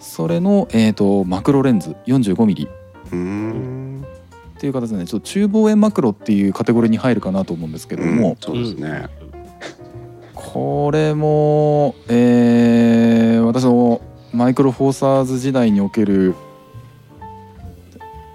[0.00, 2.68] それの、えー、とマクロレンズ 45mm
[3.12, 4.04] うーん。
[4.56, 9.06] っていう形でねちょっと中望遠マクロっていうカテゴリーに入るかなと思うんですけども、うんそうですね。
[10.34, 14.00] これも、えー私の
[14.32, 16.34] マイクロフォーサーズ時代における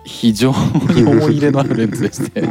[0.05, 0.51] 非常
[0.93, 2.41] に思い入れのあるレンズでして。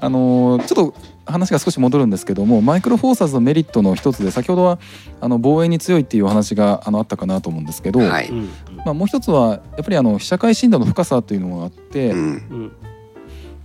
[0.00, 4.80] あのーちょっと話が少し戻るんですけどもマイクロフォーサーズのメリットの一つで先ほどは
[5.20, 8.28] あの防衛に強いっていうお話があのあったかなと思うんですけど、はい。
[8.28, 8.48] うん。
[8.84, 12.18] まあ、もう一つはやっぱりあの被写界深度の深さというのがあって、うん。
[12.18, 12.22] う
[12.56, 12.72] ん。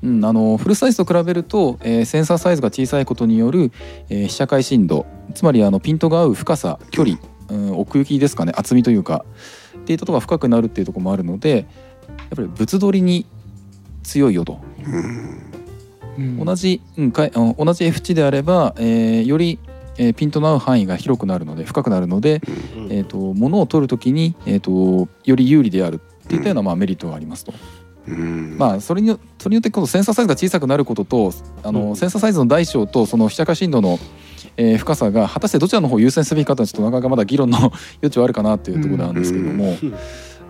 [0.03, 3.71] うん、あのフルサイズと比べると、えーセンサーサイズが小さいことによる、
[4.09, 7.17] えー被写界深度つまりあのピントが合う深さ距離、
[7.49, 9.25] うん、奥行きですかね厚みというか
[9.87, 11.65] っていったところが深くなるっていうところもあるのでやっ
[12.35, 13.25] ぱり物撮りに
[14.03, 15.43] 強いよとうん。
[16.17, 19.59] うん同じ、うん、か同じ F 値であれば、えーより、
[19.97, 22.41] えーピントの合う範囲が広くなるので深くなるので、
[22.75, 27.53] うんえー、と物を撮るときに、えー、とより有利であるっていったような、まあ、メリットがありますと。
[28.07, 28.57] うん。
[28.57, 31.33] まあそれによそれによってこのセンサーサイズが小さくなることと
[31.63, 33.99] あの、うんセンサーサイズの大小とその被写界深度の、
[34.57, 39.95] えー深さが果たしてどちらの方を優先すべきかとはちょっとなかなかまだ議論の余地はあるかなっていうところなんですけども、うん。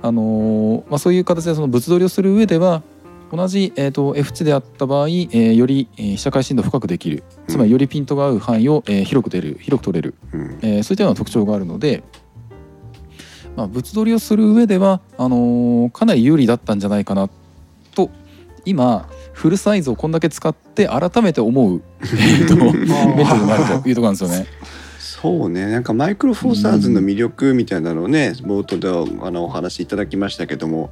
[0.02, 2.84] あのーまあ、そういう形でその物撮りをする上では
[3.32, 7.24] 同じ、えー、と F 値であった場合、えーより、えー被写界深度を深くできる。
[7.48, 9.58] つまりよりピントが合う範囲を、えー広く出る。
[9.60, 10.60] 広く取れる、うん。
[10.62, 12.04] えーそういったような特徴があるので、
[13.58, 17.28] まあ、物撮りをする上ではあのーかなり有利だったんじゃないかな
[17.96, 18.12] と
[18.66, 22.88] 今フルサイズをこんだけ使って改めて思う、えーと メリ
[23.24, 24.48] ットがあるというところなんですよね。
[25.00, 28.88] そうねなんかマイクロフォーサーズの魅力みたいなのをね冒頭で
[29.24, 30.90] あのお話しいただきましたけども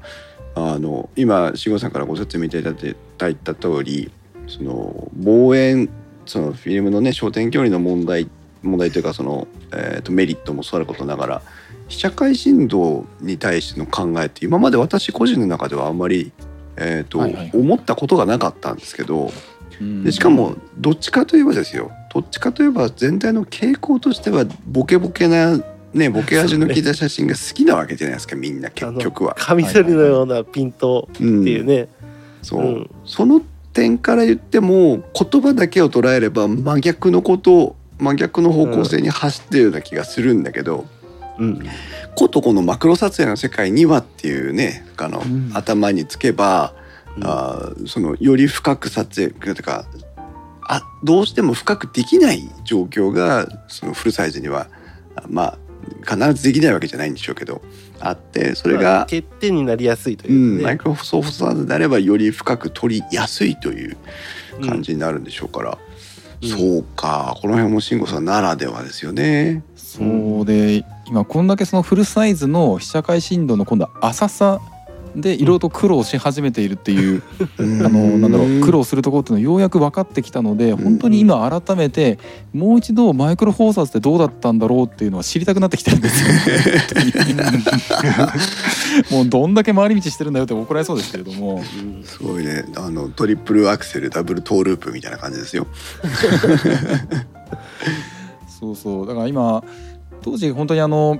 [0.53, 4.11] あの今志吾さんからご説明いただいた通り
[4.47, 5.89] その望遠
[6.25, 8.29] そのフィルムのね焦点距離の問題
[8.61, 11.41] 問題というかその、えー、とメリットもそうあることながら
[11.87, 16.31] 被写界深度に対しての考えって今まで私個人の中ではあんまり、
[16.77, 17.51] えーとはいはい。
[17.53, 19.31] 思ったことがなかったんですけど、
[19.79, 20.03] うん。
[20.03, 25.57] でしかもどっちかといえばですよどっちかといえば全体の傾向としてはボケボケな
[25.93, 29.35] ねボケ味の効いた写真が好きなわけじゃないですかみんな結局は。
[29.37, 31.87] カミソリのようなピントうんっていうね。
[32.41, 32.89] そう、うん。
[33.05, 33.41] その
[33.73, 40.85] 点から言っても言葉だけを捉えれば真逆のこと真逆の方向性に走ってるような気がするんだけど、
[41.39, 41.67] うん。
[42.15, 45.51] ことこのマクロ撮影の世界にはっていうねあの、うん。
[45.53, 46.73] 頭につけば、
[47.17, 47.23] うん。
[47.23, 49.85] あーそのより深く撮影というか
[50.67, 54.67] あどうしても深くできない状況がそのフルサイズには
[55.15, 55.57] あまあ
[56.09, 57.61] 必ずできないわけじゃないんでしょうけど
[57.99, 60.63] あってそれまあが、欠点になりやすいとう、いうんね。
[60.63, 63.97] マイクロソフトサイズであればより深く取りやすいという
[64.65, 65.77] 感じになるんでしょうから、うん
[66.43, 69.63] そうかこの辺も慎吾さんならではですよね。
[69.75, 74.59] そうで今こんだけそのフルサイズの被写界深度の今度は浅さ
[75.15, 82.19] でいろいろと苦労し始めているっていうああのなんだろう苦労するところっていうのをようやく分かってきたので本当に今改めて
[82.53, 86.33] もう一度マイクロフォーサーズってどうだったんだろうっていうのは知りたくなってきてるんですよ。
[86.33, 87.45] ね
[89.11, 91.63] もうどんだけ回り道してるんだよって怒られそうですけれども。
[91.77, 92.65] うんすごいね。
[92.75, 95.67] あのトリプルアクセルダブルトーループみたいな感じですよ。
[98.59, 99.07] そうそう。
[99.07, 99.63] だから今
[100.21, 101.19] 当時本当にあの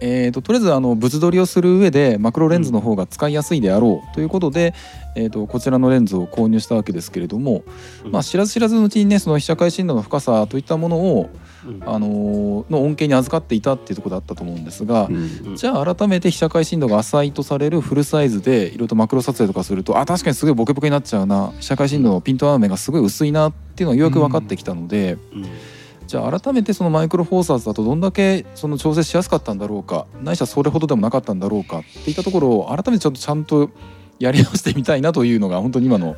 [0.00, 4.74] えー、ととりあえずあの物撮りをする上でマクロレンズの方が使いやすいであろうということで、
[5.14, 7.64] えー、とこちらのレンズを購入したわけですけれども、
[8.04, 8.12] うん。
[8.12, 11.30] まあ、知らず知らずのうちにねその被写界深度の深さといったものを、
[11.66, 11.82] うん。
[11.84, 15.56] あのーの恩恵に預かっていたっていうところだったと思うんですが、うん。
[15.56, 25.16] じゃあ改めて被写界深度が浅いとされるフルサイズでいろいろとマクロ撮影とかするとあ確かにすごいボケボケになっちゃうな被写界深度のピント合わ目がすごい薄いなっていうのがようやく分かってきたので。
[26.06, 33.70] うんじゃあ改めてそのマイクロフォーサーズだとどんだけその調整しやすかったんだろうかないしはそれほどでもなかったんだろうかっていったところを改めてちょっとちゃんと
[34.18, 36.16] やり直してみたいなというのが本当に今の、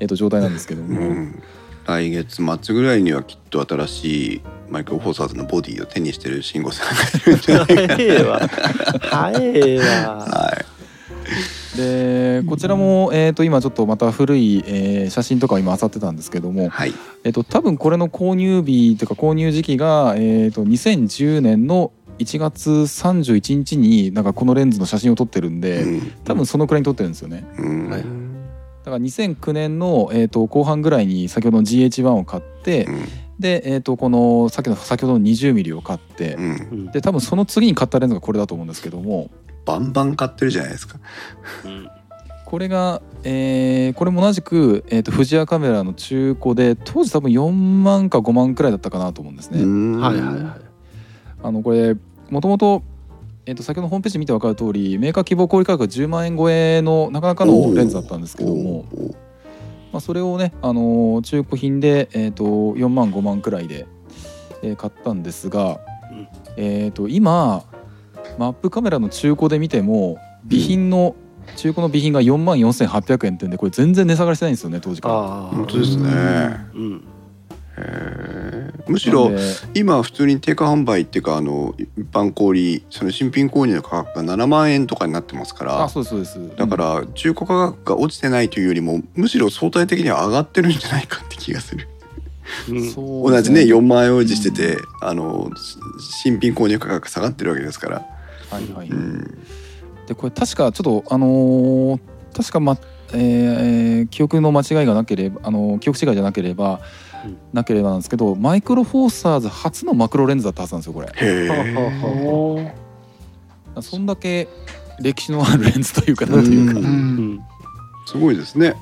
[0.00, 1.42] えー、と状態なんですけどうも、ん。
[1.86, 8.48] 来月末ぐらいにはきっと新しいマイクロフォーサーズのボディを手にしてる慎吾さんがいるんじゃない早えわ。
[9.02, 10.16] 早えわ。
[10.24, 10.75] はい
[11.76, 16.92] でこちらも、えー、と今ちょっとまた古い、えー写真とかを今漁ってたんですけども、はい。
[17.24, 26.10] えー、と多分これの購入日というか購入時期が、えー、と2010年の1月31日になんかこのレンズの写真を撮ってるんで、うん。
[26.24, 27.44] 多分そのくらいに撮ってるんですよね。
[27.58, 27.90] うん。
[27.90, 28.02] はい。
[28.02, 33.04] だから2009年の、えー、と後半ぐらいに先ほどの GH1 を買って、うん。
[33.38, 36.90] で、えー、とこの先の先ほどの 20mm を買って、うんうん。
[36.90, 39.30] で多分その次に買ったレンズがこれだと思うんですけども
[39.66, 40.98] バンバン買ってるじゃないですか。
[41.64, 41.90] うん
[42.46, 49.62] これが、えーこれも同じく、えー、と富士屋カメラの中古で当時多分4万か5万くらいだったかなと思うんですね。
[49.62, 50.00] うん。
[50.00, 50.44] はいはいはい。
[51.42, 51.96] あのこれ
[52.30, 52.84] もともと
[53.46, 58.84] えー、と先ほどのホームページ見て分かる通りメーカー希望小売価格が10万円超えのなかなかのレンズだったんですけども、
[59.92, 63.86] まあ、それをね、あのー中古品で、えー、と4万5万くらいで、
[64.62, 65.80] えー買ったんですが、
[66.10, 66.28] うん。
[66.56, 67.62] えー、と今
[68.38, 70.18] マップカメラの中古で見ても
[70.48, 71.14] 備品の、
[71.56, 75.14] 中古の備品が4万4800円ってんでこれ全然値下がりしてないんですよね当時から。
[75.14, 75.48] ああ。
[75.48, 76.10] 本当ですね。
[76.74, 77.04] うん。
[77.78, 78.90] へー。
[78.90, 79.30] むしろ
[79.74, 86.56] 今普通に定価販売っていうかあの一般小売その新品購入の価格が7万円とかになってますからあそうですそうです。
[86.56, 91.88] だから中古価格が落ちてないというよりもむしろ相対的には上がってるんじゃないかって気がする。
[92.68, 92.90] うん。
[92.90, 95.50] そう同じね4万円を維持しててあの
[96.22, 98.06] 新品購入価格が下がってるわけですから
[98.50, 99.38] はいはい、うん
[100.06, 102.00] でこれ確かちょっとあのー
[102.34, 102.78] 確かま
[103.12, 106.80] えー記憶の間違いがなければあのー記憶違いじゃなければ、
[107.24, 107.36] うん。
[107.52, 111.08] なければなんですけどマイクロフォーサーズ初のマクロレンズだったはずなんですよこれ。
[111.08, 112.74] へえ
[113.80, 114.48] そんだけ
[115.00, 116.86] 歴史のあるレンズというかなんというか、ううん。
[117.34, 117.40] ん
[118.06, 118.74] すごいですね。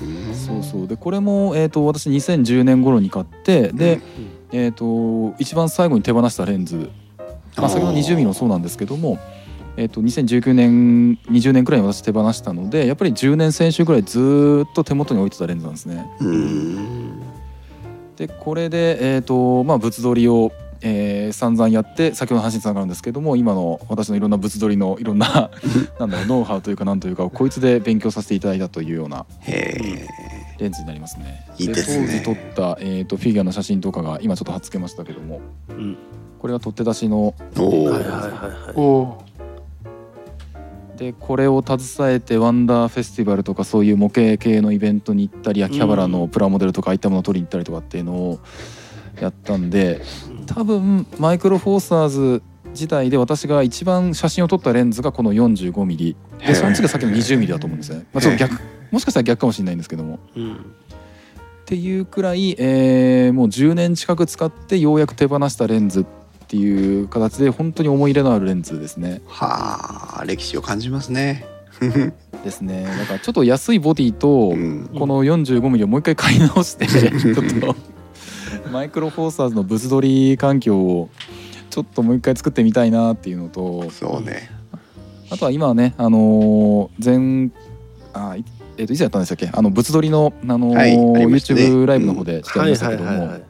[0.00, 0.34] うん。
[0.34, 0.88] そうそう。
[0.88, 4.00] でこれも、えー、と私2010年頃に買ってで、
[4.50, 6.90] えー、と一番最後に手放したレンズ、
[7.56, 9.18] まあ、先ほど 20mm もそうなんですけども、
[9.76, 16.06] えー、と2019年20年くらいに私手放したのでやっぱり10年先週ぐらいずーっと手元に置いてたレンズなんですね。
[16.20, 17.20] うん。
[18.16, 20.52] でこれで、えーとまあ、物撮りを、
[20.82, 25.50] えー散々やって先ほどの話につながるんですけども今の私のいろんな物撮りのいろんな
[25.98, 31.46] なんだろうノウハウというかなんというかをこいつで勉強させていただいたというようなレンズになりますね。
[31.58, 32.06] いいですね。
[32.06, 35.40] 当時撮った、えー、とフィギュアの写真とかが今ちょっと貼っつけましたけども。
[35.70, 35.96] うん
[36.42, 37.34] これが取って出しの。
[37.56, 38.72] おおはいはいはいはい。
[38.74, 40.98] おー。
[40.98, 48.40] でこれを携えてワンダーフェスティバルとかそういう模型系のイベントに行ったり秋葉原のプラモデルとかああいったものを取りに行ったりとかっていうのを
[49.20, 50.02] やったんで
[50.46, 56.16] 多分マイクロフォーサーズ自体で私が一番写真を撮ったレンズがこの 45mm
[56.46, 58.60] でその次がさっきの 20mm だと思うんですね、まあ、ちょっと逆
[58.90, 60.18] もしかしたら逆かもしれないんですけども。
[60.36, 60.74] うん。
[61.62, 66.04] っていうくらい、えーもう10年近く使ってようやく手放したレンズっ
[66.52, 69.22] ていう形で本当に思い入れのあるレンズですね。
[69.26, 71.46] はあ歴史を感じますね。
[72.44, 72.84] ですね。
[72.98, 74.90] だからちょっと安いボディと、うん。
[74.98, 77.74] この 45mm をもう一回買い直して ちょっと
[78.70, 81.08] マイクロフォーサーズの物撮り環境を
[81.70, 84.50] ちょっともう一回作ってみたいなっていうのとそうね。
[85.30, 87.50] あとは今はねあのー前
[88.12, 88.44] あい
[88.76, 89.48] えっといつやったんでしたっけ？
[89.50, 91.26] あの物撮りの、あのーはいね。
[91.28, 93.08] YouTube ライブの方でしてましたけども。
[93.08, 93.42] はいはいはい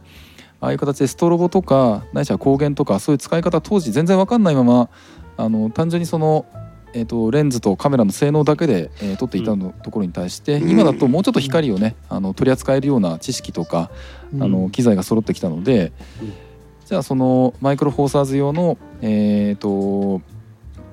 [0.62, 4.88] ああいう形でストロボとかないしは光源とかそういう使い方当時全然わかんないまま
[5.36, 6.46] あの単純にその、
[6.94, 10.70] えー、とレンズとカメラの性能だけで、えー撮っていたの、ところに対してうん。
[10.70, 13.90] 今だともうちょっと光をねあの取り扱えるような知識とか、
[14.40, 16.32] あの機材が揃ってきたので、うん。
[16.86, 20.20] じゃあそのマイクロフォーサーズ用の、えー、と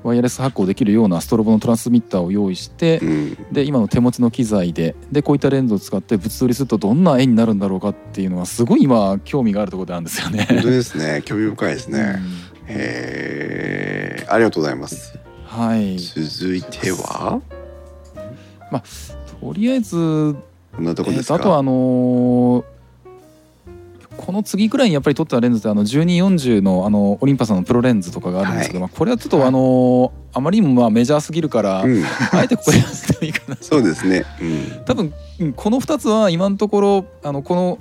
[0.04, 3.38] ワイヤレス発光できるようなストロボのトランスミッターを用意して、うん。
[3.52, 10.46] で今の手持ちの機材ででこういったレンズを使って物撮りするとどんな絵になるんだろうかっていうのはすごい今興味があるところなんですよね。
[10.50, 11.22] 本当ですね。
[11.26, 12.06] 興味深いですね、うん。
[12.68, 15.18] へえありがとうございます。
[15.46, 15.98] はい。
[15.98, 17.42] 続いては？
[19.42, 19.96] とりあえず
[20.76, 22.79] こんなとこえーですか、とあとはあのー
[24.20, 37.80] この次くらいにやっぱり撮ったレンズってあの1240のあのオリンパスのプロレンズとかがあるんですけど、まあこれはちょっとあのーあまりにもまあメジャーすぎるから、うん、あえてここでやってもいいかなそうですね、うん、多分うんこの2つは今のところあのこの、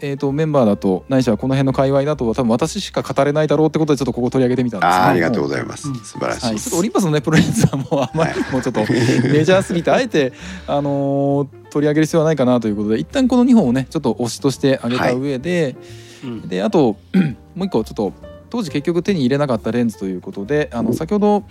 [0.00, 4.90] えー、とメンバーだとないしはこの辺の界隈だと多分私しか語れないだろうってことでちょっとここ取り上げてみたんです。
[4.90, 5.94] けどもあーありがとうございます、うん。
[5.96, 10.32] 素晴らしいはい、ちょっとオリンパスのねプロレンズはもうあまりにもちょっと メジャーすぎてあえて、
[10.66, 15.76] あのー取り上げる必要はないかなということで一旦この2本をねちょっと推しとしてあげた上で、
[16.24, 16.48] うん。
[16.48, 16.96] であと
[17.54, 18.14] もう一個ちょっと
[18.48, 21.44] 当時結局手に入れなかったレンズということであの先ほど、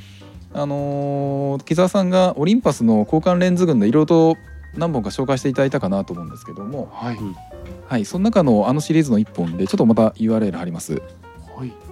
[0.54, 4.38] あのー木澤さんがオリンパスの交換レンズ群でいろいろと
[4.76, 7.18] 何本か紹介していただいたかなと思うんですけども、はい。
[7.88, 11.02] はい、その中のあのシリーズの1本でちょっとまた URL 貼ります。
[11.56, 11.85] はい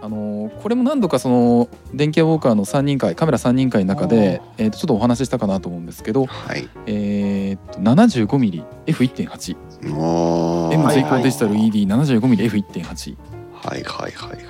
[0.00, 6.68] あのーこれも何度かその電気屋ウォーカーの3人会カメラ3人会の中で、えー、とちょっとお話ししたかなと思うんですけど、はい。
[6.86, 9.56] えー、と 75mmF1.8
[9.94, 10.74] おー。
[10.74, 13.16] M はい随光デジタル ED75mmF1.8
[13.52, 14.48] はいはいはいはい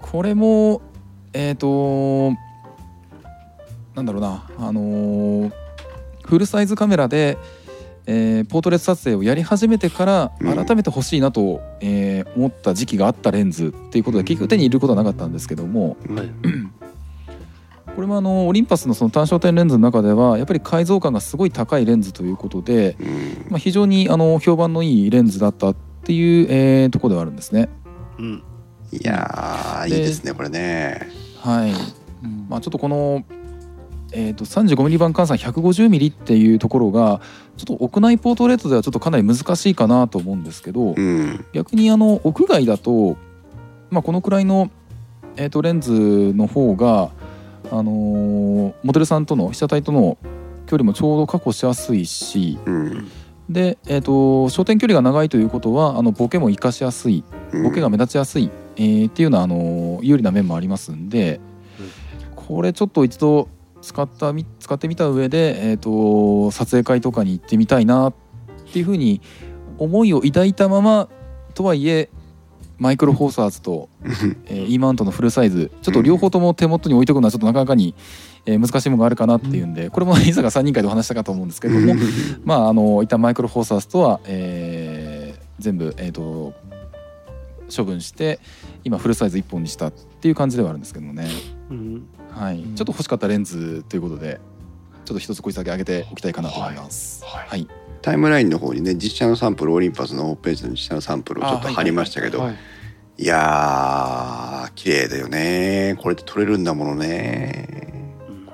[0.00, 0.80] これも
[1.32, 2.30] えっ、と
[3.94, 5.52] なんだろうなあのー
[6.24, 7.38] フルサイズカメラで、
[8.10, 10.64] えーポートレート撮影をやり始めてからうん。
[10.66, 16.28] 改めて欲しいなと、えー思った時期があったレンズっていうことで結局手に入れることはなかったんですけどもはい。
[17.94, 23.46] これもあのオリンパスのその単焦点レンズの中ではやっぱり解像感がすごい高いレンズということで、うん。
[23.50, 27.68] まあ、非常にあの評判のいいレンズだったっていう、えーところではあるんですね。
[28.18, 28.42] うん。
[28.92, 31.08] いやーいいですねこれね。
[31.40, 31.72] はい。
[32.48, 33.24] まあ、ちょっとこの、
[34.12, 37.20] えー、と 35mm 版換算 150mm っていうところが
[37.56, 41.44] ちょっと屋内ポートレートではちょっとかなり難しいかなと思うんですけど、うん。
[41.52, 43.16] 逆にあの屋外だと、
[43.90, 44.70] まあ、このくらいの、
[45.36, 47.10] えー、とレンズの方が、
[47.70, 50.18] あのーモデルさんとの被写体との
[50.66, 53.08] 距離もちょうど確保しやすいしうん。
[53.50, 54.12] で、えー、と
[54.48, 57.62] 焦点距離が長いということはあのボケも活かしやすいうん。
[57.64, 61.40] ボケが目立ちやすい、えーっていうようなあの有利な面もありますんで、
[62.36, 63.48] これちょっと一度
[63.88, 68.14] 使ったみ使ってみた上で、えー、と撮影会とかに行ってみたいなっ
[68.70, 69.22] ていうふうに
[69.78, 71.08] 思いを抱いたまま
[71.54, 72.10] とはいえ
[72.76, 73.88] マイクロフォーサーズと、
[74.46, 77.94] えー E マウントのフルサイズちょっと両方とも手元に置いとくのはちょっとなかなかに、
[78.44, 81.94] えー難しいものがあるかなっていうんでこれも 伊佐が3人会でお話したかと思うんですけども、
[82.44, 86.54] まああの一旦マイクロフォーサーズとは、えー全部、えー、と
[87.74, 88.38] 処分して
[88.84, 91.28] 今フルサイズ1本にしたっていう感じではあるんですけどもね、
[91.70, 92.06] うん
[92.38, 92.74] はい、うん。
[92.74, 94.40] ちょっと欲しかったレンズということで
[95.04, 97.24] ちょっと一つこいつだけ上げておきたいかなと思います。
[97.24, 97.48] はい。
[97.48, 97.68] はい、
[98.02, 102.56] タイムラインの方にね実写のサンプルオリンパスのホームページの実写のサンプルをちょっと貼りましたけど、はい。
[103.20, 105.96] いやー綺麗だよね。
[105.98, 107.78] これで撮れるんだものね。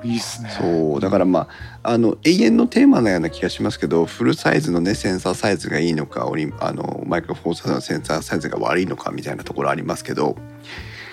[0.05, 0.51] いいっすね。
[0.51, 1.49] そうだからま
[1.83, 10.37] ああの永遠のテーマのような気がしますけどフルサイズのねセンサーサイズがいいのかオリンあのマイクロフォーサーのセンサーサイズが悪いのかみたいなところありますけど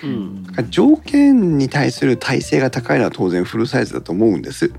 [0.02, 0.46] うん。
[0.70, 4.72] 条件に対する耐性が高いのは当然フルサイズだと思うんです。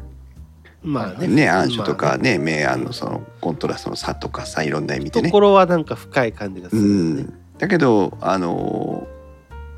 [0.84, 1.28] まあね。
[1.28, 5.30] ね暗所とかまあね明暗のそのコントラストの差とかさいろんな意味でね。
[5.30, 9.08] ところはなんか深い感じがすうるよねん、だけどあの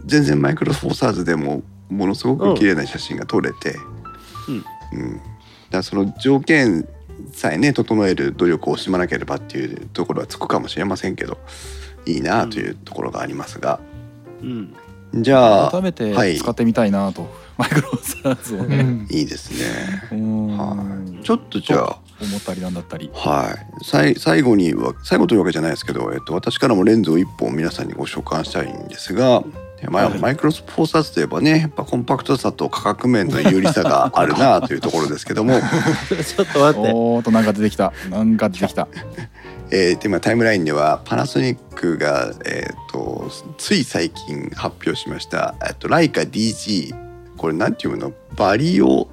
[0.05, 3.75] 全然マイクロフォーサーズでもものすごく綺麗な写真が撮れて、
[4.47, 4.99] うん。
[4.99, 5.21] うん。
[5.69, 6.87] だその条件
[7.31, 11.37] さえね整える努力を惜しまなければっていうところはつくかもしれませんけど
[12.05, 13.79] いいなというところがありますが、
[14.41, 14.75] うん
[15.15, 16.37] じゃあ改めてはい。
[16.37, 17.27] 使ってみたいなと、
[17.57, 19.07] マイクロフォーサーズをね、うん。
[19.09, 19.65] いいですね。
[20.57, 20.75] は
[21.21, 21.23] い。
[21.23, 23.09] ちょっとじゃあ思ったりなんだったり。
[23.13, 29.43] はい、さい最後には最後というわけじゃないですけど、えっと、私からもレンズを1本皆さんにご紹介したいんですが、
[29.81, 30.19] でまあはい。
[30.19, 35.53] マイクロフォーサーズといえばねやっぱコンパクトさと価格面の有利さが あるなというところですけども、
[36.09, 36.91] ちょっと待って。
[36.93, 37.93] おーっとなんか出てきた。
[38.09, 38.87] なんか出てきた
[39.71, 46.93] えーで今タイムラインではパナソニックが、えー、とつい最近発表しました、えっと、ライカ DG
[47.37, 48.13] これなんていうの？
[48.35, 49.07] バリオ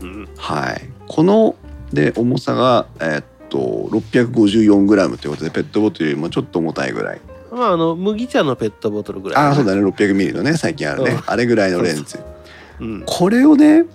[0.02, 0.30] うん。
[0.38, 0.90] はい。
[1.08, 1.56] この
[1.94, 3.58] で重さがえっと
[3.92, 7.22] 654g ということでペットボトルよりもちょっと重たいぐらい。
[7.52, 9.44] まああの麦茶のペットボトルぐらい。
[9.46, 9.82] ああそうだね。
[9.82, 11.24] 600ml のね最近あるね、うん。
[11.26, 12.20] あれぐらいのレンズ。
[12.80, 13.04] うん。
[13.06, 13.86] これをね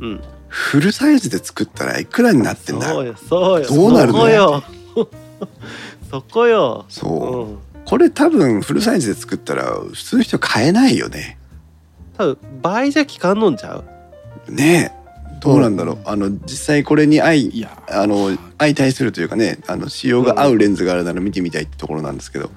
[0.00, 0.20] うん。
[0.48, 2.88] フルサイズで作ったらいくらになってんだ？
[2.88, 3.68] そうよそうよ。
[3.68, 4.18] どうなるの？
[4.18, 4.62] そこよ。
[6.10, 6.84] そこよ。
[6.88, 7.58] そう、うん。
[7.84, 11.38] これ多分フルサイズで作ったら普通の人買えないよね。
[12.16, 13.82] 多分倍じゃ効かんのんちゃ
[14.48, 14.52] う？
[14.52, 15.05] ねえ
[15.40, 17.82] どうなんだろう、あの実際これに相いや。
[17.90, 22.50] あの相対するというかねあの仕様が合うレンズがあるなら見てみたいってところなんですけど、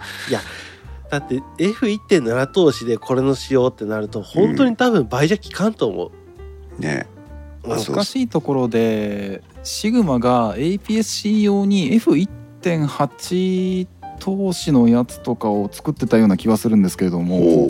[1.09, 6.11] だって F1.7 投資でこれの仕様ってなると本当に多分倍じゃ効かんと思
[6.77, 7.07] う、ね。
[7.63, 7.73] うん。
[7.73, 13.87] あそう難しいところでシグマが APS-C 用に F1.8
[14.19, 17.65] 投資のやつとかを作ってたような気はするんですけれどおも。
[17.65, 17.67] お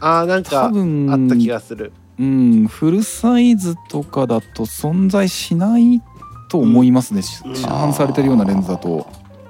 [0.00, 6.00] あーなん多か分あった気がするうん、フルサイズとかだと存在しない
[6.48, 7.54] と思いますね、しうん。
[7.54, 9.06] 市販されてるようなレンズだと。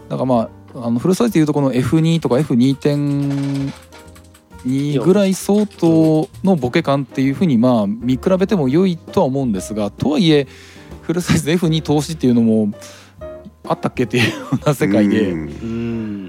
[0.09, 10.47] だからまああのフルサイズでいうとこの F2 とか F2.2 ぐらい相当のボケ感っていうふうにまあ見比べても良いとは思うんですがとはいえ
[11.01, 12.71] フルサイズで F2 投資っていうのも
[13.65, 16.26] あったっけっていうような世界でうん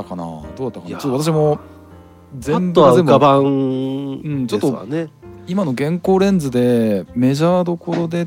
[0.00, 0.24] ったかな？
[0.24, 1.62] どうだったかいやなちょっと私もパ
[2.38, 5.08] 全ッとは部が全部浮かばうんんちょっとですわね。
[5.46, 8.26] 今の現行レンズでメジャーどころでっ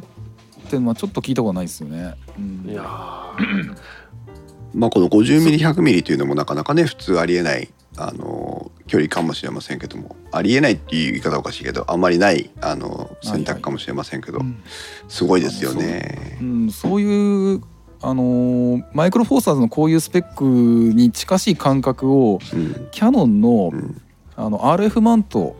[0.70, 2.16] ていうのはちょっと聞いたことないですよね。
[2.38, 2.70] うん。
[2.70, 3.76] いやー。
[4.76, 10.16] まあこの 50mm100mm というのもなかなかね普通ありえないあの距離かもしれませんけども。
[10.32, 14.62] ありえないっていう言い方はおかしいけどあんまりないあの選択かもしれませんけど、うん。
[15.08, 16.40] すごいですよね。
[16.42, 16.44] う。
[16.44, 17.62] ん、そういう
[18.04, 22.88] あのーマイクロフォーサーズのこういうスペックに近しい感覚をうん。
[22.92, 24.02] キヤノンのうん。
[24.36, 25.56] あの RF マント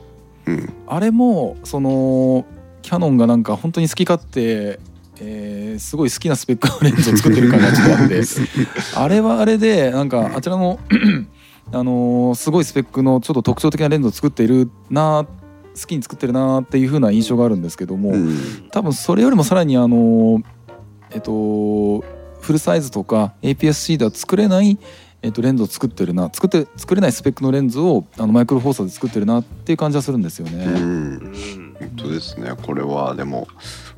[0.46, 0.74] うん。
[0.88, 2.46] あれもその
[2.82, 4.80] キヤノンがなんか本当に好き勝手、
[5.20, 8.22] えーすごい好きなスペックのレンズを作ってる感がちょっとあって
[8.96, 10.80] あれはあれでなんかあちらの
[11.72, 15.26] あのーすごいスペックのちょっと特徴的なレンズを作っているな
[15.80, 18.38] 好きに作ってるなっていう風な印象があるんですけども、うん。
[18.72, 20.42] 多分それよりもさらにあの
[21.12, 22.04] えっと
[22.44, 24.78] フルサイズとか APS-C では作れない、
[25.22, 30.66] えっと、レンズを作ってるな作って作れないスペックのレンズをあのマイクロフォーサーで作ってるなっていう感じはするんですよね。
[30.66, 31.34] うん
[31.80, 33.48] 本当ですねこれはでも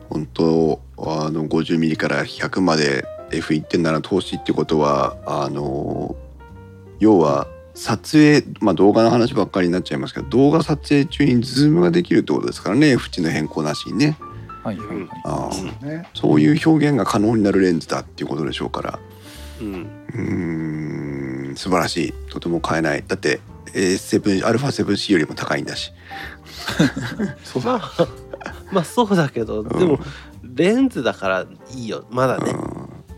[0.09, 6.15] 本当あの 50mm から100まで F1.7 投資ってことはあの
[6.99, 14.17] 要は撮影、まあ、動画の話ばっかりになっちゃいますけど動画撮影中にズームができるってことですからね Fの変更なしにね。
[14.65, 15.07] はいはいはい。
[15.23, 15.85] ああ。
[15.85, 16.07] ね。
[16.15, 18.99] そういう表現が可能になるレンズだっていうことでしょうから。
[19.61, 21.51] うん。
[21.51, 21.55] ん。
[21.55, 22.13] 素晴らしい。
[22.31, 23.03] とても買えない。
[23.07, 23.39] だって
[23.73, 25.91] A7 α7C よりも高いんだし。
[27.43, 27.63] そう。
[27.63, 28.07] まあ
[28.71, 29.67] まあそうだけど、ん。
[29.67, 29.99] でも
[30.43, 32.05] レンズだからいいよ。
[32.09, 32.53] まだね、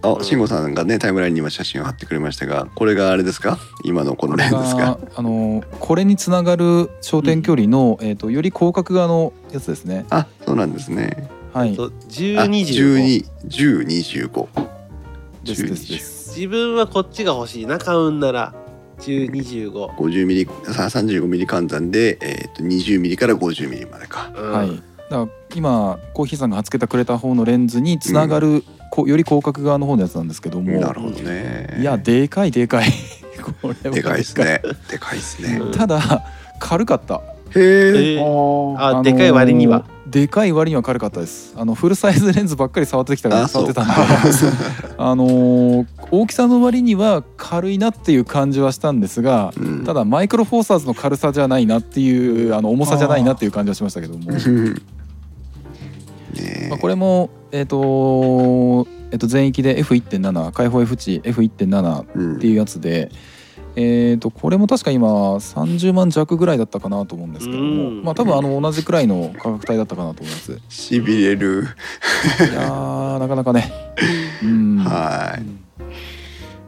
[0.01, 0.23] あうん。
[0.23, 3.57] 慎吾さんがねタイムラインに今写真を貼ってくれましたがこれがあれですか？
[3.83, 4.81] 今のこのレンズですか？
[4.81, 10.05] があのこれにつながる焦点距離の、えー、とより広角側のやつですね。
[10.09, 11.75] あそうなんですねはい。
[11.75, 14.47] とあ1025 121025
[15.43, 16.37] ですですです。
[16.37, 18.53] 自分はこっちが欲しいな買うんなら。
[18.99, 24.31] 1025 50ミリさ35ミリ換算で、えー、と20ミリから50ミリまでか。
[24.35, 24.51] うん。
[24.51, 24.69] はい。
[24.69, 31.77] だから今コーヒーさんがつけてくれた方のレンズにつながる、こより広角側の方のやつなんですけども、なるほどね。
[31.79, 32.89] いやでかいでかい。
[33.61, 34.61] これはでかいですね。
[34.89, 35.17] でかい。
[35.17, 35.59] ですね。
[35.61, 36.25] うんただ
[36.59, 37.21] 軽かった。
[37.55, 38.77] へええー。
[38.77, 41.53] ああでかい割には、でかい割には軽かったです。
[41.57, 43.93] あのフルサイズレンズばっかり触ってきたからあ触ってたんで。
[44.97, 49.83] あのー大きさの割には軽いなっていう感じはしたんですがうん。
[49.83, 54.31] ただマイクロフォーサーズの軽さじゃないなっていうあの重さじゃないなっていう感じはしましたけども、
[56.69, 63.11] まあ、これもえっ、とえっと全域で F1.7 開放 F 値 F1.7 うんっていうやつで、
[63.79, 68.03] えー、とこれも確か今30万弱ぐらいだったかなと思うんですけども、うん。
[68.03, 70.59] まあ多分あの同じくらいの価格帯だったかなと思います。
[70.67, 71.67] しびれる。
[72.39, 73.71] いやー なかなかね。
[74.43, 74.77] うん。
[74.79, 75.39] は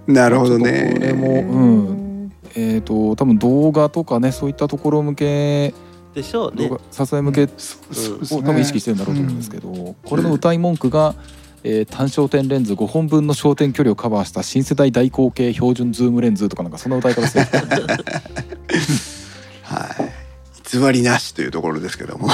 [0.07, 0.11] い。
[0.11, 0.93] なるほどね。
[0.93, 2.31] これもうん。
[2.55, 5.73] えっ、と多分動画とかねそういったところ向け
[6.13, 6.69] でしょうね。
[6.69, 11.15] 動画撮影向けを多分意識してるんだろうと思うんですけど、これの謳い文句が、
[11.63, 17.45] えー単焦点レンズ5本分の焦点距離をカバーした新世代大口径標準ズームレンズとかなんかそんな謳い方してる
[19.63, 20.19] はい。
[20.71, 22.27] 偽りなしというところですけども。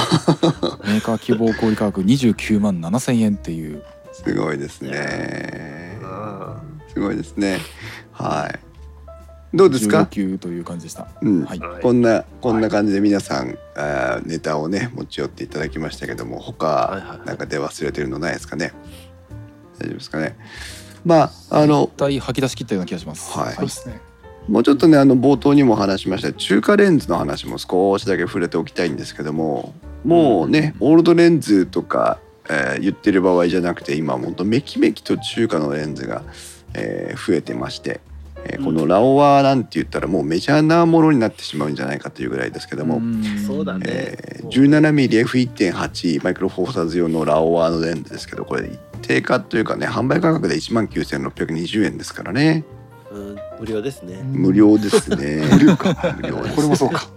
[0.84, 3.82] メーカー希望小売価格29万7000円っていう。
[4.12, 5.98] すごいですね。
[6.02, 6.60] あ
[6.92, 7.58] すごいですね。
[8.12, 8.58] はい。
[9.56, 11.08] どうですか？19という感じでした。
[11.22, 11.44] うん。
[11.44, 11.60] はい。
[11.82, 17.26] こんなこんな感じで皆さん、あーネタをね持ち寄っていただきましたけども他、はいはいはい。
[17.26, 18.72] なんかで忘れてるのないですかね？
[19.78, 20.36] 大丈夫ですかね。
[21.04, 23.38] まああの一体吐き出し切ったような気がします。
[23.38, 23.54] はい。
[23.54, 24.00] そうですね。
[24.48, 26.32] もうちょっとねあの冒頭にも話しました。
[26.32, 29.74] 中華レンズの話も少しだけ触れておきたいんですけども
[30.04, 36.22] もうね、オールドレンズとか、えー言ってる場合じゃなくて今本当めきめきと中華のレンズが、
[36.74, 38.00] えー増えてまして、
[38.44, 43.20] えーこのラオワなんて言ったらもうメジャーなものになってしまうんじゃないかというぐらいですけども、ん。
[43.44, 43.84] そうだね。
[43.88, 48.70] えー 17mmF1.8 マイクロフォーサーズ用のラオワのレンズですけどこれ
[49.06, 52.64] 定価というかね販売価格で1万9620円ですからね。
[53.10, 55.46] うん、無料ですね、無料ですね。
[55.54, 56.16] 無料か。
[56.16, 57.08] 無料ですこれもそうか。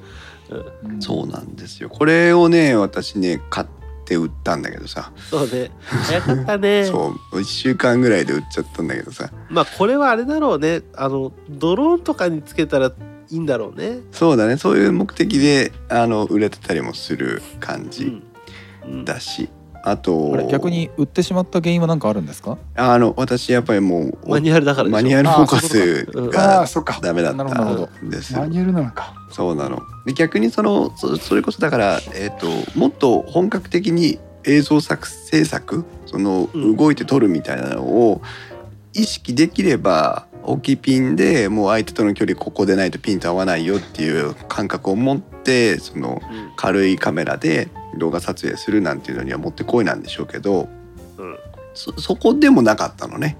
[0.83, 1.01] うん。
[1.01, 1.89] そうなんですよ。
[1.89, 3.67] これをね私ね買っ
[4.05, 5.71] て売ったんだけどさ、そうね。
[5.81, 6.85] 早かったね。
[6.89, 7.39] そう。
[7.39, 9.31] 1週間ぐらいで売っちゃったんだけどさ。
[9.49, 10.83] まあこれはあれだろうね。
[10.95, 13.99] あのドローンとかにつけたらいいんだろうね。
[14.11, 14.57] そうだね。
[14.57, 18.05] そういう目的であの売れてたりもする感じ
[18.85, 18.91] うん。
[18.91, 19.05] うん。
[19.05, 19.49] だし、
[19.83, 22.57] あとこれ逆に売ってしまった原因は何かあるんですか？
[22.75, 24.95] あの私やっぱりもうマニュアルだからでしょ。
[24.95, 26.99] マニュアルフォーカスかああがそっか。
[27.01, 28.39] ダメだったんですよ。
[28.39, 29.13] マニュアルなのか。
[29.31, 29.81] そうなの。
[30.05, 32.47] で逆にそのそそれこそだから、えー、と
[32.77, 36.75] もっと本格的に映像作制作そのうん。
[36.75, 38.21] 動いて撮るみたいなのを
[38.93, 45.38] 意識できれば大きいピンでもう相手との距離ここでないとピンと合わないよっていう感覚を持って
[45.79, 46.51] そのうん。
[46.55, 50.67] 軽いカメラで動画撮影するなんていうのにはもってこいなんでしょうけど
[51.17, 51.37] うん。
[51.73, 53.37] そそこでもなかったのね。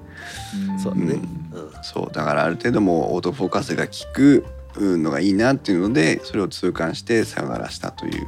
[0.81, 1.13] そうだね。
[1.13, 1.71] うん。
[1.83, 4.45] そうだからある程度もうオートフォーカスが効く
[4.77, 8.27] のがいいなっていうのでそれを痛感してさよならしたという、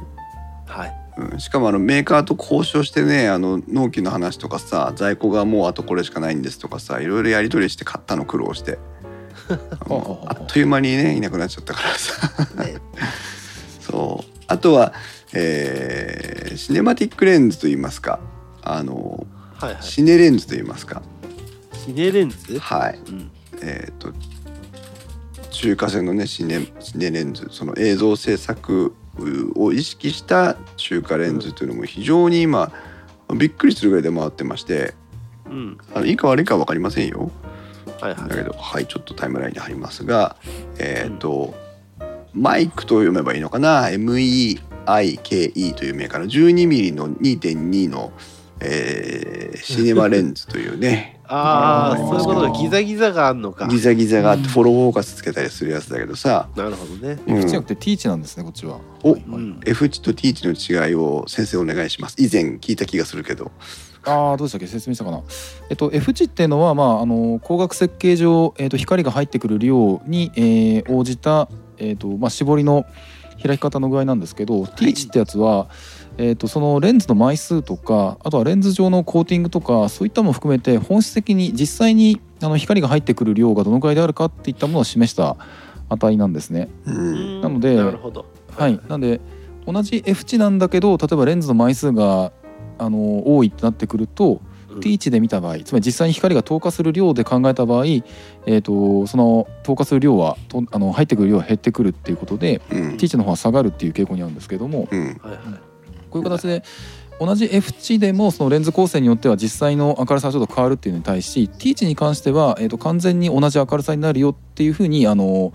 [0.66, 1.02] はい。
[1.18, 8.78] うん、しかもあのメーカーと交渉してねあの納期の話とかさ在庫がもうあとこれしかないんですとかさいろいろやり取りして買ったの苦労して。
[9.48, 12.46] あほうほうほうのあっという間にねいなくなっちゃったからさ。
[12.62, 12.76] ね
[13.92, 14.32] そう。
[14.48, 14.92] あとは、
[15.34, 18.20] えーシネマティックレンズといいますか。
[18.62, 19.82] あのはいはい。
[19.82, 21.02] シネレンズといいますか。
[21.72, 22.58] シネレンズ？
[22.58, 22.98] はい。
[23.08, 23.30] うん。
[23.62, 24.12] えー、と
[25.50, 27.48] 中華製のねシネシネレンズ。
[27.50, 28.94] その映像制作
[29.56, 32.70] を意識した中華レンズというのも非常に今
[33.34, 34.94] びっくりするぐらいで回ってまして。
[35.46, 35.78] うん。
[35.94, 37.30] あのいいか悪いかは分かりませんよ。
[38.00, 38.28] はいはい。
[38.28, 40.36] だけどはいちょっとタイムラインに貼りますが
[40.78, 41.54] えっ、と、
[42.34, 48.12] マイクと読めばいいのかな？MEIKE というメーカーの 12mm の2.2の、
[48.60, 51.20] えーシネマレンズというね。
[51.34, 53.66] ああそういうことがギザギザがあんのか。
[53.68, 57.18] ギザギザがあってフォローフォーカスつけたりするやつだけどさ、なるほどね。
[57.26, 57.36] うん。
[57.38, 58.78] F 値じゃなくて T 値なんですねこっちは。
[59.02, 59.60] おうん。
[59.64, 60.52] F 値と T 値の
[60.88, 62.16] 違いを先生お願いします。
[62.18, 63.50] 以前聞いた気がするけど。
[64.04, 64.66] ああどうでしたっけ？
[64.66, 65.22] 説明したかな？
[65.70, 71.48] えっと F 値っていうのはまああの光学設計上、えっと、光が入ってくる量に、えー応じた、
[71.82, 72.86] えっとまあ、絞りの
[73.42, 75.68] 開き方の具合なんですけど、T 値ってやつは、
[76.16, 85.36] えっとそのレンズの枚数とかあとはレンズ上のコーティングとかそういったものを含めて本質的に実際にあの光が入ってくる量がどのくらいであるかっていったものを示した
[85.88, 86.68] 値なんですね。
[86.86, 87.40] うん。
[87.40, 88.26] なのでなるほど。
[88.56, 89.20] はい、なんで
[89.66, 92.32] 同じ F 値なんだけど例えばレンズの枚数が
[92.78, 94.40] あの多いってなってくると、
[94.72, 94.80] うん。
[94.80, 102.96] T 値で見た場合つまり実際に光が透過する量で考えた場合、えー、とその透過する量はとあの入ってくる量は減ってくるっていうことで、うん。
[102.96, 105.00] T 値の方は下がるっていう傾向にあるんですけどもうん。
[105.00, 105.72] はいはい
[106.12, 106.62] こういう形で
[107.18, 115.52] 同じ F 値でもそのレンズ構成によっては実際の明るさがちょっと変わるっていうのに対し T 値に関しては、えー、と完全に同じ明るさになるよっていうふうにあの、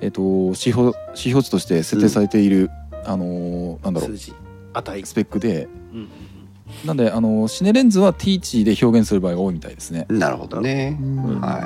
[0.00, 2.70] えー、と指標指標値として設定されている、
[3.04, 4.10] あのなんだろう。
[4.10, 4.32] 数字。
[4.72, 5.04] 値。
[5.04, 5.79] スペックでうん
[6.84, 10.06] なんであのシネレンズは T 値で表現する場合が多いみたいですね。
[10.08, 10.98] なるほどね。
[11.00, 11.40] うん。
[11.40, 11.62] はい。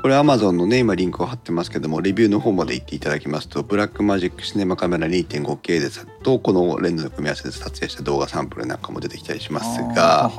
[0.00, 10.30] これ Amazon のね今リンクを貼ってますけどもレビューの方まで行っていただきますとブラックマジックシネマカメラ 2.5K でさとこのレンズの組み合わせで撮影した動画サンプルなんかも出てきたりしますが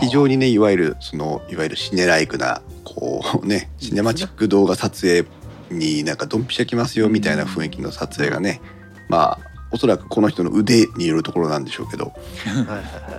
[0.00, 5.26] 非常にねいわゆるそのいわゆるシネライクなこうねシネマチック動画撮影
[5.70, 8.60] になんかドンピシャきますよみたいな雰囲気の撮影がね
[9.08, 12.12] まあおそらくこの人の腕によるところなんでしょうけど。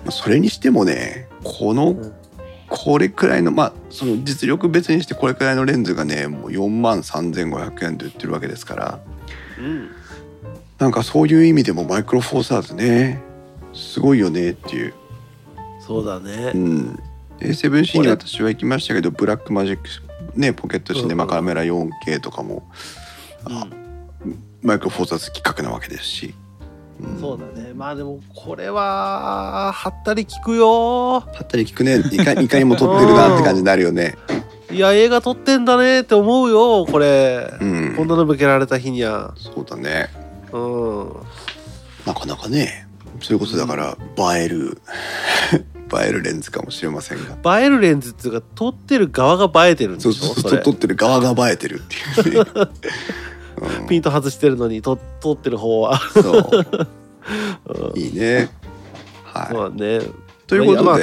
[0.09, 2.13] それにしてもねこのうん。
[2.71, 8.99] これくらいのまあその実力別にしてこれくらいのレンズがねもう4万3500円で売ってるわけですから。
[9.57, 9.89] うん。
[10.77, 13.21] なんかそういう意味でもマイクロフォーサーズね
[13.73, 14.93] すごいよねっていう。
[15.79, 16.51] そうだね。
[16.53, 16.99] うん、
[17.39, 19.89] A7C に私は行きましたけどブラックマジック
[20.35, 22.69] ねポケットシネマカメラ 4K とかも、
[23.45, 23.67] あ
[24.61, 26.35] マイクロフォーサーズ企画なわけですし、
[27.07, 27.19] ん。
[27.19, 27.73] そうだね。
[27.73, 31.21] まあでもこれははったり聞くよ。
[31.33, 31.99] ぱったり聞くね。
[32.11, 34.15] いかいかにも撮ってるなって感じになるよね。
[34.71, 37.93] いや映画撮ってんだねって思うよこれ、うん。
[37.95, 39.33] こんなの向けられた日には。
[39.37, 40.09] そうだね。
[40.51, 41.13] うん。
[42.05, 42.87] なかなかね。
[43.21, 43.97] それこそだから
[44.35, 44.79] 映える。
[45.91, 47.59] 映えるレンズかもしれませんが。
[47.59, 50.13] 映えるレンズっていうか撮ってる側が映えてるんでしょ？
[50.13, 51.81] そうそうそう撮ってる側が映えてる
[52.19, 52.45] っていうね。
[53.67, 53.87] うん。
[53.87, 56.49] ピント外してるのに撮撮ってる方は、そう。
[57.93, 57.99] うん。
[57.99, 58.49] いいね。
[59.23, 60.01] はい、まあね。
[60.47, 60.99] ということで、まあ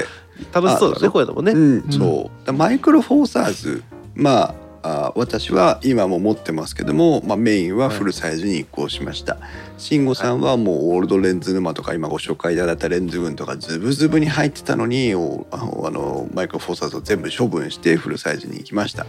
[0.52, 2.46] 楽しそうだねこもね、うん、そう。
[2.46, 3.82] だマイクロフォーサーズ。
[4.14, 4.54] まあ
[4.86, 9.38] あ私は今も持ってますけども、まあ、メインはフルサイズに移行しました。
[9.78, 19.06] 慎吾さんはもうオールドレンズ沼とか今ご紹介いただいたレンズ群とかズブズブに入ってたのにおあのあのマイクロフォーサーズを全部処分してフルサイズに行きました、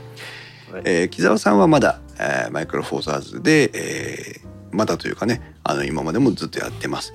[0.71, 0.81] はい。
[0.85, 7.13] えー木澤さんはまだ、えーマイクロフォーサーズで、えーまだというかねあの今までもずっとやってます、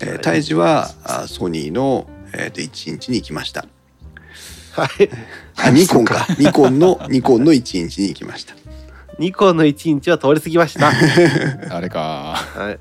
[0.00, 0.18] えーはい。
[0.20, 3.66] 胎児はあソニーの、えーと1インチに行きました。
[4.72, 5.08] はい。
[5.56, 6.26] あニコンか。
[6.38, 8.54] ニコンのニコンの1インチに行きました。
[9.18, 10.92] ニコンの1インチは通り過ぎました。
[11.74, 12.34] あれか。
[12.54, 12.78] はい。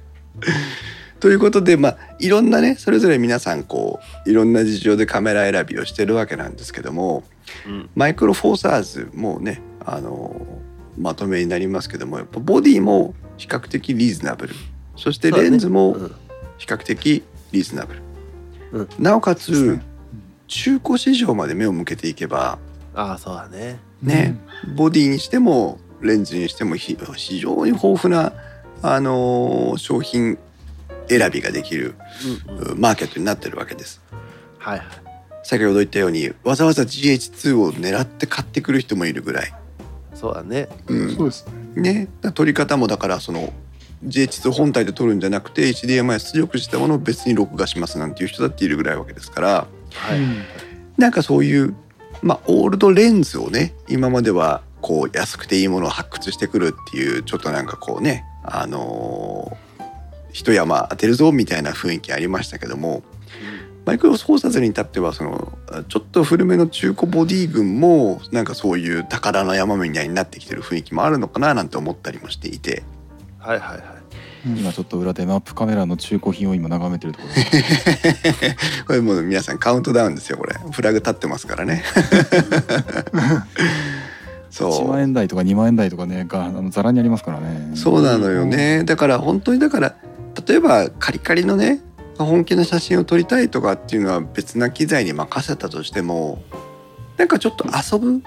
[1.22, 7.24] ということでまあいろんなねそれぞれ皆さんこういろんな事情でカメラ選びをしてるわけなんですけども
[7.66, 7.90] うん。
[7.96, 10.46] マイクロフォーサーズもねあの
[10.98, 14.56] まとめになりますけどもやっぱボディも比較的リーズナブル。
[14.96, 16.16] そしてレンズもうん。
[16.58, 18.02] 比較的リーズナブル、
[18.72, 18.90] うん。
[18.98, 19.80] なおかつ、
[20.48, 22.60] 中古市場まで目を向けていけば
[22.94, 23.80] ああそうだね。
[24.02, 24.40] ね、
[24.76, 28.34] ボディにしてもレンズにしてもひ非常に豊富な、
[28.82, 30.38] あのー商品
[31.08, 31.96] 選びができる
[32.48, 32.72] うんうん。
[32.74, 34.02] うマーケットになってるわけです。
[34.60, 34.88] はいはい。
[35.44, 39.54] 先ほど言ったようにわざわざ GH2 を狙って買ってくる人もいるぐらい。
[40.16, 40.68] そうだね。
[40.88, 41.16] うん。
[41.16, 41.94] そうですね。
[41.94, 43.54] ね、だから撮り方もだからその
[44.06, 49.68] GH2 本体で撮るんじゃなくて HDMI 出力したものを別に録画しますなんていう人だっているぐらいわけですから。
[49.94, 50.44] はい、うん。
[50.98, 51.76] なんかそういう、
[52.22, 59.66] まあ、オールドレンズをね今まではこう安くていいものを発掘してくるっていうちょっとなんかこうねあのー
[60.36, 63.04] 一山当てるぞみたいな雰囲気ありましたけども
[63.86, 65.58] マイクロフォーサーズに至ってはその
[65.88, 72.84] ちょっと古めの中古ボディ群もなんかそういう宝の山みたいになってきてる雰囲気もあるのかななんて思ったりもしていて。
[73.38, 73.84] はいはいはい。
[74.46, 77.34] 今ちょっと裏でマップカメラの中古品を今眺めてるところ。
[77.34, 77.42] で
[78.58, 80.56] すこれもう皆さんカウントダウンですよこれ。
[80.72, 81.84] フラグ立ってますからね。
[84.50, 84.72] そう。
[84.72, 87.72] 1万円台とか2万円台とかねがあのざらにありますからね。
[87.76, 88.84] そうなのよね。
[88.84, 89.96] だから本当にだから
[90.48, 91.82] 例えばカリカリのね
[92.24, 96.42] 本気の写真を撮りたいとかっていうのは別な機材に任せたとしても
[97.18, 98.22] なんかちょっと遊ぶ？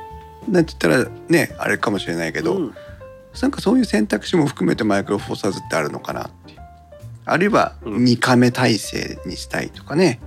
[0.49, 2.75] なんて言ったらねあれかもしれないけど、うん。
[3.41, 6.53] なんかそういう選択肢も含めてマイクロフォーサーズってあるのかなって。
[6.53, 6.59] いう
[7.25, 8.05] あるいはうん。
[8.05, 10.21] 2カメ体制にしたいとかね、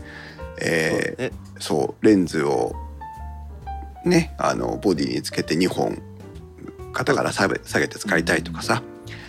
[0.62, 2.74] えーそうレンズを
[4.04, 6.02] ねあのボディにつけて2本
[6.92, 8.82] 肩から下げ下げて使いたいとかさ、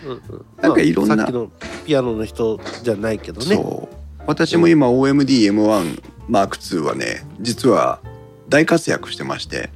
[0.06, 0.46] うんうん。
[0.62, 1.50] なんかいろんなまあさっきの
[1.84, 3.56] ピアノの人じゃないけどね。
[3.56, 8.00] そう私も今 OMDM1 マーク2はね実は
[8.48, 9.70] 大活躍してまして、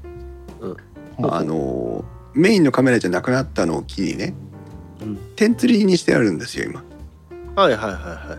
[0.60, 0.76] うん。
[1.18, 2.04] あの
[2.34, 4.34] メインのカメラじゃなくなったのを機にね、
[5.00, 5.16] うん。
[5.34, 6.84] 点釣りにしてあるんですよ今。
[7.54, 8.38] はいはいはいは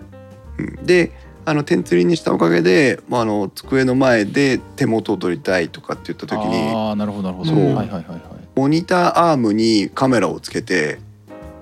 [0.60, 0.62] い。
[0.62, 0.86] うん。
[0.86, 1.12] で
[1.46, 7.50] あの点釣りにしたおかげで、まあ、あの机の前で手元を撮りたいとかって言った時にああなるほどなるほど。
[7.50, 7.60] そう。
[7.60, 8.22] はいはいはいはい。
[8.56, 11.00] モニターアームにカメラをつけて、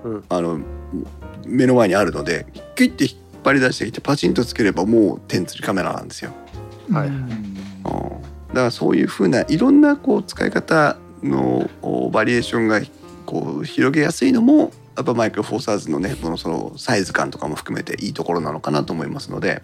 [0.04, 0.24] うん。
[0.28, 0.60] あの
[1.46, 6.32] 目の前にあるのでキュッて引っ張り出してきてパチンとつければもう点釣りカメラなんですよ。
[6.90, 7.08] はい。
[7.08, 7.14] うん。
[7.14, 7.56] うん
[8.48, 12.80] だからそういうふうないろんなこう使い方のおバリエーションが
[13.26, 19.62] こう広げやすいのもやっぱマイクロフォーサーズのねこのそのサイズ感とかも含めていいところなのかなと思いますので、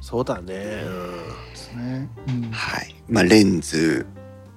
[0.00, 0.54] そうだね。
[0.54, 0.84] で
[1.54, 2.08] すね。
[2.28, 2.50] うん。
[2.50, 2.94] はい。
[3.08, 4.06] まあ、レンズ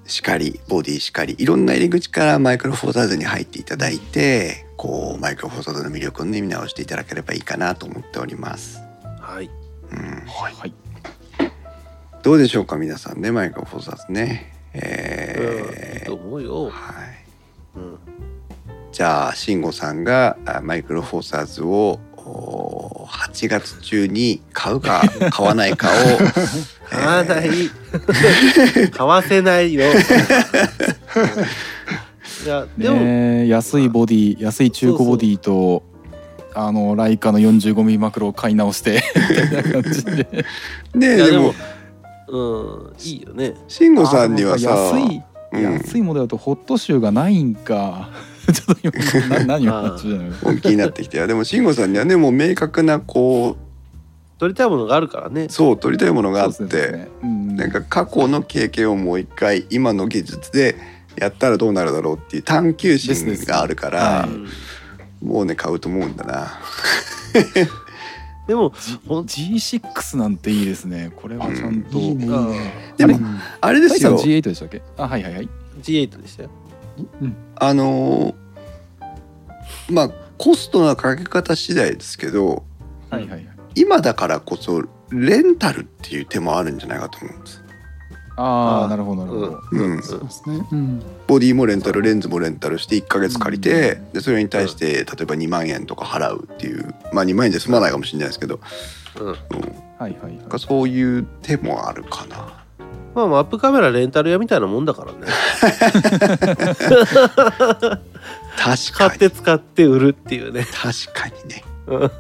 [0.06, 8.80] しかりボディしかりいろんな入り口からマイクロフォーサーズに入っていただいてこうマイクロフォーサーズの魅力をね見直していただければいいかなと思っております。
[9.04, 9.50] うんはい。
[9.92, 10.54] うん、はい。
[10.54, 10.74] はい
[12.24, 14.54] どうでしょうか皆さんねマイクロフォーサーズね。
[14.74, 16.70] うんいいえーと思うよ。
[16.70, 16.70] はい。
[17.76, 18.00] うん。
[18.92, 25.02] じゃあ慎吾さんがあマイクロフォーサーズをお8月中に買うか
[25.32, 25.92] 買わないかを
[26.90, 27.50] 買わない。
[28.92, 29.86] 買わせないよ
[32.48, 35.84] いやでも、ねえ安いボディ安い中古ボディと
[36.54, 39.04] あのライカの 45mm マクロを買い直して。
[39.30, 41.54] みたいな感じでねえでも
[42.30, 43.54] うんいいよね。
[43.68, 45.22] 慎吾さんにはさ安い、
[45.52, 45.62] うん。
[45.74, 48.12] 安いモデルだとホットシューがないんか。
[48.54, 53.58] ちょっと今な 何を話してるの本気になってきてでも慎吾さんにはねもう明確なこ
[54.38, 55.46] 撮りたいものがあるからね。
[55.46, 57.08] うそう撮りたいものがあって、ね。
[57.24, 57.56] うん。
[57.58, 60.78] なんか過去の経験をもう一回今の技術で
[61.20, 64.28] やったらどうなるだろうっていう探求心があるから、
[65.22, 66.60] もうね買うと思うんだな。
[68.48, 68.72] でも
[69.28, 71.12] G- G6 なんていいですね。
[71.16, 72.26] これはちゃんと、いいね。
[72.26, 72.74] いいあね。
[72.98, 73.40] でもうん。
[73.60, 74.12] あれですよ。
[74.12, 74.82] タイさん G8 でしたっけ？
[74.98, 75.50] あはいはいはい。
[75.82, 76.50] G8 でしたよ。
[77.56, 82.64] あのーまあコストのかけ方次第ですけど
[83.10, 83.48] はいはいはい。
[83.76, 87.64] 今だからこそレンタルっていう手もあるんじゃないかと思うんです。
[88.40, 90.66] ああなるほどなるほど、うん、そうですね。
[90.72, 91.02] うん。
[91.26, 98.60] ボディもレンタルレンズもレンタルして1ヶ月借りて、でそれに対して例えば2万円とか払うっていうまあ2万円で済まないかもしれないですけど、
[99.20, 99.28] うん。
[99.28, 99.44] うん、はい
[100.00, 100.38] はいはい。
[100.38, 102.64] なんかそういう手もあるかな。
[103.16, 105.20] まあマップカメラレンタル屋みたいなもんだからね。
[108.56, 109.16] 確買かに。
[109.16, 110.64] って使って売るっていうね。
[110.64, 111.64] 確かにね。
[111.88, 112.02] うん。
[112.02, 112.12] うん。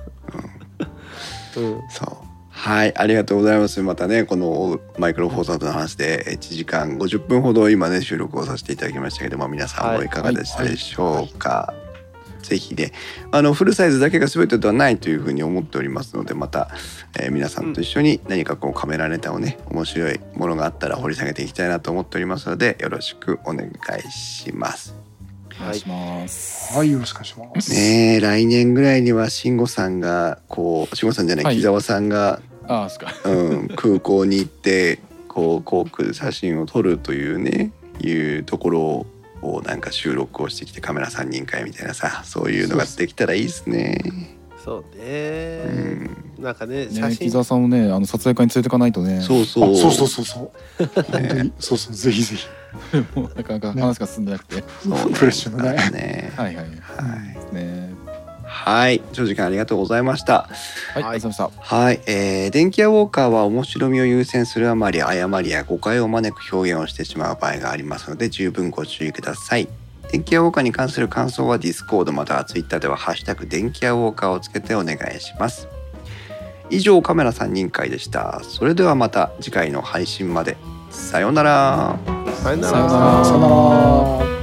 [1.92, 2.27] そう
[2.58, 3.82] はいありがとうございます。
[3.84, 10.10] またねこのマイクロフォーサーズの話で1時間50分ほど今ね収録をさせていただきましたけども皆さんもい。
[10.10, 11.74] かがでしたでしょうか、
[12.42, 12.94] ぜひね
[13.32, 16.70] あのフルサイズだけが全てではないというふうに思っておりますのでまた、
[17.20, 25.07] えー皆さんと一緒に何かこうカメラネタをね面白いものがあったら掘り下げていきたいなと思っておりますのでよろしくお願いします。
[25.60, 27.74] お願いします、はい、よろしくお願いします。
[27.74, 31.58] ねえ来年ぐらいには慎吾さんがこう慎吾さんじゃない、はい。
[31.58, 33.14] 木澤さんがああそっか。
[33.30, 37.72] うん、空港に行ってこう航空写真を撮るというね
[38.02, 39.06] いうところ
[39.42, 44.00] をなんか収録をしてきてカメラ3人会みたいなさそういうのができたらいいですね。
[44.64, 45.62] そうね、
[46.38, 47.28] うん、なんかね写ね真。
[47.28, 49.22] 木澤さんをねあの撮影会に連れてかないとね。
[49.22, 49.72] そうそう。
[49.72, 50.52] あそうそうそうそう。
[50.88, 51.54] 本当に。
[51.60, 52.46] そうそうぜひぜひ。
[53.16, 56.34] もうなかなか話が進んでなくて、そうねフレッシュなねね。
[56.36, 56.72] はいはいは
[57.52, 57.88] い、ね。
[58.50, 60.48] はい、長時間ありがとうございました。
[60.94, 61.04] はい、はい。
[61.04, 69.68] ありがとうございまはい、えー電気屋ウォーカーは面白みを優先するあまり誤りや誤解を招く表現をしてしまう場合がありますので十分ご注意ください。
[70.12, 75.68] 電気屋ウォーカーに関する感想はディスコードまたはツイッターではハッシュタグ電気屋ウォーカーをつけてお願いします。
[76.70, 78.42] 以上カメラ3人会でした。
[78.44, 80.58] それではまた次回の配信まで。
[80.98, 81.98] さようなら。
[82.44, 84.37] さよなさよなららさよなら。